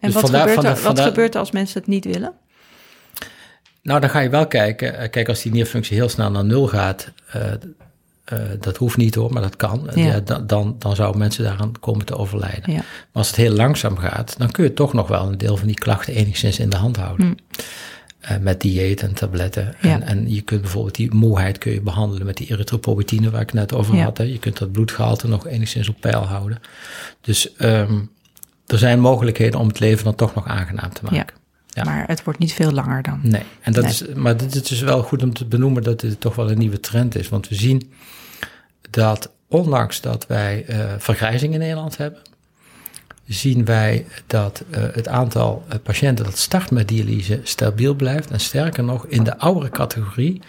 En 0.00 0.12
Dus 0.12 0.12
wat, 0.12 0.22
vandaar- 0.22 0.40
gebeurt, 0.40 0.54
vandaar- 0.54 0.76
er, 0.76 0.82
wat 0.94 1.00
gebeurt 1.00 1.34
er 1.34 1.40
als 1.40 1.50
mensen 1.50 1.80
het 1.80 1.88
niet 1.88 2.04
willen? 2.04 2.32
Nou, 3.82 4.00
dan 4.00 4.10
ga 4.10 4.20
je 4.20 4.28
wel 4.28 4.46
kijken. 4.46 4.98
Eh, 4.98 5.10
Kijk, 5.10 5.28
als 5.28 5.42
die 5.42 5.52
nierfunctie 5.52 5.96
heel 5.96 6.08
snel 6.08 6.30
naar 6.30 6.44
nul 6.44 6.66
gaat, 6.66 7.12
eh, 7.32 7.52
eh, 8.24 8.38
dat 8.60 8.76
hoeft 8.76 8.96
niet 8.96 9.14
hoor, 9.14 9.32
maar 9.32 9.42
dat 9.42 9.56
kan. 9.56 9.90
Ja. 9.94 10.02
Ja. 10.04 10.20
dan, 10.20 10.46
dan, 10.46 10.76
dan 10.78 10.96
zouden 10.96 11.20
mensen 11.20 11.44
daaraan 11.44 11.72
komen 11.80 12.06
te 12.06 12.16
overlijden. 12.16 12.72
Ja. 12.72 12.76
Maar 12.76 12.84
als 13.12 13.26
het 13.26 13.36
heel 13.36 13.52
langzaam 13.52 13.96
gaat, 13.96 14.34
dan 14.38 14.50
kun 14.50 14.64
je 14.64 14.72
toch 14.72 14.92
nog 14.92 15.08
wel 15.08 15.26
een 15.26 15.38
deel 15.38 15.56
van 15.56 15.66
die 15.66 15.76
klachten 15.78 16.14
enigszins 16.14 16.58
in 16.58 16.70
de 16.70 16.76
hand 16.76 16.96
houden. 16.96 17.38
Eh, 18.26 18.36
met 18.38 18.60
dieet 18.60 19.02
en 19.02 19.14
tabletten. 19.14 19.74
Ja. 19.80 19.92
En, 19.92 20.02
en 20.02 20.32
je 20.34 20.40
kunt 20.40 20.60
bijvoorbeeld 20.60 20.94
die 20.94 21.14
moeheid 21.14 21.58
kun 21.58 21.72
je 21.72 21.80
behandelen 21.80 22.26
met 22.26 22.36
die 22.36 22.50
erythropoietine 22.50 23.30
waar 23.30 23.40
ik 23.40 23.52
net 23.52 23.74
over 23.74 23.94
Ja. 23.94 24.04
had. 24.04 24.18
Hè. 24.18 24.24
Je 24.24 24.38
kunt 24.38 24.58
dat 24.58 24.72
bloedgehalte 24.72 25.28
nog 25.28 25.46
enigszins 25.46 25.88
op 25.88 26.00
peil 26.00 26.20
houden. 26.24 26.60
Dus 27.20 27.54
ehm, 27.56 27.98
er 28.66 28.78
zijn 28.78 29.00
mogelijkheden 29.00 29.60
om 29.60 29.68
het 29.68 29.78
leven 29.80 30.04
dan 30.04 30.14
toch 30.14 30.34
nog 30.34 30.46
aangenaam 30.46 30.92
te 30.92 31.00
maken. 31.02 31.16
Ja. 31.16 31.26
Ja. 31.68 31.84
Maar 31.84 32.04
het 32.06 32.24
wordt 32.24 32.38
niet 32.38 32.52
veel 32.52 32.72
langer 32.72 33.02
dan. 33.02 33.20
Nee, 33.22 33.42
en 33.60 33.72
dat 33.72 33.82
Nee. 33.84 33.92
Is, 33.92 34.04
maar 34.14 34.36
dit 34.36 34.70
is 34.70 34.80
wel 34.80 35.02
goed 35.02 35.22
om 35.22 35.32
te 35.32 35.44
benoemen 35.44 35.82
dat 35.82 36.00
dit 36.00 36.20
toch 36.20 36.34
wel 36.34 36.50
een 36.50 36.58
nieuwe 36.58 36.80
trend 36.80 37.14
is. 37.14 37.28
Want 37.28 37.48
we 37.48 37.54
zien 37.54 37.92
dat 38.90 39.32
ondanks 39.48 40.00
dat 40.00 40.26
wij 40.26 40.64
eh, 40.66 40.92
vergrijzing 40.98 41.52
in 41.52 41.58
Nederland 41.58 41.96
hebben, 41.96 42.20
zien 43.26 43.64
wij 43.64 44.06
dat 44.26 44.64
eh, 44.70 44.82
het 44.92 45.08
aantal 45.08 45.64
eh, 45.68 45.78
patiënten 45.82 46.24
dat 46.24 46.38
start 46.38 46.70
met 46.70 46.88
dialyse 46.88 47.40
stabiel 47.42 47.94
blijft. 47.94 48.30
En 48.30 48.40
sterker 48.40 48.84
nog, 48.84 49.06
in 49.06 49.24
de 49.24 49.38
oudere 49.38 49.70
categorie 49.70 50.40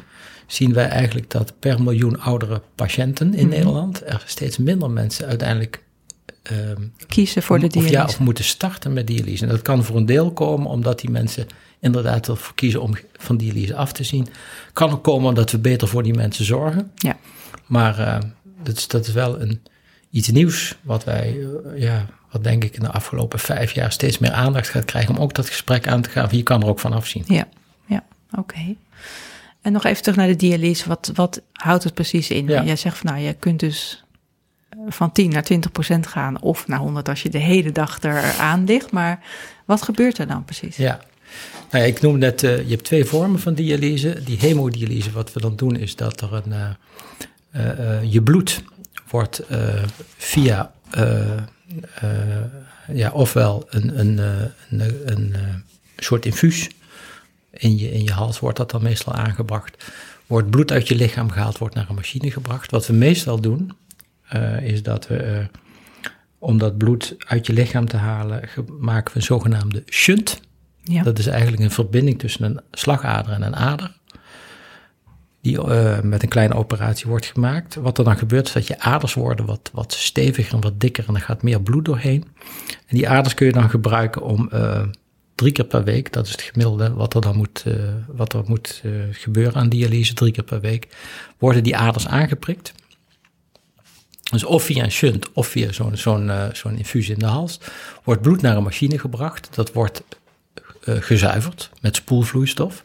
zien 0.47 0.73
wij 0.73 0.88
eigenlijk 0.88 1.30
dat 1.30 1.53
per 1.59 1.82
miljoen 1.82 2.19
oudere 2.19 2.61
patiënten 2.75 3.34
in 3.34 3.47
Mhm. 3.47 3.55
Nederland 3.55 4.01
er 4.05 4.23
steeds 4.25 4.57
minder 4.57 4.89
mensen 4.89 5.28
uiteindelijk 5.28 5.84
ehm, 6.43 6.82
Kiezen 7.07 7.43
voor 7.43 7.59
de 7.59 7.65
of, 7.65 7.71
dialyse. 7.71 7.93
ja, 7.93 8.03
of 8.05 8.19
moeten 8.19 8.43
starten 8.43 8.93
met 8.93 9.07
dialyse. 9.07 9.43
En 9.43 9.49
dat 9.49 9.61
kan 9.61 9.84
voor 9.84 9.95
een 9.95 10.05
deel 10.05 10.32
komen 10.32 10.67
omdat 10.69 10.99
die 10.99 11.09
mensen 11.09 11.47
inderdaad 11.80 12.28
ervoor 12.28 12.55
kiezen 12.55 12.82
om 12.82 12.97
van 13.17 13.38
dialyse 13.38 13.75
af 13.75 13.91
te 13.91 14.03
zien. 14.03 14.28
Kan 14.73 14.91
ook 14.91 15.03
komen 15.03 15.30
omdat 15.30 15.51
we 15.51 15.57
beter 15.57 15.88
voor 15.88 16.03
die 16.03 16.13
mensen 16.13 16.45
zorgen. 16.45 16.91
Ja. 16.95 17.17
Maar 17.65 17.99
eh, 17.99 18.17
dat, 18.63 18.78
is, 18.78 18.88
dat 18.88 19.07
is 19.07 19.13
wel 19.13 19.41
een, 19.41 19.61
iets 20.09 20.28
nieuws 20.28 20.78
wat 20.82 21.03
wij, 21.03 21.47
ja, 21.75 22.05
wat 22.32 22.43
denk 22.43 22.63
ik 22.63 22.75
in 22.75 22.84
de 22.84 22.91
afgelopen 22.91 23.39
vijf 23.39 23.71
jaar 23.71 23.91
steeds 23.91 24.17
meer 24.17 24.32
aandacht 24.32 24.69
gaat 24.69 24.86
krijgen. 24.86 25.15
Om 25.15 25.21
ook 25.21 25.34
dat 25.34 25.47
gesprek 25.47 25.88
aan 25.88 26.01
te 26.01 26.09
gaan. 26.09 26.28
Je 26.32 26.43
kan 26.43 26.61
er 26.61 26.67
ook 26.67 26.80
van 26.80 26.93
afzien. 26.93 27.23
Ja, 27.28 27.47
ja 27.86 28.03
oké. 28.32 28.75
En 29.67 29.73
nog 29.73 29.84
even 29.84 30.01
terug 30.01 30.17
naar 30.17 30.28
de 30.28 30.36
dialyse. 30.36 30.88
Wat, 30.88 31.11
wat 31.13 31.41
houdt 31.53 31.84
het 31.84 31.93
precies 31.93 32.30
in? 32.30 32.47
Ja. 32.47 32.63
Jij 32.63 32.75
zegt 32.75 32.97
van 32.97 33.11
nou, 33.11 33.23
je 33.23 33.34
kunt 33.34 33.59
dus 33.59 34.03
eh, 34.69 34.80
van 34.88 35.11
10 35.11 35.30
naar 35.30 35.43
20 35.43 35.71
procent 35.71 36.07
gaan. 36.07 36.41
Of 36.41 36.67
naar 36.67 36.80
100 36.80 37.09
als 37.09 37.21
je 37.21 37.30
de 37.30 37.38
hele 37.38 37.71
dag 37.71 38.01
eraan 38.01 38.65
ligt. 38.65 38.91
Maar 38.91 39.19
wat 39.65 39.82
gebeurt 39.82 40.17
er 40.17 40.28
dan 40.28 40.45
precies? 40.45 40.75
Ja. 40.75 40.99
Nou 41.71 41.84
ja, 41.84 41.89
ik 41.89 42.01
noem 42.01 42.17
net, 42.17 42.43
eh, 42.43 42.57
je 42.57 42.69
hebt 42.69 42.84
twee 42.84 43.05
vormen 43.05 43.39
van 43.39 43.53
dialyse. 43.53 44.23
Die 44.23 44.38
hemodialyse, 44.38 45.11
wat 45.11 45.34
we 45.34 45.39
dan 45.39 45.55
doen 45.55 45.75
is 45.75 45.95
dat 45.95 46.21
er 46.21 46.34
een, 46.34 46.75
eh, 47.51 48.11
je 48.11 48.21
bloed 48.21 48.63
wordt 49.09 49.41
via, 50.17 50.71
ja, 52.93 53.11
ofwel 53.11 53.65
een, 53.70 53.99
een, 53.99 54.20
eh, 54.20 54.80
een, 54.80 55.11
een, 55.11 55.34
eh, 55.34 55.41
soort 55.97 56.26
infuus 56.26 56.70
in 57.51 57.78
je, 57.78 57.91
in 57.91 58.03
je 58.03 58.11
hals 58.11 58.39
wordt 58.39 58.57
dat 58.57 58.72
dan 58.72 58.84
meestal 58.84 59.13
aangebracht. 59.13 59.91
Wordt 60.28 60.49
bloed 60.49 60.72
uit 60.72 60.88
je 60.88 60.95
lichaam 60.95 61.30
gehaald, 61.32 61.57
wordt 61.57 61.76
naar 61.76 61.89
een 61.89 61.95
machine 61.95 62.32
gebracht. 62.32 62.72
Wat 62.72 62.88
we 62.88 62.93
meestal 62.93 63.41
doen, 63.41 63.72
eh, 64.28 64.61
is 64.61 64.84
dat 64.84 65.07
we, 65.07 65.18
eh, 65.18 65.45
om 66.39 66.57
dat 66.57 66.78
bloed 66.78 67.15
uit 67.28 67.47
je 67.47 67.53
lichaam 67.53 67.88
te 67.88 67.97
halen, 67.97 68.49
maken 68.80 69.13
we 69.13 69.20
een 69.20 69.26
zogenaamde 69.26 69.84
shunt. 69.86 70.39
Ja, 70.84 71.03
Dat 71.03 71.20
is 71.20 71.28
eigenlijk 71.28 71.63
een 71.63 71.72
verbinding 71.72 72.20
tussen 72.20 72.43
een 72.43 72.61
slagader 72.72 73.34
en 73.34 73.41
een 73.41 73.55
ader. 73.55 73.97
Die 75.48 75.62
eh, 75.62 76.00
met 76.02 76.24
een 76.24 76.30
kleine 76.30 76.54
operatie 76.54 77.08
wordt 77.08 77.26
gemaakt. 77.26 77.76
Wat 77.76 77.98
er 77.98 78.04
dan 78.04 78.18
gebeurt 78.18 78.48
is 78.48 78.54
dat 78.54 78.68
je 78.68 78.80
aders 78.80 79.14
worden 79.14 79.45
wat, 79.45 79.70
wat 79.74 79.93
steviger 79.93 80.54
en 80.54 80.62
wat 80.62 80.80
dikker 80.80 81.06
en 81.08 81.16
er 81.16 81.22
gaat 81.22 81.43
meer 81.43 81.62
bloed 81.62 81.86
doorheen. 81.86 82.26
En 82.88 82.98
die 82.98 83.10
aders 83.10 83.34
kun 83.34 83.45
je 83.45 83.52
dan 83.52 83.70
gebruiken 83.70 84.22
om 84.22 84.50
eh, 84.52 84.82
drie 85.36 85.52
keer 85.52 85.66
per 85.66 85.84
week, 85.84 86.14
dat 86.14 86.26
is 86.26 86.32
het 86.32 86.41
gemiddelde 86.41 86.93
wat 86.93 87.14
er 87.14 87.22
dan 87.22 87.36
moet, 87.36 87.64
eh, 87.66 87.74
wat 88.08 88.34
er 88.34 88.43
moet 88.45 88.84
gebeuren 89.12 89.56
aan 89.56 89.70
dialyse, 89.70 90.14
drie 90.14 90.32
keer 90.32 90.43
per 90.43 90.60
week, 90.60 90.88
worden 91.38 91.64
die 91.64 91.78
aders 91.78 92.08
aangeprikt. 92.08 92.74
Dus 94.32 94.43
of 94.43 94.64
via 94.64 94.84
een 94.84 94.91
shunt 94.91 95.32
of 95.34 95.48
via 95.48 95.72
zo'n 95.72 95.98
zo'n 95.98 96.32
zo'n 96.54 96.78
infuus 96.78 97.10
in 97.10 97.20
de 97.20 97.26
hals, 97.26 97.60
wordt 98.04 98.22
bloed 98.22 98.41
naar 98.41 98.58
een 98.58 98.64
machine 98.64 99.00
gebracht. 99.00 99.50
Dat 99.52 99.74
wordt 99.74 100.04
gezuiverd 100.82 101.70
met 101.82 101.95
spoelvloeistof 101.95 102.84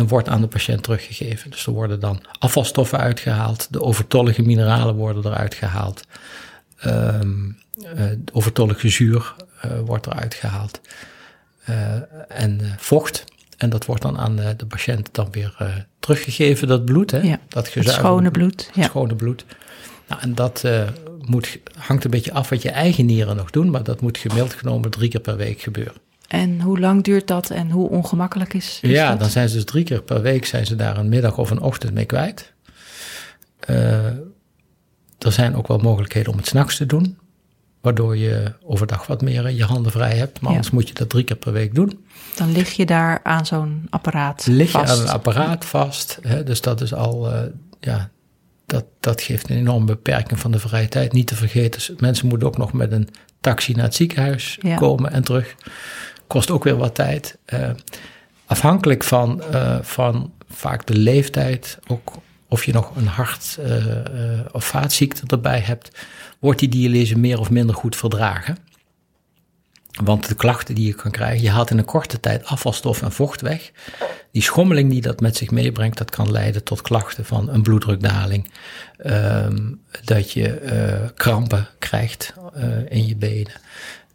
en 0.00 0.08
wordt 0.08 0.28
aan 0.28 0.40
de 0.40 0.46
patiënt 0.46 0.82
teruggegeven. 0.82 1.50
Dus 1.50 1.66
er 1.66 1.72
worden 1.72 2.00
dan 2.00 2.22
afvalstoffen 2.38 2.98
uitgehaald, 2.98 3.66
de 3.70 3.82
overtollige 3.82 4.42
mineralen 4.42 4.94
worden 4.94 5.32
eruit 5.32 5.54
gehaald, 5.54 6.02
de 6.80 8.18
overtollige 8.32 8.88
zuur 8.88 9.34
eh, 9.60 9.70
wordt 9.84 10.06
eruit 10.06 10.34
gehaald 10.34 10.80
eh, 11.64 11.74
en 12.28 12.60
vocht. 12.78 13.24
En 13.56 13.70
dat 13.70 13.84
wordt 13.84 14.02
dan 14.02 14.18
aan 14.18 14.36
de, 14.36 14.56
de 14.56 14.66
patiënt 14.66 15.08
dan 15.12 15.28
weer 15.30 15.86
teruggegeven, 15.98 16.68
dat 16.68 16.84
bloed, 16.84 17.10
hè? 17.10 17.18
Ja, 17.20 17.38
dat 17.48 17.64
het 17.64 17.72
gezuiverde 17.72 18.08
schone 18.08 18.30
bloed. 18.30 18.66
het 18.66 18.74
Ja. 18.74 18.84
schone 18.84 19.14
bloed. 19.14 19.44
Nou, 20.08 20.20
en 20.20 20.34
dat 20.34 20.64
moet, 21.20 21.58
hangt 21.78 22.04
een 22.04 22.10
beetje 22.10 22.32
af 22.32 22.48
wat 22.48 22.62
je 22.62 22.70
eigen 22.70 23.06
nieren 23.06 23.36
nog 23.36 23.50
doen, 23.50 23.70
maar 23.70 23.82
dat 23.82 24.00
moet 24.00 24.18
gemiddeld 24.18 24.54
genomen 24.54 24.90
drie 24.90 25.08
keer 25.08 25.20
per 25.20 25.36
week 25.36 25.60
gebeuren. 25.60 25.94
En 26.30 26.60
hoe 26.60 26.78
lang 26.78 27.02
duurt 27.04 27.26
dat 27.26 27.50
en 27.50 27.70
hoe 27.70 27.88
ongemakkelijk 27.88 28.54
is, 28.54 28.78
is 28.82 28.90
ja, 28.90 29.10
dat? 29.10 29.20
dan 29.20 29.28
zijn 29.30 29.48
ze 29.48 29.54
dus 29.54 29.64
drie 29.64 29.84
keer 29.84 30.02
per 30.02 30.22
week 30.22 30.46
zijn 30.46 30.66
ze 30.66 30.76
daar 30.76 30.96
een 30.96 31.08
middag 31.08 31.38
of 31.38 31.50
een 31.50 31.60
ochtend 31.60 31.94
mee 31.94 32.04
kwijt. 32.04 32.52
Eh, 33.60 34.04
er 35.18 35.32
zijn 35.32 35.54
ook 35.56 35.68
wel 35.68 35.78
mogelijkheden 35.78 36.32
om 36.32 36.38
het 36.38 36.46
s'nachts 36.46 36.76
te 36.76 36.86
doen, 36.86 37.18
waardoor 37.80 38.16
je 38.16 38.52
overdag 38.62 39.06
wat 39.06 39.22
meer 39.22 39.46
eh, 39.46 39.56
je 39.56 39.64
handen 39.64 39.92
vrij 39.92 40.16
hebt. 40.16 40.40
Maar 40.40 40.50
Ja. 40.50 40.56
anders 40.56 40.74
moet 40.74 40.88
je 40.88 40.94
dat 40.94 41.08
drie 41.08 41.24
keer 41.24 41.36
per 41.36 41.52
week 41.52 41.74
doen. 41.74 42.04
Dan 42.36 42.52
lig 42.52 42.72
je 42.72 42.86
daar 42.86 43.20
aan 43.22 43.46
zo'n 43.46 43.86
apparaat 43.90 44.46
Lig 44.46 44.66
je 44.72 44.78
vast. 44.78 44.92
aan 44.92 45.00
een 45.00 45.08
apparaat 45.12 45.64
vast, 45.64 46.18
hè, 46.22 46.42
dus 46.44 46.60
dat 46.60 46.80
is 46.80 46.94
al, 46.94 47.32
eh, 47.32 47.42
ja, 47.80 48.10
dat, 48.66 48.84
dat 49.00 49.22
geeft 49.22 49.50
een 49.50 49.56
enorme 49.56 49.86
beperking 49.86 50.40
van 50.40 50.50
de 50.50 50.58
vrije 50.58 50.88
tijd. 50.88 51.12
Niet 51.12 51.26
te 51.26 51.34
vergeten, 51.36 51.94
mensen 51.98 52.26
moeten 52.26 52.48
ook 52.48 52.58
nog 52.58 52.72
met 52.72 52.92
een 52.92 53.08
taxi 53.40 53.72
naar 53.72 53.84
het 53.84 53.94
ziekenhuis 53.94 54.58
Ja. 54.60 54.76
komen 54.76 55.12
en 55.12 55.22
terug. 55.24 55.54
Kost 56.30 56.50
ook 56.50 56.64
weer 56.64 56.76
wat 56.76 56.94
tijd. 56.94 57.38
Eh, 57.44 57.70
afhankelijk 58.46 59.04
van, 59.04 59.42
eh, 59.42 59.78
van 59.82 60.32
vaak 60.50 60.86
de 60.86 60.94
leeftijd, 60.94 61.78
ook 61.86 62.12
of 62.48 62.64
je 62.64 62.72
nog 62.72 62.96
een 62.96 63.06
hart- 63.06 63.58
eh, 63.60 63.76
of 64.52 64.64
vaatziekte 64.64 65.22
erbij 65.26 65.58
hebt, 65.58 66.06
wordt 66.38 66.58
die 66.58 66.68
dialyse 66.68 67.18
meer 67.18 67.38
of 67.38 67.50
minder 67.50 67.74
goed 67.74 67.96
verdragen. 67.96 68.56
Want 70.04 70.28
de 70.28 70.34
klachten 70.34 70.74
die 70.74 70.86
je 70.86 70.94
kan 70.94 71.10
krijgen, 71.10 71.42
je 71.42 71.50
haalt 71.50 71.70
in 71.70 71.78
een 71.78 71.84
korte 71.84 72.20
tijd 72.20 72.44
afvalstof 72.44 73.02
en 73.02 73.12
vocht 73.12 73.40
weg. 73.40 73.70
Die 74.32 74.42
schommeling 74.42 74.90
die 74.90 75.00
dat 75.00 75.20
met 75.20 75.36
zich 75.36 75.50
meebrengt, 75.50 75.98
dat 75.98 76.10
kan 76.10 76.30
leiden 76.30 76.64
tot 76.64 76.82
klachten 76.82 77.24
van 77.24 77.48
een 77.48 77.62
bloeddrukdaling. 77.62 78.50
ehm, 78.96 79.72
dat 80.04 80.32
je 80.32 81.10
krampen 81.14 81.68
krijgt 81.78 82.34
in 82.88 83.06
je 83.06 83.16
benen. 83.16 83.52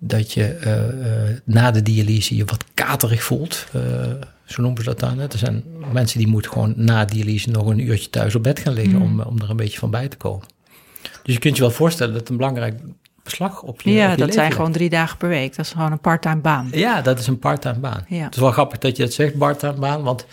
Dat 0.08 0.34
je 0.34 0.44
eh, 0.44 1.30
eh, 1.30 1.38
na 1.44 1.72
de 1.72 1.82
dialyse 1.82 2.36
je 2.36 2.46
wat 2.46 2.64
katerig 2.74 3.24
voelt. 3.24 3.66
eh, 3.74 3.82
zo 4.46 4.62
noemen 4.62 4.84
ze 4.84 4.90
dat 4.90 5.00
dan. 5.00 5.20
Hè. 5.20 5.28
Er 5.28 5.38
zijn 5.38 5.64
mensen 5.92 6.18
die 6.18 6.28
moeten 6.28 6.52
gewoon 6.52 6.74
na 6.76 7.06
dialyse 7.06 7.50
nog 7.50 7.68
een 7.68 7.88
uurtje 7.88 8.10
thuis 8.10 8.36
op 8.36 8.44
bed 8.44 8.60
gaan 8.60 8.74
liggen 8.74 9.02
om, 9.02 9.20
om 9.20 9.42
er 9.42 9.50
een 9.50 9.56
beetje 9.56 9.80
van 9.80 9.92
bij 9.92 10.08
te 10.08 10.18
komen. 10.18 10.48
Dus 11.24 11.34
je 11.34 11.40
kunt 11.40 11.56
je 11.56 11.62
wel 11.62 11.72
voorstellen 11.72 12.12
dat 12.12 12.22
het 12.22 12.30
een 12.30 12.38
belangrijk 12.38 12.80
beslag 13.24 13.62
op 13.62 13.82
je 13.82 13.90
op 13.90 13.96
Ja, 13.96 14.12
je 14.12 14.18
dat 14.18 14.34
zijn 14.34 14.52
gewoon 14.52 14.72
drie 14.72 14.90
dagen 14.90 15.18
per 15.18 15.30
week. 15.30 15.56
Dat 15.56 15.66
is 15.66 15.72
gewoon 15.72 15.92
een 15.92 16.00
parttime 16.00 16.42
baan. 16.42 16.70
Ja, 16.72 17.02
dat 17.02 17.20
is 17.20 17.28
een 17.28 17.40
parttime 17.40 17.80
baan. 17.80 18.06
Ja. 18.08 18.24
Het 18.24 18.36
is 18.36 18.42
wel 18.42 18.52
grappig 18.52 18.78
dat 18.78 18.98
je 18.98 19.04
het 19.04 19.14
zegt, 19.14 19.38
parttime 19.38 19.74
baan, 19.74 20.04
want 20.04 20.26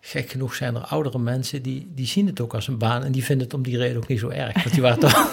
gek 0.00 0.30
genoeg 0.30 0.54
zijn 0.54 0.74
er 0.74 0.80
oudere 0.80 1.18
mensen 1.18 1.62
die, 1.62 1.90
die 1.94 2.06
zien 2.06 2.26
het 2.26 2.40
ook 2.40 2.54
als 2.54 2.68
een 2.68 2.78
baan 2.78 3.04
en 3.04 3.12
die 3.12 3.24
vinden 3.24 3.46
het 3.46 3.54
om 3.54 3.62
die 3.62 3.76
reden 3.76 3.96
ook 3.96 4.08
niet 4.08 4.18
zo 4.18 4.28
erg. 4.28 4.54
Want 4.54 4.72
die 4.72 4.82
waren 4.82 4.98
toch... 5.08 5.30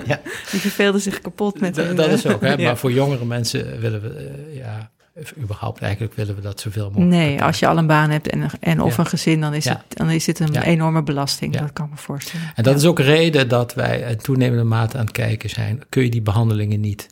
ja, 0.06 0.20
Die 0.50 0.60
verveelden 0.60 1.00
zich 1.00 1.20
kapot 1.20 1.60
met 1.60 1.76
hun, 1.76 1.96
dat 1.96 2.08
is 2.08 2.26
ook, 2.26 2.40
hè. 2.40 2.56
Maar 2.64 2.76
voor 2.76 2.92
jongere 2.92 3.24
mensen 3.24 3.80
willen 3.80 4.02
we, 4.02 4.08
eh, 4.08 4.56
ja, 4.56 4.90
überhaupt 5.38 5.80
eigenlijk 5.80 6.14
willen 6.14 6.34
we 6.34 6.40
dat 6.40 6.60
zoveel 6.60 6.84
mogelijk. 6.86 7.10
Nee, 7.10 7.20
beperken. 7.20 7.46
als 7.46 7.58
je 7.58 7.66
al 7.66 7.78
een 7.78 7.86
baan 7.86 8.10
hebt 8.10 8.28
en, 8.28 8.46
en 8.60 8.80
of 8.80 8.92
Ja. 8.96 8.98
een 8.98 9.06
gezin, 9.06 9.40
dan 9.40 9.54
is, 9.54 9.64
Ja. 9.64 9.82
het, 9.88 9.98
dan 9.98 10.10
is 10.10 10.26
het 10.26 10.38
een 10.40 10.52
Ja. 10.52 10.62
enorme 10.62 11.02
belasting. 11.02 11.56
Dat 11.56 11.72
kan 11.72 11.84
ik 11.84 11.90
me 11.90 11.96
voorstellen. 11.96 12.52
En 12.54 12.62
dat 12.62 12.76
is 12.76 12.84
ook 12.84 12.98
reden 12.98 13.48
dat 13.48 13.74
wij 13.74 14.00
in 14.00 14.16
toenemende 14.16 14.64
mate 14.64 14.96
aan 14.98 15.04
het 15.04 15.12
kijken 15.12 15.50
zijn, 15.50 15.80
kun 15.88 16.02
je 16.02 16.10
die 16.10 16.22
behandelingen 16.22 16.80
niet 16.80 17.08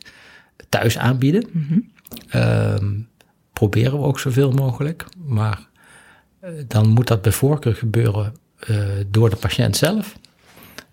thuis 0.69 0.97
aanbieden? 0.97 1.45
Mhm. 1.51 1.79
Ehm, 2.29 2.85
proberen 3.53 3.91
we 3.99 4.05
ook 4.05 4.19
zoveel 4.19 4.51
mogelijk. 4.51 5.05
Maar 5.25 5.67
eh, 6.39 6.49
dan 6.67 6.87
moet 6.87 7.07
dat 7.07 7.21
bij 7.21 7.31
voorkeur 7.31 7.75
gebeuren 7.75 8.33
eh, 8.59 8.77
door 9.07 9.29
de 9.29 9.35
patiënt 9.35 9.77
zelf. 9.77 10.15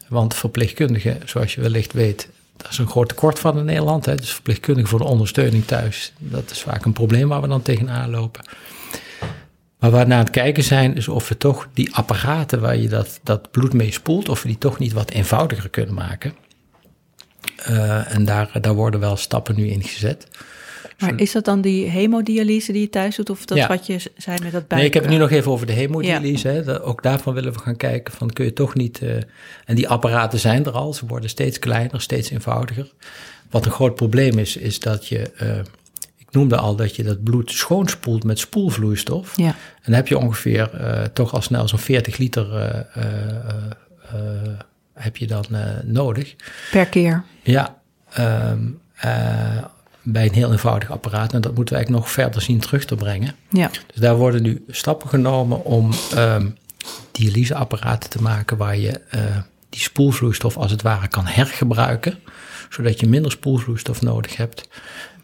Want 0.08 0.34
verpleegkundigen, 0.34 1.20
zoals 1.24 1.54
je 1.54 1.60
wellicht 1.60 1.92
weet, 1.92 2.28
dat 2.56 2.70
is 2.70 2.78
een 2.78 2.88
groot 2.88 3.08
tekort 3.08 3.38
van 3.38 3.58
in 3.58 3.64
Nederland. 3.64 4.04
Hè. 4.04 4.14
Dus 4.14 4.32
verpleegkundigen 4.32 4.90
voor 4.90 4.98
de 4.98 5.04
ondersteuning 5.04 5.64
thuis, 5.64 6.12
dat 6.18 6.50
is 6.50 6.60
vaak 6.60 6.84
een 6.84 6.92
probleem 6.92 7.28
waar 7.28 7.40
we 7.40 7.48
dan 7.48 7.62
tegenaan 7.62 8.10
lopen. 8.10 8.44
Maar 9.78 9.90
waar 9.90 10.02
we 10.02 10.08
naar 10.08 10.18
het 10.18 10.30
kijken 10.30 10.64
zijn, 10.64 10.96
is 10.96 11.08
of 11.08 11.28
we 11.28 11.36
toch 11.36 11.68
die 11.72 11.94
apparaten 11.94 12.60
waar 12.60 12.76
je 12.76 12.88
dat, 12.88 13.20
dat 13.22 13.50
bloed 13.50 13.72
mee 13.72 13.92
spoelt, 13.92 14.28
of 14.28 14.42
we 14.42 14.48
die 14.48 14.58
toch 14.58 14.78
niet 14.78 14.92
wat 14.92 15.10
eenvoudiger 15.10 15.68
kunnen 15.68 15.94
maken. 15.94 16.34
Eh, 17.56 18.14
en 18.14 18.24
daar, 18.24 18.50
daar 18.60 18.74
worden 18.74 19.00
wel 19.00 19.16
stappen 19.16 19.56
nu 19.56 19.68
in 19.68 19.82
gezet. 19.82 20.28
Maar 20.98 21.20
is 21.20 21.32
dat 21.32 21.44
dan 21.44 21.60
die 21.60 21.86
hemodialyse 21.86 22.72
die 22.72 22.80
je 22.80 22.88
thuis 22.88 23.16
doet? 23.16 23.30
Of 23.30 23.44
dat 23.44 23.58
Ja. 23.58 23.66
wat 23.66 23.86
je 23.86 24.00
zei 24.16 24.38
met 24.42 24.52
dat 24.52 24.68
buik? 24.68 24.80
Nee, 24.80 24.84
ik 24.84 24.94
heb 24.94 25.02
het 25.02 25.12
nu 25.12 25.18
nog 25.18 25.30
even 25.30 25.52
over 25.52 25.66
de 25.66 25.72
hemodialyse. 25.72 26.48
Hè. 26.48 26.82
Ook 26.82 27.02
daarvan 27.02 27.34
willen 27.34 27.52
we 27.52 27.58
gaan 27.58 27.76
kijken 27.76 28.14
van 28.14 28.30
kun 28.30 28.44
je 28.44 28.52
toch 28.52 28.74
niet... 28.74 29.02
eh, 29.02 29.16
en 29.64 29.74
die 29.74 29.88
apparaten 29.88 30.38
zijn 30.38 30.64
er 30.64 30.72
al, 30.72 30.94
ze 30.94 31.06
worden 31.06 31.30
steeds 31.30 31.58
kleiner, 31.58 32.00
steeds 32.00 32.30
eenvoudiger. 32.30 32.92
Wat 33.50 33.64
een 33.66 33.70
groot 33.72 33.94
probleem 33.94 34.38
is, 34.38 34.56
is 34.56 34.80
dat 34.80 35.06
je, 35.06 35.30
uh, 35.42 35.58
ik 36.16 36.26
noemde 36.30 36.56
al 36.56 36.76
dat 36.76 36.96
je 36.96 37.02
dat 37.02 37.22
bloed 37.22 37.50
schoonspoelt 37.50 38.24
met 38.24 38.38
spoelvloeistof. 38.38 39.36
Ja. 39.36 39.46
En 39.46 39.54
dan 39.84 39.94
heb 39.94 40.08
je 40.08 40.18
ongeveer 40.18 40.70
uh, 40.74 41.02
toch 41.02 41.32
al 41.34 41.42
snel 41.42 41.68
zo'n 41.68 41.78
40 41.78 42.16
liter 42.16 42.46
heb 44.94 45.16
je 45.16 45.26
dan 45.26 45.44
nodig. 45.84 46.34
Per 46.70 46.86
keer? 46.86 47.24
Ja, 47.42 47.80
um, 48.18 48.80
bij 50.12 50.26
een 50.26 50.34
heel 50.34 50.52
eenvoudig 50.52 50.90
apparaat. 50.90 51.32
En 51.32 51.40
dat 51.40 51.54
moeten 51.54 51.74
we 51.74 51.80
eigenlijk 51.80 52.04
nog 52.04 52.14
verder 52.14 52.42
zien 52.42 52.60
terug 52.60 52.84
te 52.84 52.94
brengen. 52.94 53.34
Ja. 53.48 53.68
Dus 53.68 54.00
daar 54.00 54.16
worden 54.16 54.42
nu 54.42 54.64
stappen 54.68 55.08
genomen 55.08 55.64
om 55.64 55.90
um, 56.16 56.56
dialyseapparaten 57.12 58.10
te 58.10 58.22
maken 58.22 58.56
waar 58.56 58.76
je 58.76 59.00
die 59.68 59.80
spoelvloeistof 59.80 60.56
als 60.56 60.70
het 60.70 60.82
ware 60.82 61.08
kan 61.08 61.26
hergebruiken, 61.26 62.18
zodat 62.70 63.00
je 63.00 63.08
minder 63.08 63.30
spoelvloeistof 63.30 64.02
nodig 64.02 64.36
hebt. 64.36 64.68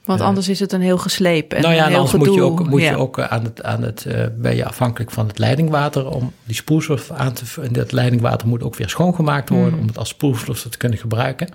Want 0.05 0.21
uh, 0.21 0.27
anders 0.27 0.49
is 0.49 0.61
het 0.61 0.73
een 0.73 0.81
heel 0.81 0.99
geslepen. 0.99 1.57
En 1.57 1.63
nou 1.63 1.75
ja, 1.75 1.83
een 1.83 1.89
heel 1.89 1.99
anders 1.99 2.17
gedoe. 2.17 2.27
moet 2.27 2.37
je 2.37 2.43
ook, 2.43 2.69
moet 2.69 2.81
ja. 2.81 2.91
je 2.91 2.97
ook 2.97 3.21
aan 3.21 3.45
het, 3.45 3.63
aan 3.63 3.83
het 3.83 4.05
uh, 4.09 4.25
ben 4.37 4.57
je 4.57 4.65
afhankelijk 4.65 5.11
van 5.11 5.27
het 5.27 5.39
leidingwater 5.39 6.07
om 6.09 6.33
die 6.45 6.55
spoelstof 6.55 7.11
aan 7.11 7.33
te 7.33 7.45
En 7.63 7.73
dat 7.73 7.93
leidingwater 7.93 8.49
moet 8.49 8.63
ook 8.63 8.77
weer 8.77 8.89
schoongemaakt 8.89 9.49
worden 9.49 9.73
Mm. 9.73 9.81
om 9.81 9.87
het 9.87 9.99
als 9.99 10.09
spoelvloeistof 10.09 10.73
te 10.73 10.79
kunnen 10.79 10.99
gebruiken. 10.99 11.49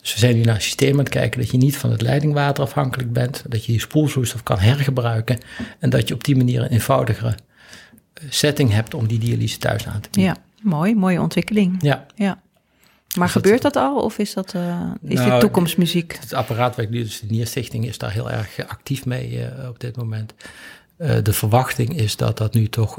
Dus 0.00 0.12
we 0.12 0.18
zijn 0.18 0.36
nu 0.36 0.42
naar 0.42 0.54
een 0.54 0.60
systeem 0.60 0.92
aan 0.92 0.98
het 0.98 1.08
kijken 1.08 1.40
dat 1.40 1.50
je 1.50 1.56
niet 1.56 1.76
van 1.76 1.90
het 1.90 2.02
leidingwater 2.02 2.64
afhankelijk 2.64 3.12
bent, 3.12 3.44
dat 3.48 3.64
je 3.64 3.72
die 3.72 3.80
spoelvloeistof 3.80 4.42
kan 4.42 4.58
hergebruiken 4.58 5.38
en 5.78 5.90
dat 5.90 6.08
je 6.08 6.14
op 6.14 6.24
die 6.24 6.36
manier 6.36 6.62
een 6.62 6.68
eenvoudigere 6.68 7.34
eh, 8.14 8.24
setting 8.28 8.72
hebt 8.72 8.94
om 8.94 9.06
die 9.06 9.18
dialyse 9.18 9.58
thuis 9.58 9.86
aan 9.86 10.00
te 10.00 10.08
bieden. 10.10 10.34
Ja, 10.34 10.68
mooi, 10.70 10.94
mooie 10.94 11.20
ontwikkeling. 11.20 11.76
Ja. 11.80 12.06
ja. 12.14 12.40
Maar 13.16 13.26
Dus 13.26 13.36
gebeurt 13.36 13.62
dat 13.62 13.76
al 13.76 13.96
of 13.96 14.18
is 14.18 14.34
dat 14.34 14.54
uh, 14.54 14.90
is 15.02 15.14
Nou, 15.14 15.30
dit 15.30 15.40
toekomstmuziek? 15.40 16.16
Het 16.20 16.32
apparaat 16.32 16.76
waar 16.76 16.84
ik 16.84 16.90
nu, 16.90 17.02
dus 17.02 17.20
de 17.20 17.26
Nierstichting, 17.28 17.86
is 17.86 17.98
daar 17.98 18.12
heel 18.12 18.30
erg 18.30 18.66
actief 18.66 19.04
mee 19.04 19.32
uh, 19.32 19.68
op 19.68 19.80
dit 19.80 19.96
moment. 19.96 20.34
Uh, 20.98 21.16
de 21.22 21.32
verwachting 21.32 21.96
is 21.96 22.16
dat 22.16 22.38
dat 22.38 22.54
nu 22.54 22.68
toch, 22.68 22.98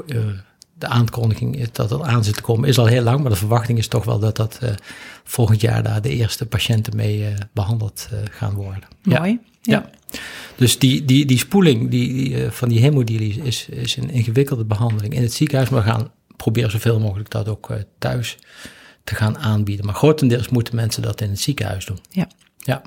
de 0.82 0.88
aankondiging 0.88 1.56
is 1.56 1.72
dat 1.72 1.90
het 1.90 2.02
aan 2.02 2.24
zit 2.24 2.36
te 2.36 2.42
komen, 2.42 2.68
is 2.68 2.78
al 2.78 2.86
heel 2.86 3.02
lang, 3.02 3.20
maar 3.20 3.30
de 3.30 3.36
verwachting 3.36 3.78
is 3.78 3.88
toch 3.88 4.04
wel 4.04 4.18
dat 4.18 4.36
dat 4.36 4.58
uh, 4.62 4.70
volgend 5.24 5.60
jaar 5.60 5.82
daar 5.82 6.02
de 6.02 6.08
eerste 6.08 6.46
patiënten 6.46 6.96
mee 6.96 7.18
uh, 7.18 7.28
behandeld 7.52 8.08
uh, 8.12 8.18
gaan 8.30 8.54
worden. 8.54 8.82
Mooi. 9.02 9.38
Ja. 9.60 9.90
ja. 10.10 10.18
Dus 10.56 10.78
die, 10.78 11.04
die, 11.04 11.26
die 11.26 11.38
spoeling 11.38 11.90
die, 11.90 12.12
die, 12.12 12.50
van 12.50 12.68
die 12.68 12.80
hemodialyse 12.80 13.40
is, 13.40 13.68
is 13.68 13.96
een 13.96 14.10
ingewikkelde 14.10 14.64
behandeling 14.64 15.14
in 15.14 15.22
het 15.22 15.32
ziekenhuis, 15.32 15.68
maar 15.68 15.84
we 15.84 15.90
gaan 15.90 16.10
proberen 16.36 16.70
zoveel 16.70 17.00
mogelijk 17.00 17.30
dat 17.30 17.48
ook 17.48 17.72
thuis 17.98 18.38
te 19.04 19.14
gaan 19.14 19.38
aanbieden. 19.38 19.86
Maar 19.86 19.94
grotendeels 19.94 20.48
moeten 20.48 20.76
mensen 20.76 21.02
dat 21.02 21.20
in 21.20 21.30
het 21.30 21.40
ziekenhuis 21.40 21.86
doen. 21.86 21.98
Ja. 22.10 22.28
Ja. 22.58 22.82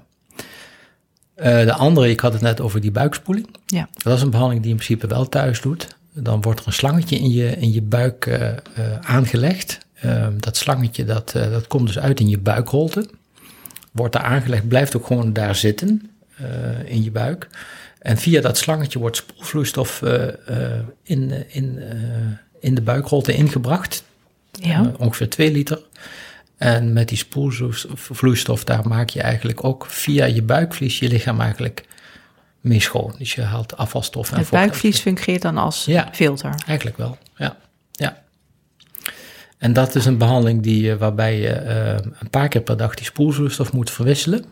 De 1.36 1.74
andere, 1.74 2.10
ik 2.10 2.20
had 2.20 2.34
het 2.34 2.42
net 2.42 2.62
over 2.62 2.82
die 2.82 2.92
buikspoeling. 2.92 3.48
Ja. 3.66 3.90
Dat 3.94 4.18
is 4.18 4.22
een 4.22 4.30
behandeling 4.30 4.64
die 4.64 4.72
in 4.72 4.78
principe 4.78 5.08
wel 5.08 5.30
thuis 5.30 5.62
doet. 5.62 5.95
Dan 6.18 6.42
wordt 6.42 6.60
er 6.60 6.68
een 6.68 6.74
slangetje 6.74 7.16
in 7.18 7.32
je, 7.32 7.50
in 7.50 7.74
je 7.74 7.82
buik 7.82 8.26
uh, 8.26 8.42
uh, 8.42 8.56
aangelegd. 9.02 9.78
dat 10.38 10.58
slangetje 10.58 11.06
dat, 11.06 11.32
dat 11.32 11.68
komt 11.68 11.88
dus 11.88 12.00
uit 12.00 12.20
in 12.20 12.30
je 12.30 12.38
buikholte. 12.38 13.10
Wordt 13.92 14.14
daar 14.14 14.24
aangelegd, 14.24 14.68
blijft 14.68 14.96
ook 14.98 15.06
gewoon 15.06 15.34
daar 15.34 15.56
zitten 15.56 16.12
in 16.86 17.04
je 17.04 17.12
buik. 17.12 17.48
En 18.00 18.18
via 18.18 18.42
dat 18.42 18.58
slangetje 18.58 19.00
wordt 19.00 19.18
spoelvloeistof 19.18 20.02
in, 21.04 21.46
in, 21.48 21.80
in 22.60 22.76
de 22.76 22.82
buikholte 22.82 23.34
ingebracht. 23.34 24.04
Ja. 24.52 24.92
Ongeveer 24.98 25.30
2 25.30 25.52
liter. 25.52 25.82
En 26.58 26.94
met 26.94 27.10
die 27.10 27.18
spoelvloeistof, 27.18 28.64
daar 28.64 28.88
maak 28.88 29.10
je 29.10 29.22
eigenlijk 29.22 29.64
ook 29.64 29.86
via 29.86 30.26
je 30.26 30.42
buikvlies 30.42 31.00
je 31.00 31.08
lichaam 31.08 31.42
eigenlijk 31.42 31.86
mee 32.66 32.80
schoon. 32.80 33.16
Dus 33.18 33.36
je 33.36 33.42
haalt 33.42 33.78
afvalstoffen 33.78 34.36
en 34.36 34.42
Het 34.42 34.52
buikvlies 34.52 35.00
fungeert 35.00 35.42
dan 35.42 35.58
als 35.58 35.86
ja, 35.86 36.10
filter. 36.12 36.56
Eigenlijk 36.68 36.98
wel, 36.98 37.18
ja. 37.38 37.58
ja. 37.92 38.24
En 39.58 39.74
dat 39.74 39.96
is 39.96 40.06
een 40.06 40.18
behandeling 40.18 40.62
die, 40.62 40.96
waarbij 40.96 41.40
je 41.40 41.64
uh, 41.64 42.12
een 42.20 42.30
paar 42.30 42.48
keer 42.48 42.62
per 42.62 42.78
dag 42.78 42.94
die 42.96 43.06
spoelvloeistof 43.06 43.74
moet 43.74 43.92
verwisselen. 43.92 44.46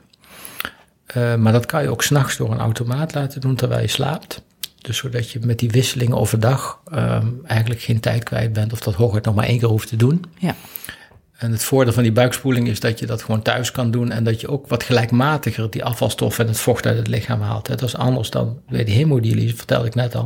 Uh, 1.18 1.36
maar 1.36 1.52
dat 1.52 1.66
kan 1.66 1.82
je 1.82 1.90
ook 1.90 2.04
s'nachts 2.04 2.38
door 2.38 2.52
een 2.52 2.60
automaat 2.60 3.14
laten 3.14 3.42
doen 3.42 3.56
terwijl 3.56 3.82
je 3.82 3.88
slaapt. 3.88 4.42
Dus 4.82 4.98
zodat 4.98 5.32
je 5.32 5.40
met 5.42 5.60
die 5.60 5.70
wisselingen 5.70 6.18
overdag 6.18 6.82
um, 6.94 7.42
eigenlijk 7.46 7.82
geen 7.82 8.00
tijd 8.00 8.24
kwijt 8.24 8.54
bent 8.54 8.74
of 8.74 8.80
dat 8.80 8.94
hooguit 8.94 9.26
nog 9.26 9.36
maar 9.36 9.46
één 9.46 9.60
keer 9.60 9.68
hoeft 9.68 9.88
te 9.88 9.96
doen. 9.96 10.26
Ja. 10.40 10.56
En 11.44 11.52
het 11.52 11.64
voordeel 11.64 11.94
van 11.94 12.04
die 12.04 12.12
buikspoeling 12.12 12.68
is 12.68 12.80
dat 12.80 13.00
je 13.00 13.06
dat 13.06 13.24
gewoon 13.24 13.42
thuis 13.42 13.72
kan 13.72 13.92
doen 13.92 14.12
en 14.12 14.24
dat 14.24 14.42
je 14.42 14.48
ook 14.48 14.68
wat 14.68 14.84
gelijkmatiger 14.84 15.70
die 15.70 15.84
afvalstof 15.84 16.40
en 16.40 16.48
het 16.48 16.60
vocht 16.60 16.86
uit 16.86 16.98
het 16.98 17.08
lichaam 17.08 17.42
haalt. 17.42 17.66
Dat 17.68 17.82
is 17.82 17.96
anders 17.96 18.30
dan 18.30 18.62
bij 18.68 18.84
de 18.84 18.92
hemodialyse, 18.92 19.56
vertelde 19.56 19.88
ik 19.88 19.96
net 19.96 20.16
al. 20.16 20.24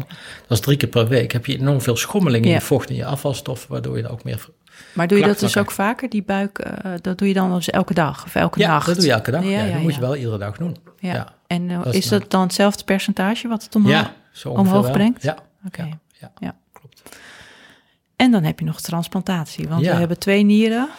Dat 0.48 0.58
is 0.58 0.60
drie 0.60 0.78
keer 0.78 0.90
per 0.90 1.08
week. 1.08 1.32
Heb 1.32 1.46
je 1.46 1.58
enorm 1.60 1.82
veel 1.82 1.96
schommeling 1.98 2.44
in 2.46 2.50
Ja. 2.52 2.56
je 2.58 2.62
vocht 2.62 2.90
en 2.90 2.96
je 2.96 3.06
afvalstof, 3.06 3.68
waardoor 3.68 3.98
je 3.98 4.04
er 4.04 4.12
ook 4.12 4.24
meer. 4.24 4.46
Maar 4.94 5.08
doe 5.08 5.18
je 5.20 5.26
dat 5.26 5.40
dus 5.40 5.58
ook 5.58 5.72
vaker, 5.72 6.10
die 6.10 6.24
buik? 6.24 6.66
uh, 6.86 6.92
dat 7.02 7.18
doe 7.18 7.28
je 7.28 7.34
dan 7.34 7.54
dus 7.54 7.70
elke 7.70 7.94
dag 7.94 8.26
of 8.26 8.36
elke 8.36 8.60
Ja, 8.60 8.68
nacht? 8.68 8.86
dat 8.86 8.96
doe 8.96 9.06
je 9.06 9.12
elke 9.12 9.32
dag. 9.32 9.44
Ja, 9.44 9.50
Ja, 9.50 9.62
dat 9.62 9.70
ja, 9.70 9.78
moet 9.78 9.90
ja. 9.90 9.96
je 9.96 10.02
wel 10.06 10.16
iedere 10.16 10.38
dag 10.38 10.58
doen. 10.58 10.78
Ja. 11.00 11.14
Ja, 11.14 11.34
En 11.48 11.70
uh, 11.70 11.84
Dat 11.84 11.94
is 11.94 12.08
dat 12.08 12.32
dan 12.32 12.42
hetzelfde 12.42 12.84
percentage 12.84 13.48
wat 13.48 13.64
het 13.64 13.76
omhoog, 13.76 14.86
ja 14.86 14.92
brengt? 14.92 15.24
Ja, 15.24 15.38
Oké. 15.66 15.82
ja, 15.84 16.00
ja, 16.20 16.32
Ja. 16.40 16.56
En 18.18 18.32
dan 18.32 18.44
heb 18.44 18.60
je 18.60 18.66
nog 18.66 18.82
transplantatie, 18.82 19.68
want 19.68 19.84
Ja. 19.84 19.92
we 19.92 19.98
hebben 19.98 20.20
twee 20.20 20.44
nieren 20.44 20.90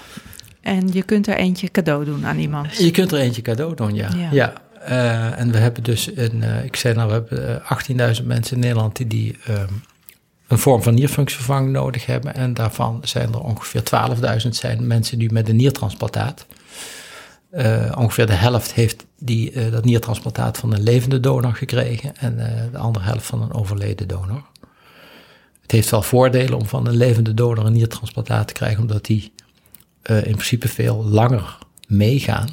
en 0.61 0.93
je 0.93 1.03
kunt 1.03 1.27
er 1.27 1.37
eentje 1.37 1.69
cadeau 1.71 2.05
doen 2.05 2.27
aan 2.27 2.39
iemand. 2.39 2.77
Je 2.77 2.91
kunt 2.91 3.13
er 3.13 3.19
eentje 3.19 3.43
cadeau 3.43 3.75
doen, 3.75 3.95
ja. 3.95 4.09
Ja. 4.17 4.29
ja. 4.33 4.53
Eh, 4.81 5.39
en 5.39 5.53
we 5.53 5.59
hebben 5.59 5.83
dus, 5.83 6.11
een, 6.17 6.37
uh, 6.37 6.65
ik 6.65 6.77
zei 6.77 6.95
nou, 6.95 7.09
we 7.09 7.13
hebben 7.13 7.63
uh, 7.97 8.17
18.000 8.21 8.27
mensen 8.27 8.55
in 8.55 8.63
Nederland 8.63 8.97
die, 8.97 9.07
die 9.07 9.37
um, 9.49 9.83
een 10.47 10.59
vorm 10.59 10.83
van 10.83 10.95
nierfunctievervanging 10.95 11.73
nodig 11.73 12.07
hebben. 12.07 12.35
En 12.35 12.55
daarvan 12.55 13.01
zijn 13.03 13.33
er 13.33 13.41
ongeveer 13.41 13.83
12.000 14.43 14.49
zijn 14.49 14.87
mensen 14.87 15.19
die 15.19 15.33
met 15.33 15.49
een 15.49 15.57
niertransplantaat. 15.57 16.47
Uh, 17.53 17.93
ongeveer 17.99 18.27
de 18.27 18.33
helft 18.33 18.73
heeft 18.73 19.07
die, 19.19 19.71
dat 19.71 19.85
niertransplantaat 19.85 20.59
van 20.59 20.73
een 20.73 20.83
levende 20.83 21.21
donor 21.21 21.55
gekregen 21.55 22.17
en 22.17 22.37
de 22.73 22.79
andere 22.79 23.05
helft 23.05 23.27
van 23.27 23.43
een 23.43 23.53
overleden 23.53 24.09
donor. 24.09 24.43
Het 25.69 25.77
heeft 25.77 25.91
wel 25.91 26.03
voordelen 26.03 26.59
om 26.59 26.67
van 26.67 26.87
een 26.87 26.97
levende 26.97 27.35
donor 27.35 27.67
een 27.67 27.73
niertransplantaat 27.73 28.47
te 28.47 28.53
krijgen, 28.53 28.81
omdat 28.81 29.05
die 29.05 29.33
uh, 30.11 30.17
in 30.17 30.33
principe 30.33 30.69
veel 30.69 31.05
langer 31.05 31.59
meegaan 31.87 32.49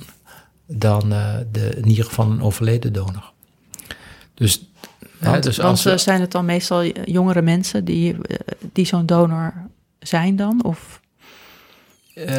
dan 0.66 1.14
uh, 1.14 1.34
de 1.52 1.78
nier 1.82 2.06
van 2.06 2.32
een 2.32 2.42
overleden 2.42 2.94
donor. 2.94 3.32
Dus, 4.34 4.70
Want, 5.20 5.36
hè, 5.36 5.42
dus 5.42 5.58
want 5.58 5.70
als 5.70 5.84
we, 5.84 5.92
uh, 5.92 5.98
zijn 5.98 6.22
het 6.22 6.32
dan 6.32 6.46
meestal 6.46 6.84
jongere 6.86 7.42
mensen 7.42 7.86
die, 7.86 8.16
die 8.74 8.86
zo'n 8.86 9.06
donor 9.06 9.54
zijn 10.00 10.36
dan? 10.36 10.64
Of, 10.64 11.02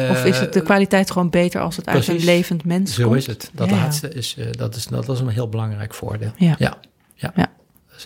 of 0.09 0.25
is 0.25 0.39
het 0.39 0.53
de 0.53 0.61
kwaliteit 0.61 1.11
gewoon 1.11 1.29
beter 1.29 1.61
als 1.61 1.75
het 1.75 1.87
uit 1.87 2.07
een 2.07 2.23
levend 2.23 2.65
mens 2.65 2.95
zo 2.95 3.03
komt? 3.03 3.17
is 3.17 3.27
het. 3.27 3.51
Dat 3.53 3.69
Ja. 3.69 3.75
laatste 3.75 4.13
is, 4.13 4.37
dat 4.51 4.75
is, 4.75 4.85
dat 4.85 5.09
is 5.09 5.19
een 5.19 5.27
heel 5.27 5.49
belangrijk 5.49 5.93
voordeel. 5.93 6.31
Ja. 6.35 6.55
Ja, 6.59 6.77
ja. 7.15 7.33
Ja. 7.35 7.51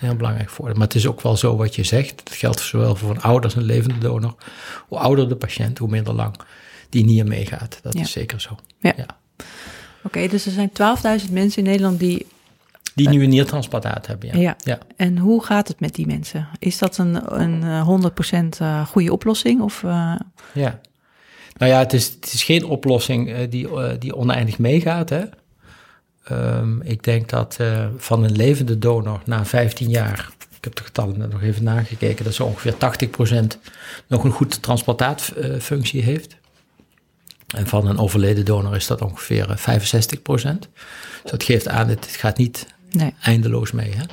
Een 0.02 0.08
heel 0.08 0.16
belangrijk 0.16 0.50
voordeel. 0.50 0.76
Maar 0.78 0.88
het 0.88 0.96
is 0.96 1.08
ook 1.08 1.22
wel 1.22 1.38
zo 1.38 1.56
wat 1.56 1.76
je 1.76 1.84
zegt. 1.84 2.20
Het 2.24 2.34
geldt 2.34 2.60
zowel 2.60 2.96
voor 2.96 3.10
een 3.10 3.22
ouder 3.22 3.44
als 3.44 3.56
een 3.56 3.64
levende 3.64 3.98
donor. 3.98 4.36
Hoe 4.88 4.98
ouder 4.98 5.30
de 5.30 5.36
patiënt, 5.36 5.78
hoe 5.78 5.90
minder 5.90 6.14
lang 6.14 6.36
die 6.90 7.06
nier 7.06 7.26
meegaat. 7.28 7.80
Dat 7.82 7.94
Ja. 7.94 8.02
is 8.02 8.12
zeker 8.12 8.42
zo. 8.42 8.56
Ja. 8.80 8.94
Ja. 8.98 9.06
Oké, 10.04 10.28
dus 10.28 10.46
er 10.46 10.52
zijn 10.52 10.70
12.000 11.24 11.32
mensen 11.32 11.64
in 11.64 11.70
Nederland 11.70 12.00
die... 12.00 12.26
Die 12.96 13.10
nu 13.10 13.24
een 13.24 13.30
niertransplantaat 13.30 14.08
hebben, 14.08 14.30
ja. 14.30 14.40
Ja. 14.40 14.56
ja. 14.64 14.78
En 14.96 15.18
hoe 15.18 15.44
gaat 15.44 15.68
het 15.68 15.80
met 15.80 15.96
die 15.96 16.08
mensen? 16.08 16.48
Is 16.60 16.78
dat 16.78 16.98
een, 16.98 17.42
een 17.42 17.64
eh, 17.64 18.12
100% 18.56 18.62
uh, 18.62 18.88
goede 18.88 19.12
oplossing? 19.12 19.62
Of, 19.62 19.84
uh, 19.84 20.16
Ja. 20.54 20.80
Nou 21.58 21.72
ja, 21.72 21.80
het 21.80 21.94
is, 21.94 22.08
het 22.10 22.34
is 22.34 22.44
geen 22.44 22.66
oplossing 22.66 23.48
die, 23.48 23.68
die 24.00 24.16
oneindig 24.16 24.60
meegaat. 24.60 25.10
Hè? 25.10 25.24
Um, 26.32 26.82
ik 26.82 27.04
denk 27.04 27.30
dat 27.30 27.58
uh, 27.62 27.88
van 27.98 28.24
een 28.24 28.36
levende 28.36 28.78
donor 28.78 29.22
na 29.26 29.46
15 29.46 29.90
jaar, 29.90 30.30
ik 30.58 30.64
heb 30.64 30.76
de 30.76 30.84
getallen 30.84 31.18
net 31.18 31.32
nog 31.32 31.42
even 31.42 31.64
nagekeken, 31.64 32.26
dat 32.26 32.34
zo 32.34 32.44
ongeveer 32.44 32.74
80% 32.74 33.58
nog 34.08 34.24
een 34.24 34.32
goede 34.32 34.60
transplantaatfunctie 34.60 36.02
heeft. 36.02 36.36
En 37.56 37.68
van 37.68 37.88
een 37.88 37.98
overleden 37.98 38.46
donor 38.46 38.76
is 38.76 38.88
dat 38.88 39.02
ongeveer 39.02 39.48
65%. 39.48 39.54
Dus 40.24 41.32
dat 41.32 41.44
geeft 41.44 41.68
aan, 41.68 41.90
het 41.90 42.06
gaat 42.06 42.38
niet 42.38 42.68
nee. 42.90 43.14
eindeloos 43.22 43.72
mee. 43.72 43.92
Hè? 43.96 44.04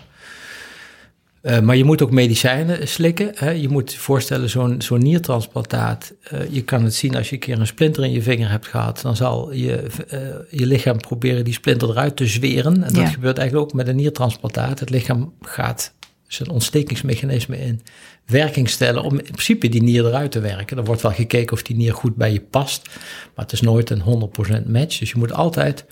Uh, 1.42 1.60
maar 1.60 1.76
je 1.76 1.84
moet 1.84 2.02
ook 2.02 2.10
medicijnen 2.10 2.88
slikken. 2.88 3.30
Hè? 3.34 3.50
Je 3.50 3.68
moet 3.68 3.92
je 3.92 3.98
voorstellen, 3.98 4.50
zo'n 4.50 4.82
zo'n 4.82 5.02
niertransplantaat. 5.02 6.14
Uh, 6.32 6.40
je 6.50 6.62
kan 6.62 6.84
het 6.84 6.94
zien 6.94 7.16
als 7.16 7.28
je 7.28 7.34
een 7.34 7.40
keer 7.40 7.58
een 7.60 7.66
splinter 7.66 8.04
in 8.04 8.12
je 8.12 8.22
vinger 8.22 8.50
hebt 8.50 8.66
gehad. 8.66 9.00
Dan 9.02 9.16
zal 9.16 9.52
je, 9.52 9.86
uh, 10.12 10.20
je 10.60 10.66
lichaam 10.66 10.98
proberen 10.98 11.44
die 11.44 11.54
splinter 11.54 11.88
eruit 11.88 12.16
te 12.16 12.26
zweren. 12.26 12.74
En 12.74 12.92
dat 12.92 13.02
Ja. 13.02 13.08
gebeurt 13.08 13.38
eigenlijk 13.38 13.68
ook 13.70 13.76
met 13.76 13.88
een 13.88 13.96
niertransplantaat. 13.96 14.80
Het 14.80 14.90
lichaam 14.90 15.32
gaat 15.40 15.94
zijn 16.26 16.50
ontstekingsmechanisme 16.50 17.58
in 17.60 17.80
werking 18.26 18.68
stellen 18.68 19.02
om 19.02 19.18
in 19.18 19.22
principe 19.22 19.68
die 19.68 19.82
nier 19.82 20.06
eruit 20.06 20.30
te 20.30 20.40
werken. 20.40 20.76
Er 20.76 20.84
wordt 20.84 21.02
wel 21.02 21.12
gekeken 21.12 21.52
of 21.52 21.62
die 21.62 21.76
nier 21.76 21.94
goed 21.94 22.16
bij 22.16 22.32
je 22.32 22.40
past, 22.40 22.86
maar 23.34 23.44
het 23.44 23.52
is 23.52 23.60
nooit 23.60 23.90
een 23.90 24.00
100% 24.00 24.66
match. 24.66 24.98
Dus 24.98 25.10
je 25.10 25.18
moet 25.18 25.32
altijd 25.32 25.84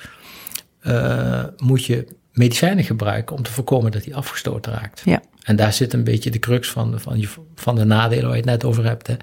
eh, 0.81 1.45
moet 1.57 1.85
je 1.85 2.07
medicijnen 2.37 2.85
gebruiken 2.85 3.37
om 3.37 3.43
te 3.43 3.53
voorkomen 3.53 3.93
dat 3.93 4.05
die 4.05 4.17
afgestoten 4.17 4.73
raakt. 4.73 5.03
Ja. 5.05 5.23
En 5.43 5.57
daar 5.57 5.73
zit 5.73 5.93
een 5.93 6.05
beetje 6.05 6.31
de 6.31 6.39
crux 6.39 6.71
van, 6.71 7.01
van, 7.01 7.21
je, 7.21 7.29
van 7.55 7.75
de 7.75 7.85
nadelen 7.85 8.25
waar 8.25 8.37
je 8.37 8.41
het 8.41 8.51
net 8.51 8.65
over 8.65 8.85
hebt. 8.85 9.07
Hè. 9.07 9.15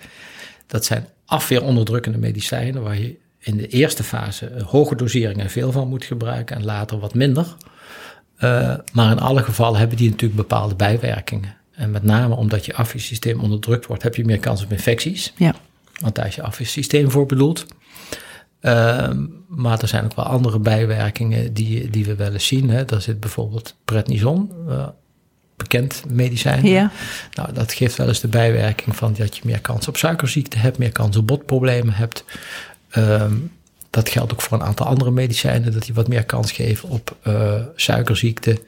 Dat 0.68 0.86
zijn 0.86 1.08
afweeronderdrukkende 1.26 2.18
medicijnen 2.18 2.84
waar 2.84 3.00
je 3.00 3.16
in 3.40 3.58
de 3.58 3.68
eerste 3.68 4.04
fase 4.04 4.52
hoge 4.66 4.96
doseringen 4.96 5.50
veel 5.50 5.72
van 5.72 5.88
moet 5.88 6.06
gebruiken 6.06 6.56
en 6.56 6.66
later 6.66 7.00
wat 7.00 7.14
minder. 7.14 7.56
Uh, 8.40 8.76
maar 8.94 9.12
in 9.12 9.20
alle 9.20 9.44
gevallen 9.44 9.80
hebben 9.80 9.98
die 9.98 10.10
natuurlijk 10.10 10.42
bepaalde 10.42 10.76
bijwerkingen. 10.76 11.56
En 11.72 11.92
met 11.92 12.04
name 12.04 12.36
omdat 12.36 12.66
je 12.66 12.74
afweersysteem 12.74 13.40
onderdrukt 13.40 13.86
wordt, 13.86 14.04
heb 14.04 14.16
je 14.16 14.26
meer 14.26 14.40
kans 14.40 14.64
op 14.64 14.72
infecties. 14.72 15.34
Ja. 15.36 15.56
Want 16.02 16.16
daar 16.16 16.28
is 16.28 16.36
je 16.36 16.42
afweersysteem 16.42 17.12
voor 17.12 17.26
bedoeld. 17.26 17.66
Uh, 18.66 19.10
maar 19.48 19.82
er 19.82 19.88
zijn 19.88 20.04
ook 20.04 20.16
wel 20.16 20.26
andere 20.26 20.60
bijwerkingen 20.60 21.54
die, 21.54 21.90
die 21.90 22.06
we 22.06 22.16
wel 22.16 22.34
eens 22.34 22.48
zien. 22.48 22.70
Hè. 22.70 22.86
Daar 22.86 23.02
zit 23.02 23.20
bijvoorbeeld 23.20 23.76
prednison, 23.86 24.52
uh, 24.68 24.88
bekend 25.56 26.04
medicijn. 26.10 26.66
Ja. 26.66 26.92
Nou, 27.34 27.54
dat 27.54 27.74
geeft 27.74 27.96
wel 27.96 28.08
eens 28.08 28.20
de 28.20 28.28
bijwerking 28.28 28.96
van 28.96 29.14
dat 29.14 29.38
je 29.38 29.42
meer 29.46 29.62
kans 29.62 29.88
op 29.88 29.98
suikerziekte 29.98 30.58
hebt, 30.58 30.78
meer 30.78 30.92
kans 30.92 31.18
op 31.18 31.28
botproblemen 31.28 31.94
hebt. 31.94 32.24
Um, 32.98 33.52
dat 33.90 34.10
geldt 34.10 34.32
ook 34.32 34.42
voor 34.42 34.58
een 34.58 34.66
aantal 34.66 34.86
andere 34.86 35.12
medicijnen, 35.12 35.74
dat 35.74 35.84
die 35.84 35.94
wat 35.94 36.08
meer 36.08 36.26
kans 36.26 36.52
geven 36.52 36.90
op 36.90 37.18
uh, 37.24 37.62
suikerziekte 37.76 38.62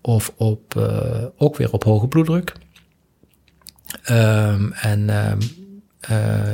of 0.00 0.32
op, 0.36 0.74
uh, 0.76 1.24
ook 1.36 1.56
weer 1.56 1.72
op 1.72 1.84
hoge 1.84 2.06
bloeddruk. 2.06 2.52
Um, 4.10 4.72
en 4.72 5.10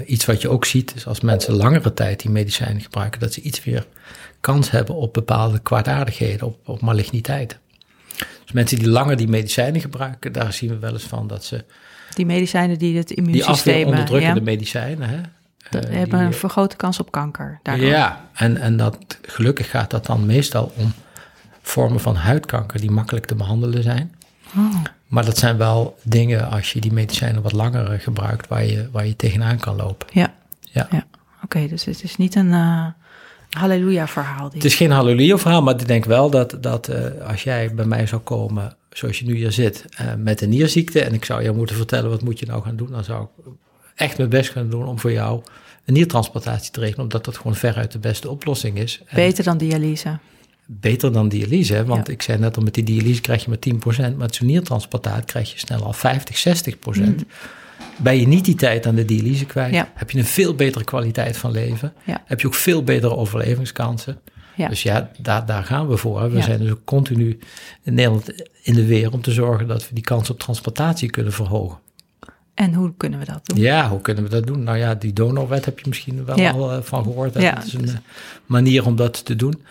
iets 0.07 0.25
wat 0.25 0.43
je 0.43 0.49
ook 0.49 0.65
ziet 0.65 0.95
is 0.95 1.07
als 1.07 1.21
mensen 1.21 1.55
langere 1.55 1.95
tijd 1.95 2.21
die 2.21 2.31
medicijnen 2.31 2.83
gebruiken, 2.83 3.21
dat 3.21 3.33
ze 3.33 3.41
iets 3.41 3.65
meer 3.65 3.87
kans 4.41 4.71
hebben 4.71 4.95
op 4.95 5.13
bepaalde 5.13 5.59
kwaadaardigheden, 5.59 6.47
op, 6.47 6.69
op 6.69 6.81
maligniteit. 6.81 7.59
Dus 8.17 8.53
mensen 8.53 8.79
die 8.79 8.89
langer 8.89 9.17
die 9.17 9.29
medicijnen 9.29 9.81
gebruiken, 9.81 10.33
daar 10.33 10.53
zien 10.53 10.71
we 10.71 10.79
wel 10.79 10.93
eens 10.93 11.03
van 11.03 11.27
dat 11.27 11.45
ze. 11.45 11.65
Die 12.15 12.27
medicijnen 12.27 12.79
die 12.79 12.97
het 12.97 13.11
immuunsysteem. 13.11 13.77
Die 13.77 13.87
onderdrukkende 13.87 14.39
ja. 14.39 14.45
medicijnen, 14.45 15.09
hè, 15.09 15.21
dat 15.71 15.85
uh, 15.85 15.91
hebben 15.91 16.19
die, 16.19 16.27
een 16.27 16.35
vergrote 16.35 16.77
kans 16.77 17.01
op 17.01 17.11
kanker. 17.11 17.61
Daardoor. 17.63 17.87
Ja, 17.87 18.29
en, 18.35 18.57
en 18.57 18.77
dat, 18.77 19.19
gelukkig 19.23 19.71
gaat 19.71 19.91
dat 19.91 20.07
dan 20.07 20.27
meestal 20.27 20.73
om 20.77 20.93
vormen 21.63 22.01
van 22.01 22.17
huidkanker 22.17 22.81
die 22.81 22.91
makkelijk 22.91 23.27
te 23.27 23.35
behandelen 23.35 23.83
zijn. 23.83 24.15
Oh. 24.57 24.75
Maar 25.15 25.25
dat 25.25 25.39
zijn 25.39 25.57
wel 25.57 25.97
dingen 26.03 26.51
als 26.51 26.73
je 26.73 26.81
die 26.81 26.93
medicijnen 26.93 27.43
wat 27.43 27.53
langer 27.53 28.01
gebruikt 28.01 28.49
waar 28.49 28.65
je, 28.65 28.89
waar 28.93 29.07
je 29.07 29.17
tegenaan 29.17 29.59
kan 29.59 29.77
lopen. 29.77 30.09
Ja. 30.13 30.35
Ja. 30.61 30.89
ja. 30.91 31.07
Oké, 31.07 31.45
okay, 31.45 31.69
dus 31.69 31.85
het 31.85 32.03
is 32.03 32.17
niet 32.17 32.35
een 32.35 32.47
uh, 32.47 32.87
halleluja 33.51 34.07
verhaal. 34.07 34.51
Het 34.53 34.65
is 34.65 34.75
geen 34.75 34.91
halleluja 34.91 35.39
verhaal, 35.39 35.63
maar 35.63 35.81
ik 35.81 35.87
denk 35.87 36.05
wel 36.05 36.31
dat, 36.31 36.57
dat 36.61 36.89
uh, 36.89 36.97
als 37.29 37.43
jij 37.43 37.75
bij 37.75 37.85
mij 37.85 38.07
zou 38.07 38.21
komen 38.21 38.77
zoals 38.91 39.19
je 39.19 39.25
nu 39.25 39.35
hier 39.35 39.53
zit 39.53 39.85
uh, 40.01 40.15
met 40.19 40.41
een 40.41 40.49
nierziekte 40.49 41.01
en 41.01 41.15
ik 41.15 41.25
zou 41.25 41.43
jou 41.43 41.57
moeten 41.57 41.77
vertellen 41.77 42.11
wat 42.11 42.23
moet 42.23 42.39
je 42.39 42.47
nou 42.47 42.63
gaan 42.63 42.77
doen, 42.77 42.91
dan 42.91 43.05
zou 43.05 43.23
ik 43.23 43.53
echt 43.95 44.19
mijn 44.19 44.31
best 44.31 44.51
gaan 44.51 44.71
doen 44.71 44.87
om 44.87 44.99
voor 44.99 45.13
jou 45.13 45.43
een 45.85 45.95
niertransplantatie 45.95 46.71
te 46.71 46.81
regelen, 46.81 47.03
omdat 47.03 47.25
dat 47.25 47.37
gewoon 47.37 47.55
veruit 47.55 47.93
de 47.93 47.99
beste 47.99 48.31
oplossing 48.31 48.79
is. 48.79 49.01
Beter 49.15 49.45
dan 49.45 49.59
dialyse. 49.59 50.19
Beter 50.67 51.13
dan 51.13 51.29
dialyse, 51.29 51.75
hè? 51.75 51.85
want 51.85 52.07
ja. 52.07 52.13
ik 52.13 52.23
zei 52.23 52.39
net 52.39 52.57
al, 52.57 52.63
met 52.63 52.75
die 52.75 52.85
dialyse 52.85 53.21
krijg 53.21 53.45
je 53.45 53.49
maar 53.49 54.13
10%, 54.13 54.17
met 54.17 54.35
zo'n 54.35 54.47
niertransplantaat 54.47 55.25
krijg 55.25 55.53
je 55.53 55.59
snel 55.59 55.83
al 55.83 55.93
50, 55.93 56.75
60%. 56.75 57.01
Mm. 57.01 57.17
Ben 57.97 58.17
je 58.17 58.27
niet 58.27 58.45
die 58.45 58.55
tijd 58.55 58.87
aan 58.87 58.95
de 58.95 59.05
dialyse 59.05 59.47
kwijt, 59.47 59.75
ja. 59.75 59.93
heb 59.95 60.11
je 60.11 60.19
een 60.19 60.25
veel 60.25 60.55
betere 60.55 60.85
kwaliteit 60.85 61.37
van 61.37 61.51
leven, 61.51 61.93
ja. 62.05 62.23
heb 62.27 62.41
je 62.41 62.47
ook 62.47 62.55
veel 62.55 62.83
betere 62.85 63.17
overlevingskansen. 63.17 64.21
Dus 64.57 64.83
ja, 64.83 65.11
daar, 65.19 65.47
daar 65.47 65.65
gaan 65.65 65.89
we 65.89 65.97
voor. 65.97 66.31
We 66.31 66.43
zijn 66.43 66.59
dus 66.59 66.71
ook 66.71 66.85
continu 66.85 67.39
in 67.83 67.95
Nederland 67.95 68.47
in 68.63 68.75
de 68.75 68.87
weer 68.87 69.13
om 69.13 69.23
te 69.23 69.33
zorgen 69.33 69.67
dat 69.67 69.89
we 69.89 69.95
die 69.95 70.05
kans 70.05 70.31
op 70.31 70.39
transplantatie 70.39 71.11
kunnen 71.11 71.33
verhogen. 71.33 71.79
En 72.55 72.75
hoe 72.75 72.93
kunnen 72.97 73.19
we 73.19 73.25
dat 73.25 73.47
doen? 73.47 73.59
Ja, 73.59 73.89
hoe 73.89 74.01
kunnen 74.01 74.25
we 74.25 74.31
dat 74.31 74.47
doen? 74.47 74.63
Nou 74.63 74.79
ja, 74.79 74.95
die 74.95 75.13
donorwet 75.13 75.65
heb 75.65 75.79
je 75.79 75.89
misschien 75.89 76.25
wel 76.25 76.37
al 76.37 76.77
uh, 76.77 76.83
van 76.83 77.03
gehoord. 77.03 77.35
Hè? 77.35 77.51
Dat 77.55 77.65
is 77.65 77.73
een 77.73 77.89
uh, 77.89 77.95
manier 78.47 78.87
om 78.87 78.97
dat 78.97 79.25
te 79.25 79.37
doen. 79.37 79.63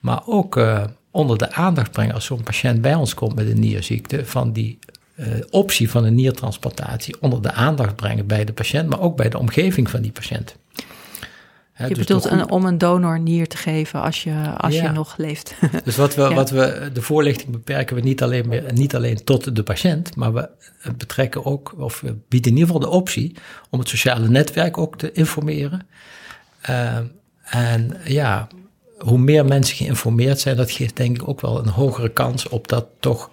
Maar 0.00 0.22
ook 0.26 0.56
uh, 0.56 0.84
onder 1.10 1.38
de 1.38 1.52
aandacht 1.52 1.90
brengen 1.92 2.14
als 2.14 2.24
zo'n 2.24 2.42
patiënt 2.42 2.80
bij 2.80 2.94
ons 2.94 3.14
komt 3.14 3.34
met 3.34 3.48
een 3.48 3.60
nierziekte, 3.60 4.26
van 4.26 4.52
die 4.52 4.78
uh, 5.16 5.26
optie 5.50 5.90
van 5.90 6.04
een 6.04 6.14
niertransplantatie 6.14 7.16
onder 7.20 7.42
de 7.42 7.52
aandacht 7.52 7.96
brengen 7.96 8.26
bij 8.26 8.44
de 8.44 8.52
patiënt, 8.52 8.88
maar 8.88 9.00
ook 9.00 9.16
bij 9.16 9.28
de 9.28 9.38
omgeving 9.38 9.90
van 9.90 10.02
die 10.02 10.12
patiënt. 10.12 10.56
Je 11.76 11.88
dus 11.88 11.98
bedoelt 11.98 12.22
de 12.22 12.28
goed- 12.28 12.40
een, 12.40 12.50
om 12.50 12.64
een 12.64 12.78
donor 12.78 13.20
nier 13.20 13.48
te 13.48 13.56
geven 13.56 14.02
als 14.02 14.22
je, 14.22 14.54
als 14.56 14.74
Ja. 14.74 14.82
je 14.82 14.88
nog 14.88 15.16
leeft. 15.16 15.54
Dus 15.84 15.96
wat 15.96 16.14
we, 16.14 16.22
Ja. 16.22 16.34
wat 16.34 16.50
we, 16.50 16.90
de 16.92 17.02
voorlichting 17.02 17.50
beperken 17.50 17.96
we 17.96 18.02
niet 18.02 18.22
alleen, 18.22 18.48
meer, 18.48 18.72
niet 18.72 18.94
alleen 18.94 19.24
tot 19.24 19.56
de 19.56 19.62
patiënt, 19.62 20.16
maar 20.16 20.32
we 20.32 20.48
betrekken 20.96 21.44
ook, 21.44 21.74
of 21.78 22.00
we 22.00 22.16
bieden 22.28 22.50
in 22.50 22.58
ieder 22.58 22.74
geval 22.74 22.90
de 22.90 22.96
optie 22.96 23.36
om 23.70 23.78
het 23.78 23.88
sociale 23.88 24.28
netwerk 24.28 24.78
ook 24.78 24.98
te 24.98 25.12
informeren. 25.12 25.86
Uh, 26.70 26.96
en 27.44 27.96
ja, 28.04 28.48
hoe 29.04 29.18
meer 29.18 29.44
mensen 29.44 29.76
geïnformeerd 29.76 30.40
zijn, 30.40 30.56
dat 30.56 30.70
geeft 30.70 30.96
denk 30.96 31.16
ik 31.22 31.28
ook 31.28 31.40
wel 31.40 31.58
een 31.58 31.68
hogere 31.68 32.08
kans 32.08 32.48
op 32.48 32.68
dat 32.68 32.86
toch 33.00 33.30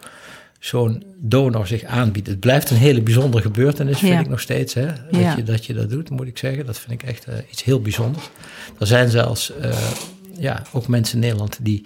zo'n 0.59 1.03
donor 1.18 1.68
zich 1.68 1.84
aanbiedt. 1.84 2.28
Het 2.28 2.39
blijft 2.39 2.70
een 2.70 2.78
hele 2.78 3.01
bijzondere 3.01 3.43
gebeurtenis, 3.43 3.99
vind 3.99 4.11
Ja. 4.13 4.20
ik 4.20 4.30
nog 4.30 4.39
steeds, 4.39 4.74
hè, 4.74 4.86
dat, 4.86 5.22
Ja. 5.22 5.36
je, 5.36 5.43
dat 5.43 5.65
je 5.65 5.74
dat 5.74 5.89
doet, 5.89 6.09
moet 6.09 6.28
ik 6.28 6.38
zeggen. 6.38 6.65
Dat 6.65 6.80
vind 6.80 7.01
ik 7.01 7.07
echt 7.07 7.28
uh, 7.30 7.34
iets 7.51 7.63
heel 7.63 7.82
bijzonders. 7.82 8.30
Er 8.80 8.88
zijn 8.88 9.09
zelfs 9.09 9.51
uh, 9.63 9.78
ja, 10.38 10.61
ook 10.74 10.88
mensen 10.88 11.13
in 11.15 11.22
Nederland 11.22 11.57
die 11.61 11.86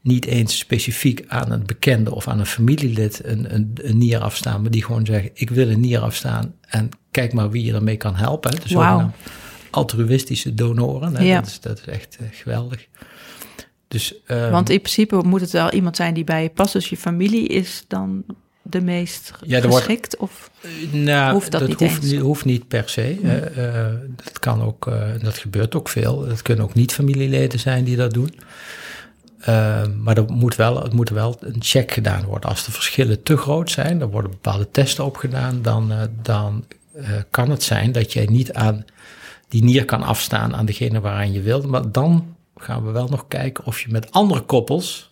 niet 0.00 0.24
eens 0.24 0.58
specifiek 0.58 1.24
aan 1.28 1.52
een 1.52 1.66
bekende 1.66 2.14
of 2.14 2.28
aan 2.28 2.38
een 2.38 2.46
familielid 2.46 3.20
een, 3.24 3.54
een, 3.54 3.72
een 3.74 3.98
nier 3.98 4.18
afstaan, 4.18 4.62
maar 4.62 4.70
die 4.70 4.84
gewoon 4.84 5.06
zeggen: 5.06 5.30
Ik 5.34 5.50
wil 5.50 5.68
een 5.70 5.80
nier 5.80 6.00
afstaan 6.00 6.54
en 6.68 6.88
kijk 7.10 7.32
maar 7.32 7.50
wie 7.50 7.64
je 7.64 7.72
ermee 7.74 7.96
kan 7.96 8.14
helpen. 8.14 8.50
hè. 8.50 8.58
De 8.68 8.74
Wauw. 8.74 9.10
Altruïstische 9.72 10.54
donoren. 10.54 11.16
Hè. 11.16 11.22
Ja. 11.22 11.40
Dat, 11.40 11.46
is, 11.46 11.60
dat 11.60 11.78
is 11.78 11.84
echt 11.86 12.16
eh, 12.20 12.26
geweldig. 12.30 12.86
Dus, 13.88 14.14
ehm, 14.26 14.50
Want 14.50 14.70
in 14.70 14.80
principe 14.80 15.16
moet 15.24 15.40
het 15.40 15.50
wel 15.50 15.70
iemand 15.72 15.96
zijn 15.96 16.14
die 16.14 16.24
bij 16.24 16.42
je 16.42 16.48
past. 16.48 16.72
Dus 16.72 16.88
je 16.88 16.96
familie 16.96 17.46
is 17.48 17.84
dan 17.88 18.24
de 18.62 18.80
meest 18.80 19.32
Ja, 19.46 19.60
wordt- 19.60 19.76
geschikt? 19.76 20.16
Of, 20.16 20.50
nou, 20.92 21.32
hoeft 21.32 21.50
dat 21.52 21.66
niet 21.66 21.78
hoeft, 21.80 22.02
niet, 22.02 22.20
hoeft 22.20 22.44
niet 22.44 22.68
per 22.68 22.88
se. 22.88 23.18
Eh, 23.22 23.86
eh, 23.86 23.94
dat 24.24 24.38
kan 24.38 24.62
ook, 24.62 24.86
eh, 24.86 25.02
dat 25.22 25.38
gebeurt 25.38 25.74
ook 25.74 25.88
veel. 25.88 26.26
Het 26.26 26.42
kunnen 26.42 26.64
ook 26.64 26.74
niet 26.74 26.92
familieleden 26.92 27.58
zijn 27.58 27.84
die 27.84 27.96
dat 27.96 28.12
doen. 28.12 28.34
Eh, 29.38 29.82
maar 29.98 30.16
er 30.16 30.24
moet 30.32 30.56
wel, 30.56 30.82
het 30.82 30.92
moet 30.92 31.08
wel 31.08 31.36
een 31.40 31.56
check 31.58 31.92
gedaan 31.92 32.24
worden. 32.24 32.50
Als 32.50 32.64
de 32.64 32.72
verschillen 32.72 33.22
te 33.22 33.36
groot 33.36 33.70
zijn, 33.70 34.00
er 34.00 34.10
worden 34.10 34.30
bepaalde 34.30 34.70
testen 34.70 35.04
op 35.04 35.16
gedaan, 35.16 35.62
dan, 35.62 35.92
eh, 35.92 35.98
dan 36.22 36.64
eh, 36.94 37.10
kan 37.30 37.50
het 37.50 37.62
zijn 37.62 37.92
dat 37.92 38.12
jij 38.12 38.26
niet 38.26 38.52
aan 38.52 38.84
die 39.52 39.64
nier 39.64 39.84
kan 39.84 40.02
afstaan 40.02 40.54
aan 40.56 40.66
degene 40.66 41.00
waaraan 41.00 41.32
je 41.32 41.40
wilde. 41.40 41.66
Maar 41.66 41.90
dan 41.92 42.34
gaan 42.56 42.84
we 42.84 42.90
wel 42.90 43.08
nog 43.08 43.24
kijken 43.28 43.64
of 43.64 43.80
je 43.80 43.90
met 43.90 44.10
andere 44.12 44.40
koppels 44.40 45.08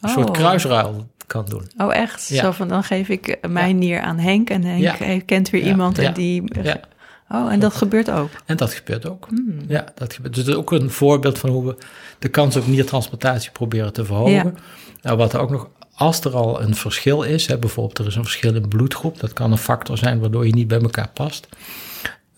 een 0.00 0.08
Oh. 0.08 0.14
soort 0.14 0.30
kruisruil 0.30 1.06
kan 1.26 1.44
doen. 1.48 1.70
oh, 1.76 1.94
echt? 1.94 2.28
Ja. 2.28 2.42
Zo 2.42 2.50
van, 2.50 2.68
dan 2.68 2.84
geef 2.84 3.08
ik 3.08 3.38
mijn 3.48 3.78
nier 3.78 4.00
aan 4.00 4.18
Henk. 4.18 4.50
En 4.50 4.62
Henk 4.64 4.82
Ja. 4.82 4.94
heeft- 4.98 5.24
kent 5.24 5.50
weer 5.50 5.62
iemand 5.62 5.98
en 5.98 6.14
die... 6.14 6.42
Ja. 6.62 6.80
Oh, 7.28 7.52
en 7.52 7.60
dat 7.60 7.74
gebeurt 7.74 8.10
ook? 8.10 8.28
En 8.46 8.56
dat 8.56 8.74
gebeurt 8.74 9.06
ook. 9.08 9.26
Hmm. 9.28 9.58
Ja, 9.68 9.84
dat 9.94 10.12
gebeurt. 10.14 10.34
Dus 10.34 10.44
dat 10.44 10.54
is 10.54 10.60
ook 10.60 10.72
een 10.72 10.90
voorbeeld 10.90 11.38
van 11.38 11.50
hoe 11.50 11.66
we 11.66 11.76
de 12.18 12.28
kans 12.28 12.56
op 12.56 12.66
niertransplantatie 12.66 13.50
proberen 13.50 13.92
te 13.92 14.04
verhogen. 14.04 14.56
Nou, 15.02 15.16
wat 15.16 15.32
er 15.32 15.40
ook 15.40 15.50
nog, 15.50 15.68
als 15.94 16.20
er 16.20 16.34
al 16.36 16.62
een 16.62 16.74
verschil 16.74 17.22
is, 17.22 17.46
hè, 17.46 17.58
bijvoorbeeld 17.58 17.98
er 17.98 18.06
is 18.06 18.14
een 18.14 18.22
verschil 18.24 18.54
in 18.54 18.68
bloedgroep, 18.68 19.20
dat 19.20 19.32
kan 19.32 19.52
een 19.52 19.58
factor 19.58 19.98
zijn 19.98 20.20
waardoor 20.20 20.46
je 20.46 20.54
niet 20.54 20.68
bij 20.68 20.80
elkaar 20.80 21.08
past. 21.08 21.48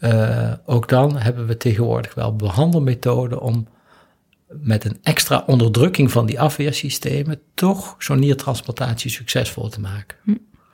Eh, 0.04 0.52
ook 0.66 0.88
dan 0.88 1.18
hebben 1.18 1.46
we 1.46 1.56
tegenwoordig 1.56 2.14
wel 2.14 2.36
behandelmethoden 2.36 3.40
om 3.40 3.68
met 4.48 4.84
een 4.84 4.98
extra 5.02 5.42
onderdrukking 5.46 6.10
van 6.10 6.26
die 6.26 6.40
afweersystemen 6.40 7.40
toch 7.54 7.94
zo'n 7.98 8.18
niertransplantatie 8.18 9.10
succesvol 9.10 9.68
te 9.68 9.80
maken. 9.80 10.16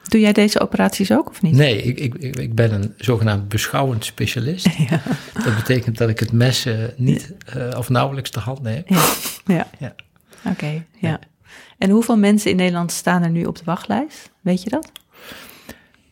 Doe 0.09 0.20
jij 0.20 0.33
deze 0.33 0.61
operaties 0.61 1.12
ook 1.12 1.28
of 1.28 1.43
niet? 1.43 1.55
Nee, 1.55 1.83
ik, 1.83 1.99
ik, 1.99 2.37
ik- 2.37 2.55
ben 2.55 2.72
een 2.72 2.95
zogenaamd 2.97 3.49
beschouwend 3.49 4.05
specialist. 4.05 4.66
Ja. 4.89 5.03
Dat 5.45 5.57
betekent 5.57 5.99
dat 5.99 6.09
ik 6.09 6.18
het 6.20 6.33
mes 6.33 6.66
niet 6.97 7.35
eh, 7.47 7.78
of 7.78 7.89
nauwelijks 7.89 8.31
ter 8.31 8.43
hand 8.43 8.62
neem. 8.62 8.83
Ja, 8.87 9.05
ja. 9.47 9.66
Ja. 9.78 9.95
oké. 10.51 10.66
ja. 10.66 10.83
Ja. 11.09 11.18
En 11.78 11.91
hoeveel 11.91 12.16
mensen 12.16 12.51
in 12.51 12.57
Nederland 12.57 12.93
staan 12.93 13.22
er 13.22 13.31
nu 13.31 13.45
op 13.45 13.57
de 13.59 13.64
wachtlijst? 13.64 14.31
Weet 14.41 14.62
je 14.62 14.70
dat? 14.70 14.93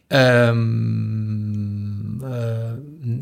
Ehm, 0.09 2.23
eh, 2.23 2.73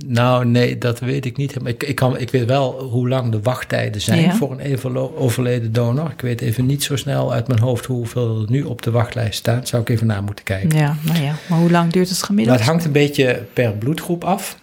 nou, 0.07 0.47
nee, 0.47 0.79
dat 0.79 0.99
weet 0.99 1.25
ik 1.25 1.37
niet. 1.37 1.61
Maar 1.61 1.71
ik, 1.71 1.83
ik, 1.83 1.95
kan, 1.95 2.19
ik 2.19 2.31
weet 2.31 2.45
wel 2.45 2.83
hoe 2.83 3.09
lang 3.09 3.33
de 3.33 3.41
wachttijden 3.43 4.01
zijn 4.01 4.21
Ja. 4.21 4.35
voor 4.35 4.61
een 4.61 4.97
overleden 4.97 5.73
donor. 5.73 6.11
Ik 6.11 6.21
weet 6.21 6.41
even 6.41 6.67
niet 6.67 6.83
zo 6.83 6.97
snel 6.97 7.33
uit 7.33 7.49
mijn 7.49 7.61
hoofd 7.61 7.85
hoeveel 7.85 8.41
er 8.41 8.51
nu 8.51 8.63
op 8.63 8.83
de 8.83 8.91
wachtlijst 8.91 9.39
staan. 9.39 9.67
Zou 9.67 9.83
ik 9.83 9.89
even 9.89 10.07
naar 10.07 10.23
moeten 10.23 10.45
kijken. 10.45 10.79
Ja, 10.79 10.97
maar 11.07 11.23
ja. 11.23 11.35
Maar 11.49 11.59
hoe 11.59 11.71
lang 11.71 11.93
duurt 11.93 12.09
het 12.09 12.23
gemiddeld? 12.23 12.59
het 12.59 12.67
hangt 12.67 12.85
een 12.85 12.93
beetje 12.93 13.43
per 13.53 13.73
bloedgroep 13.73 14.25
af. 14.25 14.59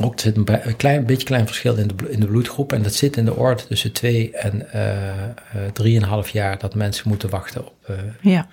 Ook 0.00 0.14
er 0.14 0.20
zit 0.20 0.36
een, 0.36 0.76
klein 0.76 1.06
beetje 1.06 1.26
klein 1.26 1.46
verschil 1.46 1.74
in 1.74 1.88
de, 1.88 2.10
in 2.10 2.20
de 2.20 2.26
bloedgroep. 2.26 2.72
En 2.72 2.82
dat 2.82 2.94
zit 2.94 3.16
in 3.16 3.24
de 3.24 3.36
orde 3.36 3.66
tussen 3.66 3.92
2 3.92 4.30
en 4.32 4.72
eh 4.72 6.22
3,5 6.26 6.30
jaar 6.32 6.58
dat 6.58 6.74
mensen 6.74 7.08
moeten 7.08 7.30
wachten 7.30 7.66
op, 7.66 7.72
eh, 7.86 7.96
Ja, 8.20 8.48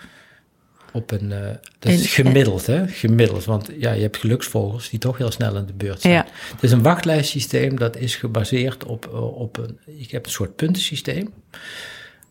op 0.93 1.11
een. 1.11 1.31
eh, 1.31 1.39
dat 1.79 1.91
En- 1.91 1.93
is 1.93 2.13
gemiddeld, 2.13 2.65
hè? 2.65 2.87
Gemiddeld. 2.87 3.45
Want 3.45 3.69
ja, 3.79 3.91
je 3.91 4.01
hebt 4.01 4.17
geluksvogels 4.17 4.89
die 4.89 4.99
toch 4.99 5.17
heel 5.17 5.31
snel 5.31 5.55
in 5.55 5.65
de 5.65 5.73
beurt 5.73 6.01
zijn. 6.01 6.13
Ja. 6.13 6.25
Het 6.53 6.63
is 6.63 6.71
een 6.71 6.81
wachtlijstsysteem 6.81 7.77
dat 7.77 7.97
is 7.97 8.15
gebaseerd 8.15 8.83
op, 8.85 9.05
eh, 9.13 9.39
op 9.39 9.57
een. 9.57 9.77
Je 9.85 10.07
hebt 10.09 10.25
een 10.25 10.31
soort 10.31 10.55
puntensysteem. 10.55 11.33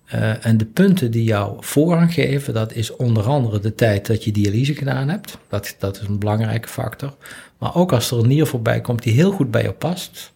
Eh, 0.04 0.46
en 0.46 0.56
de 0.56 0.64
punten 0.64 1.10
die 1.10 1.24
jou 1.24 1.56
voorrang 1.60 2.14
geven, 2.14 2.54
dat 2.54 2.72
is 2.72 2.96
onder 2.96 3.24
andere 3.24 3.58
de 3.60 3.74
tijd 3.74 4.06
dat 4.06 4.24
je 4.24 4.32
dialyse 4.32 4.74
gedaan 4.74 5.08
hebt. 5.08 5.38
Dat, 5.48 5.74
dat 5.78 6.00
is 6.00 6.06
een 6.08 6.18
belangrijke 6.18 6.68
factor. 6.68 7.16
Maar 7.58 7.74
ook 7.74 7.92
als 7.92 8.10
er 8.10 8.18
een 8.18 8.28
nier 8.28 8.46
voorbij 8.46 8.80
komt 8.80 9.02
die 9.02 9.12
heel 9.12 9.32
goed 9.32 9.50
bij 9.50 9.62
je 9.62 9.72
past, 9.72 10.32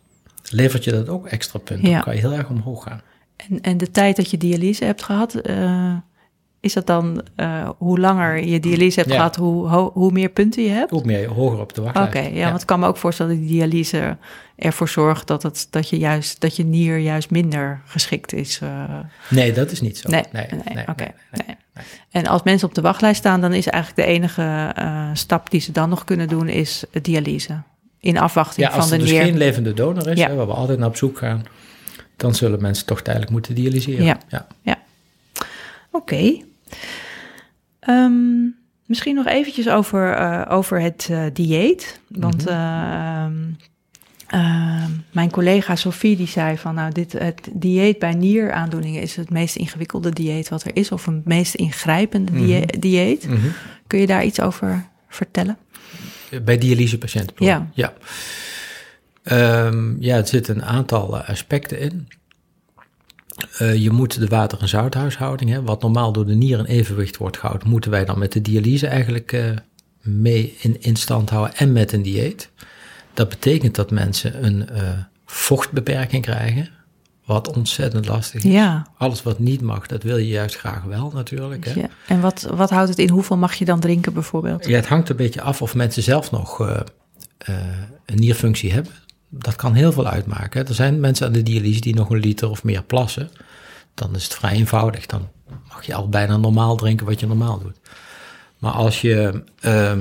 levert 0.50 0.84
je 0.84 0.90
dat 0.90 1.08
ook 1.08 1.26
extra 1.26 1.58
punten. 1.58 1.88
Ja. 1.88 1.94
Dan 1.94 2.02
kan 2.02 2.14
je 2.14 2.20
heel 2.20 2.32
erg 2.32 2.48
omhoog 2.48 2.82
gaan. 2.82 3.00
en, 3.36 3.60
en 3.60 3.76
de 3.76 3.90
tijd 3.90 4.16
dat 4.16 4.30
je 4.30 4.36
dialyse 4.38 4.84
hebt 4.84 5.02
gehad, 5.02 5.34
eh, 5.34 5.96
is 6.66 6.72
dat 6.72 6.86
dan 6.86 7.22
eh, 7.36 7.68
hoe 7.78 7.98
langer 7.98 8.44
je 8.44 8.60
dialyse 8.60 8.98
hebt 8.98 9.10
Ja. 9.12 9.16
gehad, 9.16 9.36
hoe, 9.36 9.68
ho- 9.68 9.90
hoe 9.94 10.12
meer 10.12 10.28
punten 10.28 10.62
je 10.62 10.68
hebt? 10.68 10.92
Ook 10.92 11.04
meer 11.04 11.28
hoger 11.28 11.60
op 11.60 11.74
de 11.74 11.80
Oké, 11.82 11.92
wachtlijst. 11.92 12.34
ja, 12.36 12.48
want 12.48 12.60
ik 12.60 12.66
kan 12.66 12.80
me 12.80 12.86
ook 12.86 12.96
voorstellen 12.96 13.32
dat 13.32 13.40
die 13.40 13.50
dialyse 13.50 14.16
ervoor 14.56 14.88
zorgt 14.88 15.26
dat, 15.26 15.42
het, 15.42 15.66
dat, 15.70 15.88
je 15.88 15.98
juist, 15.98 16.40
dat 16.40 16.56
je 16.56 16.64
nier 16.64 16.98
juist 16.98 17.30
minder 17.30 17.80
geschikt 17.86 18.32
is. 18.32 18.58
eh. 18.62 18.84
Nee, 19.30 19.52
dat 19.52 19.70
is 19.70 19.80
niet 19.80 19.98
zo. 19.98 20.08
nee, 20.10 20.24
nee, 20.32 20.46
nee, 20.50 20.74
nee, 20.74 20.88
oké. 20.88 21.06
nee. 21.46 21.56
En 22.10 22.26
als 22.26 22.42
mensen 22.42 22.68
op 22.68 22.74
de 22.74 22.80
wachtlijst 22.80 23.18
staan, 23.18 23.40
dan 23.40 23.52
is 23.52 23.66
eigenlijk 23.66 24.08
de 24.08 24.14
enige 24.14 24.72
eh, 24.74 25.10
stap 25.12 25.50
die 25.50 25.60
ze 25.60 25.72
dan 25.72 25.88
nog 25.88 26.04
kunnen 26.04 26.28
doen, 26.28 26.48
is 26.48 26.84
dialyse. 27.02 27.62
In 28.00 28.18
afwachting 28.18 28.66
Ja, 28.68 28.72
als 28.74 28.84
van 28.84 28.92
er 28.92 28.98
de 28.98 29.04
dus 29.04 29.12
nier. 29.12 29.22
geen 29.24 29.36
levende 29.36 29.74
donor 29.74 30.08
is, 30.08 30.20
hè, 30.22 30.34
waar 30.34 30.46
we 30.46 30.52
altijd 30.52 30.78
naar 30.78 30.88
op 30.88 30.96
zoek 30.96 31.18
gaan, 31.18 31.44
dan 32.16 32.34
zullen 32.34 32.62
mensen 32.62 32.86
toch 32.86 33.02
tijdelijk 33.02 33.30
moeten 33.32 33.54
dialyseren. 33.54 34.04
Ja. 34.04 34.18
ja. 34.62 34.78
Oké. 35.90 36.36
Ehm, 37.80 38.44
misschien 38.86 39.14
nog 39.14 39.26
eventjes 39.26 39.68
over, 39.68 40.12
eh, 40.12 40.42
over 40.48 40.80
het 40.80 41.08
eh, 41.10 41.24
dieet. 41.32 42.00
Want 42.08 42.44
Mhm. 42.44 42.48
eh, 42.54 43.22
ehm, 43.24 43.42
ehm, 44.26 44.90
mijn 45.12 45.30
collega 45.30 45.76
Sophie 45.76 46.16
die 46.16 46.26
zei 46.26 46.58
van... 46.58 46.74
nou, 46.74 46.92
dit, 46.92 47.12
het 47.12 47.48
dieet 47.52 47.98
bij 47.98 48.14
nieraandoeningen 48.14 49.02
is 49.02 49.16
het 49.16 49.30
meest 49.30 49.56
ingewikkelde 49.56 50.10
dieet 50.10 50.48
wat 50.48 50.64
er 50.64 50.76
is... 50.76 50.90
of 50.92 51.06
een 51.06 51.22
meest 51.24 51.54
ingrijpende 51.54 52.32
die- 52.32 52.56
Mhm. 52.56 52.78
dieet. 52.80 53.28
Mhm. 53.28 53.46
Kun 53.86 53.98
je 54.00 54.06
daar 54.06 54.24
iets 54.24 54.40
over 54.40 54.86
vertellen? 55.08 55.56
Bij 56.44 56.58
dialysepatiënten. 56.58 57.34
Ja. 57.38 57.66
Ja. 57.74 57.92
Ja, 59.98 60.16
er 60.16 60.26
zitten 60.26 60.56
een 60.56 60.64
aantal 60.64 61.20
eh, 61.20 61.28
aspecten 61.28 61.78
in. 61.78 62.08
Eh, 63.59 63.74
je 63.74 63.91
moet 63.91 64.18
de 64.18 64.26
water- 64.26 64.61
en 64.61 64.68
zouthuishouding, 64.68 65.51
hè, 65.51 65.62
wat 65.62 65.82
normaal 65.82 66.12
door 66.12 66.26
de 66.26 66.34
nier 66.34 66.59
in 66.59 66.64
evenwicht 66.64 67.16
wordt 67.16 67.39
gehouden, 67.39 67.68
moeten 67.68 67.91
wij 67.91 68.05
dan 68.05 68.18
met 68.18 68.32
de 68.32 68.41
dialyse 68.41 68.87
eigenlijk 68.87 69.32
eh, 69.32 69.45
mee 70.01 70.57
in, 70.59 70.76
in 70.80 70.97
stand 70.97 71.30
houden 71.30 71.57
en 71.57 71.72
met 71.72 71.93
een 71.93 72.03
dieet. 72.03 72.51
Dat 73.14 73.28
betekent 73.28 73.74
dat 73.74 73.91
mensen 73.91 74.45
een 74.45 74.68
eh, 74.68 74.82
vochtbeperking 75.26 76.22
krijgen, 76.22 76.68
wat 77.24 77.57
ontzettend 77.57 78.07
lastig 78.07 78.45
is. 78.45 78.53
Ja. 78.53 78.87
Alles 78.99 79.22
wat 79.22 79.39
niet 79.39 79.61
mag, 79.61 79.87
dat 79.87 80.03
wil 80.03 80.16
je 80.16 80.28
juist 80.28 80.57
graag 80.57 80.82
wel 80.82 81.11
natuurlijk. 81.14 81.64
Hè? 81.64 81.80
ja. 81.80 81.89
En 82.07 82.20
wat, 82.20 82.49
wat 82.55 82.70
houdt 82.70 82.89
het 82.89 82.99
in? 82.99 83.09
Hoeveel 83.09 83.37
mag 83.37 83.55
je 83.55 83.64
dan 83.64 83.80
drinken 83.80 84.12
bijvoorbeeld? 84.12 84.66
Ja, 84.66 84.76
het 84.76 84.87
hangt 84.89 85.09
een 85.09 85.16
beetje 85.16 85.41
af 85.41 85.62
of 85.62 85.74
mensen 85.74 86.03
zelf 86.03 86.30
nog 86.30 86.59
een 88.05 88.16
nierfunctie 88.16 88.72
hebben. 88.72 88.93
Dat 89.28 89.56
kan 89.56 89.74
heel 89.74 89.92
veel 89.92 90.06
uitmaken. 90.06 90.66
Er 90.66 90.74
zijn 90.74 91.00
mensen 91.00 91.26
aan 91.26 91.32
de 91.32 91.42
dialyse 91.42 91.80
die 91.80 91.94
nog 91.94 92.10
een 92.10 92.20
liter 92.20 92.50
of 92.50 92.64
meer 92.64 92.82
plassen. 92.82 93.30
Dan 93.94 94.14
is 94.14 94.24
het 94.24 94.34
vrij 94.34 94.52
eenvoudig. 94.52 95.06
Dan 95.06 95.28
mag 95.68 95.86
je 95.86 95.94
al 95.94 96.08
bijna 96.08 96.36
normaal 96.36 96.76
drinken 96.76 97.06
wat 97.06 97.20
je 97.20 97.26
normaal 97.26 97.58
doet. 97.58 97.76
Maar 98.58 98.72
als 98.72 99.00
je 99.00 99.42
ehm, 99.60 100.00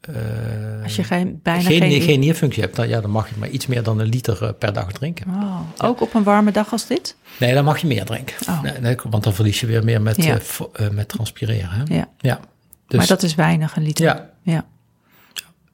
eh, 0.00 0.82
Als 0.82 0.96
je 0.96 1.04
geen, 1.04 1.40
bijna 1.42 1.62
geen, 1.62 1.80
geen... 1.82 2.02
geen, 2.02 2.20
nierfunctie 2.20 2.62
hebt, 2.62 2.76
dan, 2.76 2.88
ja, 2.88 3.00
dan 3.00 3.10
mag 3.10 3.28
je 3.28 3.34
maar 3.38 3.48
iets 3.48 3.66
meer 3.66 3.82
dan 3.82 3.98
een 3.98 4.06
liter 4.08 4.44
eh, 4.44 4.50
per 4.58 4.72
dag 4.72 4.92
drinken. 4.92 5.26
Oh, 5.28 5.60
ook 5.78 6.00
op 6.00 6.14
een 6.14 6.22
warme 6.22 6.52
dag 6.52 6.72
als 6.72 6.86
dit? 6.86 7.16
Nee, 7.38 7.54
dan 7.54 7.64
mag 7.64 7.78
je 7.78 7.86
meer 7.86 8.04
drinken. 8.04 8.36
Oh. 8.48 8.62
Nee, 8.62 8.78
nee, 8.80 8.96
want 9.10 9.24
dan 9.24 9.34
verlies 9.34 9.60
je 9.60 9.66
weer 9.66 9.84
meer 9.84 10.02
met, 10.02 10.24
Ja. 10.24 10.38
eh, 10.72 10.88
met 10.88 11.08
transpireren. 11.08 11.70
Hè? 11.70 11.94
Ja. 11.94 12.08
ja. 12.18 12.40
Dus, 12.86 12.98
maar 12.98 13.06
dat 13.06 13.22
is 13.22 13.34
weinig, 13.34 13.76
een 13.76 13.82
liter. 13.82 14.04
ja, 14.04 14.30
ja. 14.42 14.66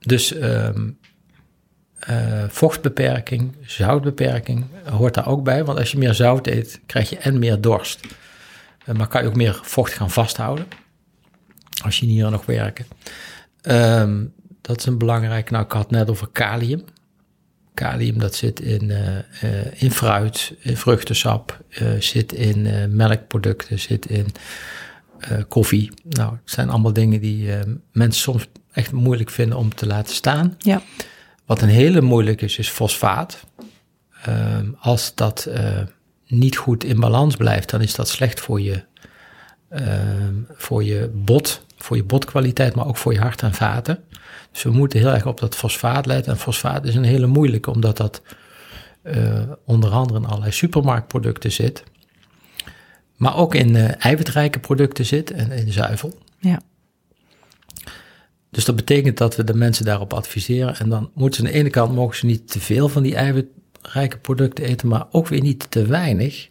Dus 0.00 0.32
ehm, 0.34 0.90
eh, 2.06 2.44
vochtbeperking, 2.48 3.56
zoutbeperking 3.60 4.64
hoort 4.90 5.14
daar 5.14 5.28
ook 5.28 5.44
bij. 5.44 5.64
Want 5.64 5.78
als 5.78 5.90
je 5.90 5.98
meer 5.98 6.14
zout 6.14 6.46
eet, 6.46 6.80
krijg 6.86 7.10
je 7.10 7.16
en 7.16 7.38
meer 7.38 7.60
dorst. 7.60 8.00
Eh, 8.84 8.94
maar 8.94 9.06
kan 9.06 9.22
je 9.22 9.28
ook 9.28 9.36
meer 9.36 9.60
vocht 9.62 9.92
gaan 9.92 10.10
vasthouden. 10.10 10.66
Als 11.84 11.98
je 11.98 12.06
nieren 12.06 12.32
nog 12.32 12.46
werken. 12.46 12.86
Ehm, 13.60 14.24
dat 14.60 14.78
is 14.78 14.86
een 14.86 14.98
belangrijk. 14.98 15.50
Nou, 15.50 15.64
ik 15.64 15.72
had 15.72 15.90
net 15.90 16.10
over 16.10 16.28
kalium. 16.32 16.84
Kalium 17.74 18.18
dat 18.18 18.34
zit 18.34 18.60
in, 18.60 18.90
eh, 18.90 19.82
in 19.82 19.90
fruit, 19.90 20.54
in 20.58 20.76
vruchtensap, 20.76 21.60
zit 21.98 22.32
in 22.32 22.90
melkproducten, 22.96 23.78
zit 23.78 24.06
in 24.06 24.26
koffie. 25.48 25.92
Nou, 26.08 26.32
het 26.32 26.50
zijn 26.50 26.68
allemaal 26.68 26.92
dingen 26.92 27.20
die 27.20 27.50
mensen 27.92 28.22
soms 28.22 28.46
echt 28.72 28.92
moeilijk 28.92 29.30
vinden 29.30 29.58
om 29.58 29.74
te 29.74 29.86
laten 29.86 30.14
staan. 30.14 30.54
Ja. 30.58 30.82
Wat 31.46 31.62
een 31.62 31.68
hele 31.68 32.00
moeilijk 32.00 32.42
is, 32.42 32.58
is 32.58 32.68
fosfaat. 32.68 33.44
Ehm, 34.22 34.68
als 34.78 35.14
dat 35.14 35.44
eh, 35.44 35.80
niet 36.26 36.56
goed 36.56 36.84
in 36.84 37.00
balans 37.00 37.36
blijft, 37.36 37.70
dan 37.70 37.80
is 37.80 37.94
dat 37.94 38.08
slecht 38.08 38.40
voor 38.40 38.60
je, 38.60 38.84
ehm, 39.68 40.34
voor 40.54 40.84
je 40.84 41.10
bot, 41.14 41.66
voor 41.76 41.96
je 41.96 42.04
botkwaliteit, 42.04 42.74
maar 42.74 42.86
ook 42.86 42.96
voor 42.96 43.12
je 43.12 43.20
hart 43.20 43.42
en 43.42 43.54
vaten. 43.54 44.04
Dus 44.52 44.62
we 44.62 44.70
moeten 44.70 44.98
heel 44.98 45.12
erg 45.12 45.26
op 45.26 45.40
dat 45.40 45.56
fosfaat 45.56 46.06
letten. 46.06 46.32
En 46.32 46.38
fosfaat 46.38 46.84
is 46.84 46.94
een 46.94 47.04
hele 47.04 47.26
moeilijke, 47.26 47.70
omdat 47.70 47.96
dat 47.96 48.22
eh, 49.02 49.42
onder 49.64 49.90
andere 49.90 50.18
in 50.18 50.26
allerlei 50.26 50.52
supermarktproducten 50.52 51.52
zit. 51.52 51.84
Maar 53.16 53.36
ook 53.36 53.54
in 53.54 53.76
eh, 53.76 54.04
eiwitrijke 54.04 54.58
producten 54.58 55.04
zit 55.04 55.30
en 55.30 55.50
in 55.50 55.72
zuivel. 55.72 56.18
Ja. 56.38 56.60
Dus 58.54 58.64
dat 58.64 58.76
betekent 58.76 59.18
dat 59.18 59.36
we 59.36 59.44
de 59.44 59.54
mensen 59.54 59.84
daarop 59.84 60.12
adviseren. 60.12 60.76
En 60.78 60.88
dan 60.88 61.10
moeten 61.14 61.40
ze 61.40 61.46
aan 61.46 61.52
de 61.52 61.58
ene 61.58 61.70
kant 61.70 61.94
mogen 61.94 62.16
ze 62.16 62.26
niet 62.26 62.50
te 62.50 62.60
veel 62.60 62.88
van 62.88 63.02
die 63.02 63.14
eiwitrijke 63.14 64.18
producten 64.18 64.64
eten, 64.64 64.88
maar 64.88 65.06
ook 65.10 65.28
weer 65.28 65.40
niet 65.40 65.66
te 65.70 65.86
weinig. 65.86 66.48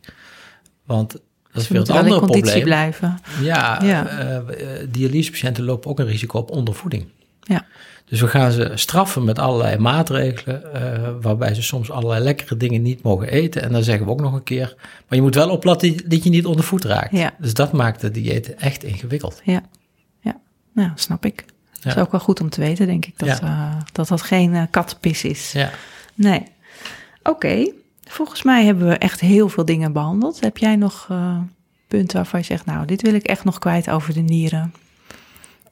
Want 0.85 1.11
dat 1.51 1.61
is 1.61 1.67
weer 1.67 1.79
het 1.79 1.89
in 1.89 1.95
andere 1.95 2.19
conditie 2.19 2.41
probleem. 2.41 2.63
blijven. 2.63 3.19
Ja, 3.41 3.79
Ja. 3.83 4.07
eh, 4.07 4.37
eh, 4.37 4.87
dialysepatiënten 4.91 5.63
lopen 5.63 5.89
ook 5.89 5.99
een 5.99 6.05
risico 6.05 6.37
op 6.39 6.51
ondervoeding. 6.51 7.05
Ja. 7.41 7.65
Dus 8.05 8.21
we 8.21 8.27
gaan 8.27 8.51
ze 8.51 8.71
straffen 8.75 9.23
met 9.23 9.39
allerlei 9.39 9.77
maatregelen, 9.77 10.73
eh, 10.73 11.09
waarbij 11.21 11.53
ze 11.53 11.61
soms 11.61 11.91
allerlei 11.91 12.23
lekkere 12.23 12.57
dingen 12.57 12.81
niet 12.81 13.03
mogen 13.03 13.27
eten. 13.27 13.61
En 13.61 13.71
dan 13.71 13.83
zeggen 13.83 14.05
we 14.05 14.11
ook 14.11 14.21
nog 14.21 14.33
een 14.33 14.43
keer, 14.43 14.73
maar 14.79 15.17
je 15.17 15.21
moet 15.21 15.35
wel 15.35 15.49
opletten 15.49 16.09
dat 16.09 16.23
je 16.23 16.29
niet 16.29 16.45
ondervoed 16.45 16.83
raakt. 16.85 17.11
Ja. 17.11 17.33
Dus 17.39 17.53
dat 17.53 17.71
maakt 17.71 18.01
de 18.01 18.11
dieet 18.11 18.55
echt 18.55 18.83
ingewikkeld. 18.83 19.41
Ja. 19.43 19.61
Ja. 20.21 20.39
Nou, 20.73 20.91
snap 20.95 21.25
ik. 21.25 21.45
Ja. 21.83 21.89
is 21.89 21.97
ook 21.97 22.11
wel 22.11 22.19
goed 22.19 22.41
om 22.41 22.49
te 22.49 22.61
weten, 22.61 22.87
denk 22.87 23.05
ik, 23.05 23.19
dat 23.19 23.39
eh, 23.39 23.75
dat, 23.91 24.07
dat 24.07 24.21
geen 24.21 24.53
eh, 24.53 24.63
katpis 24.69 25.23
is. 25.23 25.51
Ja. 25.51 25.69
Nee. 26.15 26.43
Oké. 27.23 27.71
Volgens 28.03 28.43
mij 28.43 28.65
hebben 28.65 28.87
we 28.87 28.97
echt 28.97 29.19
heel 29.19 29.49
veel 29.49 29.65
dingen 29.65 29.93
behandeld. 29.93 30.39
Heb 30.39 30.57
jij 30.57 30.75
nog 30.75 31.07
eh, 31.09 31.37
punten 31.87 32.15
waarvan 32.15 32.39
je 32.39 32.45
zegt, 32.45 32.65
nou, 32.65 32.85
dit 32.85 33.01
wil 33.01 33.13
ik 33.13 33.23
echt 33.23 33.43
nog 33.43 33.59
kwijt 33.59 33.89
over 33.89 34.13
de 34.13 34.21
nieren? 34.21 34.73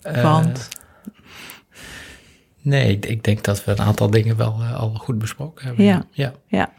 Want, 0.01 0.69
Nee, 2.61 2.99
ik, 2.99 3.23
denk 3.23 3.43
dat 3.43 3.63
we 3.63 3.71
een 3.71 3.79
aantal 3.79 4.09
dingen 4.09 4.37
wel 4.37 4.63
al 4.63 4.93
goed 4.93 5.17
besproken 5.17 5.65
hebben. 5.65 5.85
Ja. 5.85 6.05
ja. 6.11 6.33
ja. 6.47 6.71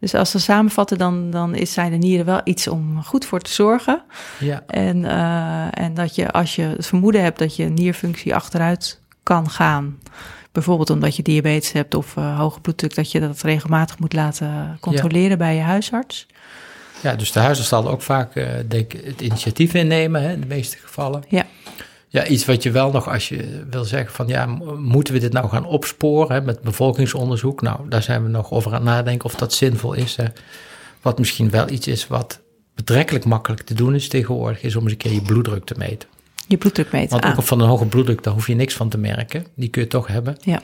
Dus 0.00 0.14
als 0.14 0.32
we 0.32 0.38
samenvatten, 0.38 0.98
dan, 0.98 1.30
dan 1.30 1.54
is, 1.54 1.72
zijn 1.72 1.90
de 1.90 1.96
nieren 1.96 2.26
wel 2.26 2.40
iets 2.44 2.68
om 2.68 3.02
goed 3.04 3.24
voor 3.24 3.40
te 3.40 3.52
zorgen. 3.52 4.02
ja. 4.38 4.62
En, 4.66 5.04
eh, 5.04 5.84
en 5.84 5.94
dat 5.94 6.14
je 6.14 6.30
als 6.30 6.56
je 6.56 6.62
het 6.62 6.86
vermoeden 6.86 7.22
hebt 7.22 7.38
dat 7.38 7.56
je 7.56 7.64
nierfunctie 7.64 8.34
achteruit 8.34 9.00
kan 9.22 9.50
gaan, 9.50 9.98
bijvoorbeeld 10.52 10.90
omdat 10.90 11.16
je 11.16 11.22
diabetes 11.22 11.72
hebt 11.72 11.94
of 11.94 12.16
eh, 12.16 12.38
hoge 12.38 12.60
bloeddruk, 12.60 12.94
dat 12.94 13.12
je 13.12 13.20
dat 13.20 13.42
regelmatig 13.42 13.98
moet 13.98 14.12
laten 14.12 14.76
controleren 14.80 15.38
bij 15.38 15.54
je 15.54 15.60
huisarts. 15.60 16.26
Ja, 17.02 17.14
dus 17.14 17.32
de 17.32 17.40
huisarts 17.40 17.68
zal 17.68 17.88
ook 17.88 18.02
vaak 18.02 18.34
eh, 18.34 18.48
denk, 18.68 18.92
ik, 18.92 19.04
het 19.04 19.20
initiatief 19.20 19.74
innemen, 19.74 20.22
hè, 20.22 20.32
in 20.32 20.40
de 20.40 20.46
meeste 20.46 20.76
gevallen. 20.76 21.22
Ja. 21.28 21.46
Ja, 22.12 22.26
iets 22.26 22.44
wat 22.44 22.62
je 22.62 22.70
wel 22.70 22.90
nog, 22.90 23.08
als 23.08 23.28
je 23.28 23.64
wil 23.70 23.84
zeggen 23.84 24.14
van 24.14 24.28
ja, 24.28 24.46
moeten 24.78 25.14
we 25.14 25.20
dit 25.20 25.32
nou 25.32 25.48
gaan 25.48 25.64
opsporen 25.64 26.34
hè, 26.34 26.40
met 26.40 26.60
bevolkingsonderzoek? 26.60 27.62
Nou, 27.62 27.88
daar 27.88 28.02
zijn 28.02 28.22
we 28.22 28.28
nog 28.28 28.50
over 28.50 28.70
aan 28.70 28.76
het 28.76 28.84
nadenken 28.84 29.24
of 29.24 29.34
dat 29.34 29.52
zinvol 29.52 29.92
is. 29.92 30.16
Hè. 30.16 30.24
Wat 31.02 31.18
misschien 31.18 31.50
wel 31.50 31.70
iets 31.70 31.86
is 31.86 32.06
wat 32.06 32.40
betrekkelijk 32.74 33.24
makkelijk 33.24 33.62
te 33.62 33.74
doen 33.74 33.94
is 33.94 34.08
tegenwoordig, 34.08 34.62
is 34.62 34.76
om 34.76 34.82
eens 34.82 34.92
een 34.92 34.98
keer 34.98 35.12
je 35.12 35.22
bloeddruk 35.22 35.64
te 35.64 35.74
meten. 35.76 36.08
Je 36.46 36.56
bloeddruk 36.56 36.92
meten. 36.92 37.10
Want 37.10 37.24
Ah, 37.24 37.38
ook 37.38 37.44
van 37.44 37.60
een 37.60 37.68
hoge 37.68 37.86
bloeddruk, 37.86 38.22
daar 38.22 38.34
hoef 38.34 38.46
je 38.46 38.54
niks 38.54 38.74
van 38.74 38.88
te 38.88 38.98
merken. 38.98 39.46
Die 39.54 39.68
kun 39.68 39.82
je 39.82 39.88
toch 39.88 40.06
hebben. 40.06 40.36
Ja. 40.40 40.60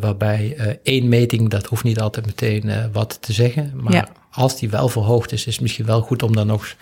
waarbij 0.00 0.56
één 0.82 1.08
meting, 1.08 1.50
dat 1.50 1.66
hoeft 1.66 1.84
niet 1.84 2.00
altijd 2.00 2.26
meteen 2.26 2.72
wat 2.92 3.18
te 3.20 3.32
zeggen. 3.32 3.72
Maar 3.74 4.08
als 4.30 4.58
die 4.58 4.70
wel 4.70 4.88
verhoogd 4.88 5.32
is, 5.32 5.46
is 5.46 5.52
het 5.52 5.62
misschien 5.62 5.86
wel 5.86 6.00
goed 6.00 6.22
om 6.22 6.34
dan 6.36 6.46
nog 6.46 6.74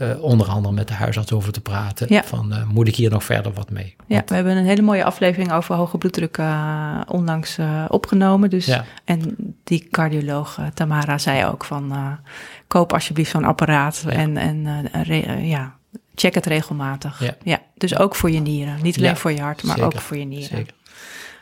uh, 0.00 0.22
onder 0.22 0.46
andere 0.46 0.74
met 0.74 0.88
de 0.88 0.94
huisarts 0.94 1.32
over 1.32 1.52
te 1.52 1.60
praten. 1.60 2.06
Ja. 2.10 2.24
Van 2.24 2.52
uh, 2.52 2.68
moet 2.68 2.88
ik 2.88 2.96
hier 2.96 3.10
nog 3.10 3.24
verder 3.24 3.52
wat 3.52 3.70
mee? 3.70 3.96
Ja, 4.06 4.22
we 4.26 4.34
hebben 4.34 4.56
een 4.56 4.64
hele 4.64 4.82
mooie 4.82 5.04
aflevering 5.04 5.52
over 5.52 5.74
hoge 5.74 5.98
bloeddruk 5.98 6.38
uh, 6.38 7.00
onlangs 7.06 7.58
opgenomen. 7.88 8.50
Dus, 8.50 8.66
ja. 8.66 8.84
En 9.04 9.36
die 9.64 9.88
cardioloog 9.90 10.58
Tamara 10.74 11.18
zei 11.18 11.44
ook 11.44 11.64
van 11.64 12.18
koop 12.66 12.92
alsjeblieft 12.92 13.30
zo'n 13.30 13.44
apparaat 13.44 14.02
ja. 14.06 14.10
en, 14.10 14.36
en 14.36 14.88
ja, 15.46 15.76
check 16.14 16.34
het 16.34 16.46
regelmatig. 16.46 17.24
Ja. 17.24 17.34
ja. 17.42 17.58
dus 17.76 17.98
ook 17.98 18.14
voor 18.16 18.30
je 18.30 18.40
nieren. 18.40 18.78
Niet 18.82 18.96
alleen 18.96 19.16
voor 19.16 19.32
je 19.32 19.40
hart, 19.40 19.62
maar 19.62 19.76
Zeker. 19.76 19.94
ook 19.94 20.00
voor 20.00 20.16
je 20.16 20.24
nieren. 20.24 20.56
Zeker. 20.56 20.74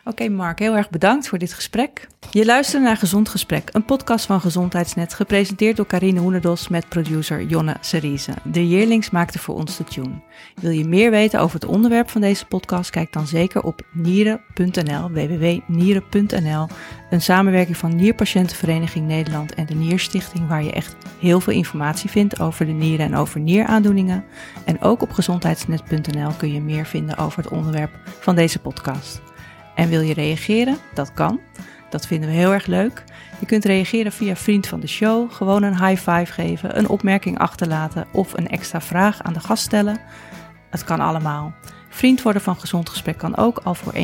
Oké, 0.09 0.29
Mark, 0.29 0.59
heel 0.59 0.77
erg 0.77 0.91
bedankt 0.91 1.29
voor 1.29 1.39
dit 1.39 1.53
gesprek. 1.53 2.07
Je 2.31 2.45
luistert 2.45 2.83
naar 2.83 2.97
Gezond 2.97 3.29
Gesprek, 3.29 3.69
een 3.73 3.85
podcast 3.85 4.27
van 4.27 4.41
Gezondheidsnet, 4.41 5.15
gepresenteerd 5.15 5.77
door 5.77 5.87
Karine 5.87 6.21
Hoenedos 6.21 6.69
met 6.69 6.89
producer 6.89 7.43
Jonne 7.43 7.77
Serize. 7.81 8.33
De 8.45 8.69
Yearlings 8.69 9.11
maakte 9.11 9.39
voor 9.39 9.55
ons 9.55 9.77
de 9.77 9.85
tune. 9.85 10.21
Wil 10.61 10.71
je 10.71 10.85
meer 10.85 11.11
weten 11.11 11.41
over 11.41 11.61
het 11.61 11.69
onderwerp 11.69 12.11
van 12.11 12.21
deze 12.21 12.47
podcast? 12.47 12.91
Kijk 12.91 13.13
dan 13.13 13.27
zeker 13.27 13.63
op 13.63 13.81
nieren.nl, 13.93 15.11
www.nieren.nl, 15.11 16.67
een 17.11 17.23
samenwerking 17.23 17.77
van 17.77 17.97
Nierpatiëntenvereniging 17.97 19.07
Nederland 19.07 19.55
en 19.55 19.67
de 19.67 19.75
Nierstichting, 19.75 20.49
waar 20.49 20.65
je 20.65 20.73
echt 20.73 20.97
heel 21.19 21.41
veel 21.41 21.53
informatie 21.53 22.11
vindt 22.11 22.41
over 22.41 22.67
de 22.67 22.73
nieren 22.73 23.07
en 23.07 23.17
over 23.17 23.41
nieraandoeningen. 23.41 24.25
En 24.65 24.81
ook 24.81 25.03
op 25.03 25.11
gezondheidsnet.nl 25.11 26.31
kun 26.37 26.53
je 26.53 26.61
meer 26.61 26.87
vinden 26.87 27.17
over 27.17 27.43
het 27.43 27.53
onderwerp 27.53 27.91
van 28.21 28.35
deze 28.35 28.59
podcast. 28.59 29.28
En 29.79 29.89
wil 29.89 30.01
je 30.01 30.15
reageren? 30.15 30.77
Dat 30.95 31.13
kan. 31.13 31.41
Dat 31.91 32.07
vinden 32.07 32.29
we 32.29 32.35
heel 32.35 32.53
erg 32.53 32.67
leuk. 32.67 33.05
Je 33.39 33.47
kunt 33.47 33.65
reageren 33.65 34.13
via 34.13 34.37
Vriend 34.37 34.67
van 34.67 34.81
de 34.81 34.87
Show, 34.87 35.33
gewoon 35.33 35.63
een 35.63 35.87
high 35.87 36.11
five 36.11 36.33
geven, 36.33 36.79
een 36.79 36.89
opmerking 36.89 37.39
achterlaten 37.39 38.07
of 38.13 38.33
een 38.37 38.49
extra 38.49 38.81
vraag 38.81 39.23
aan 39.23 39.33
de 39.33 39.41
gast 39.41 39.63
stellen. 39.63 39.99
Het 40.71 40.85
kan 40.85 41.01
allemaal. 41.01 41.55
Vriend 41.89 42.23
worden 42.23 42.43
van 42.43 42.57
Gezond 42.57 42.89
Gesprek 42.89 43.19
kan 43.19 43.37
ook 43.37 43.59
al 43.59 43.75
voor 43.75 43.95
1,50 43.95 44.01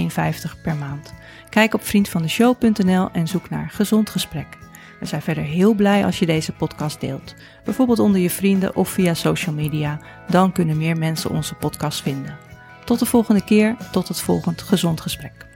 per 0.62 0.77
maand. 0.77 1.14
Kijk 1.49 1.75
op 1.75 1.85
vriendvandeshow.nl 1.85 3.09
en 3.12 3.29
zoek 3.29 3.51
naar 3.51 3.70
Gezond 3.70 4.11
Gesprek. 4.11 4.47
We 5.01 5.07
zijn 5.07 5.22
verder 5.22 5.45
heel 5.45 5.75
blij 5.75 6.05
als 6.05 6.18
je 6.18 6.27
deze 6.27 6.53
podcast 6.53 7.01
deelt. 7.01 7.35
Bijvoorbeeld 7.64 7.99
onder 7.99 8.20
je 8.20 8.31
vrienden 8.31 8.77
of 8.77 8.89
via 8.89 9.14
social 9.14 9.55
media. 9.55 9.99
Dan 10.29 10.53
kunnen 10.53 10.77
meer 10.77 10.99
mensen 10.99 11.31
onze 11.31 11.55
podcast 11.55 12.03
vinden. 12.03 12.39
Tot 12.85 12.99
de 12.99 13.07
volgende 13.07 13.45
keer, 13.45 13.77
tot 13.93 14.09
het 14.09 14.20
volgend 14.20 14.62
gezond 14.62 15.01
gesprek. 15.01 15.53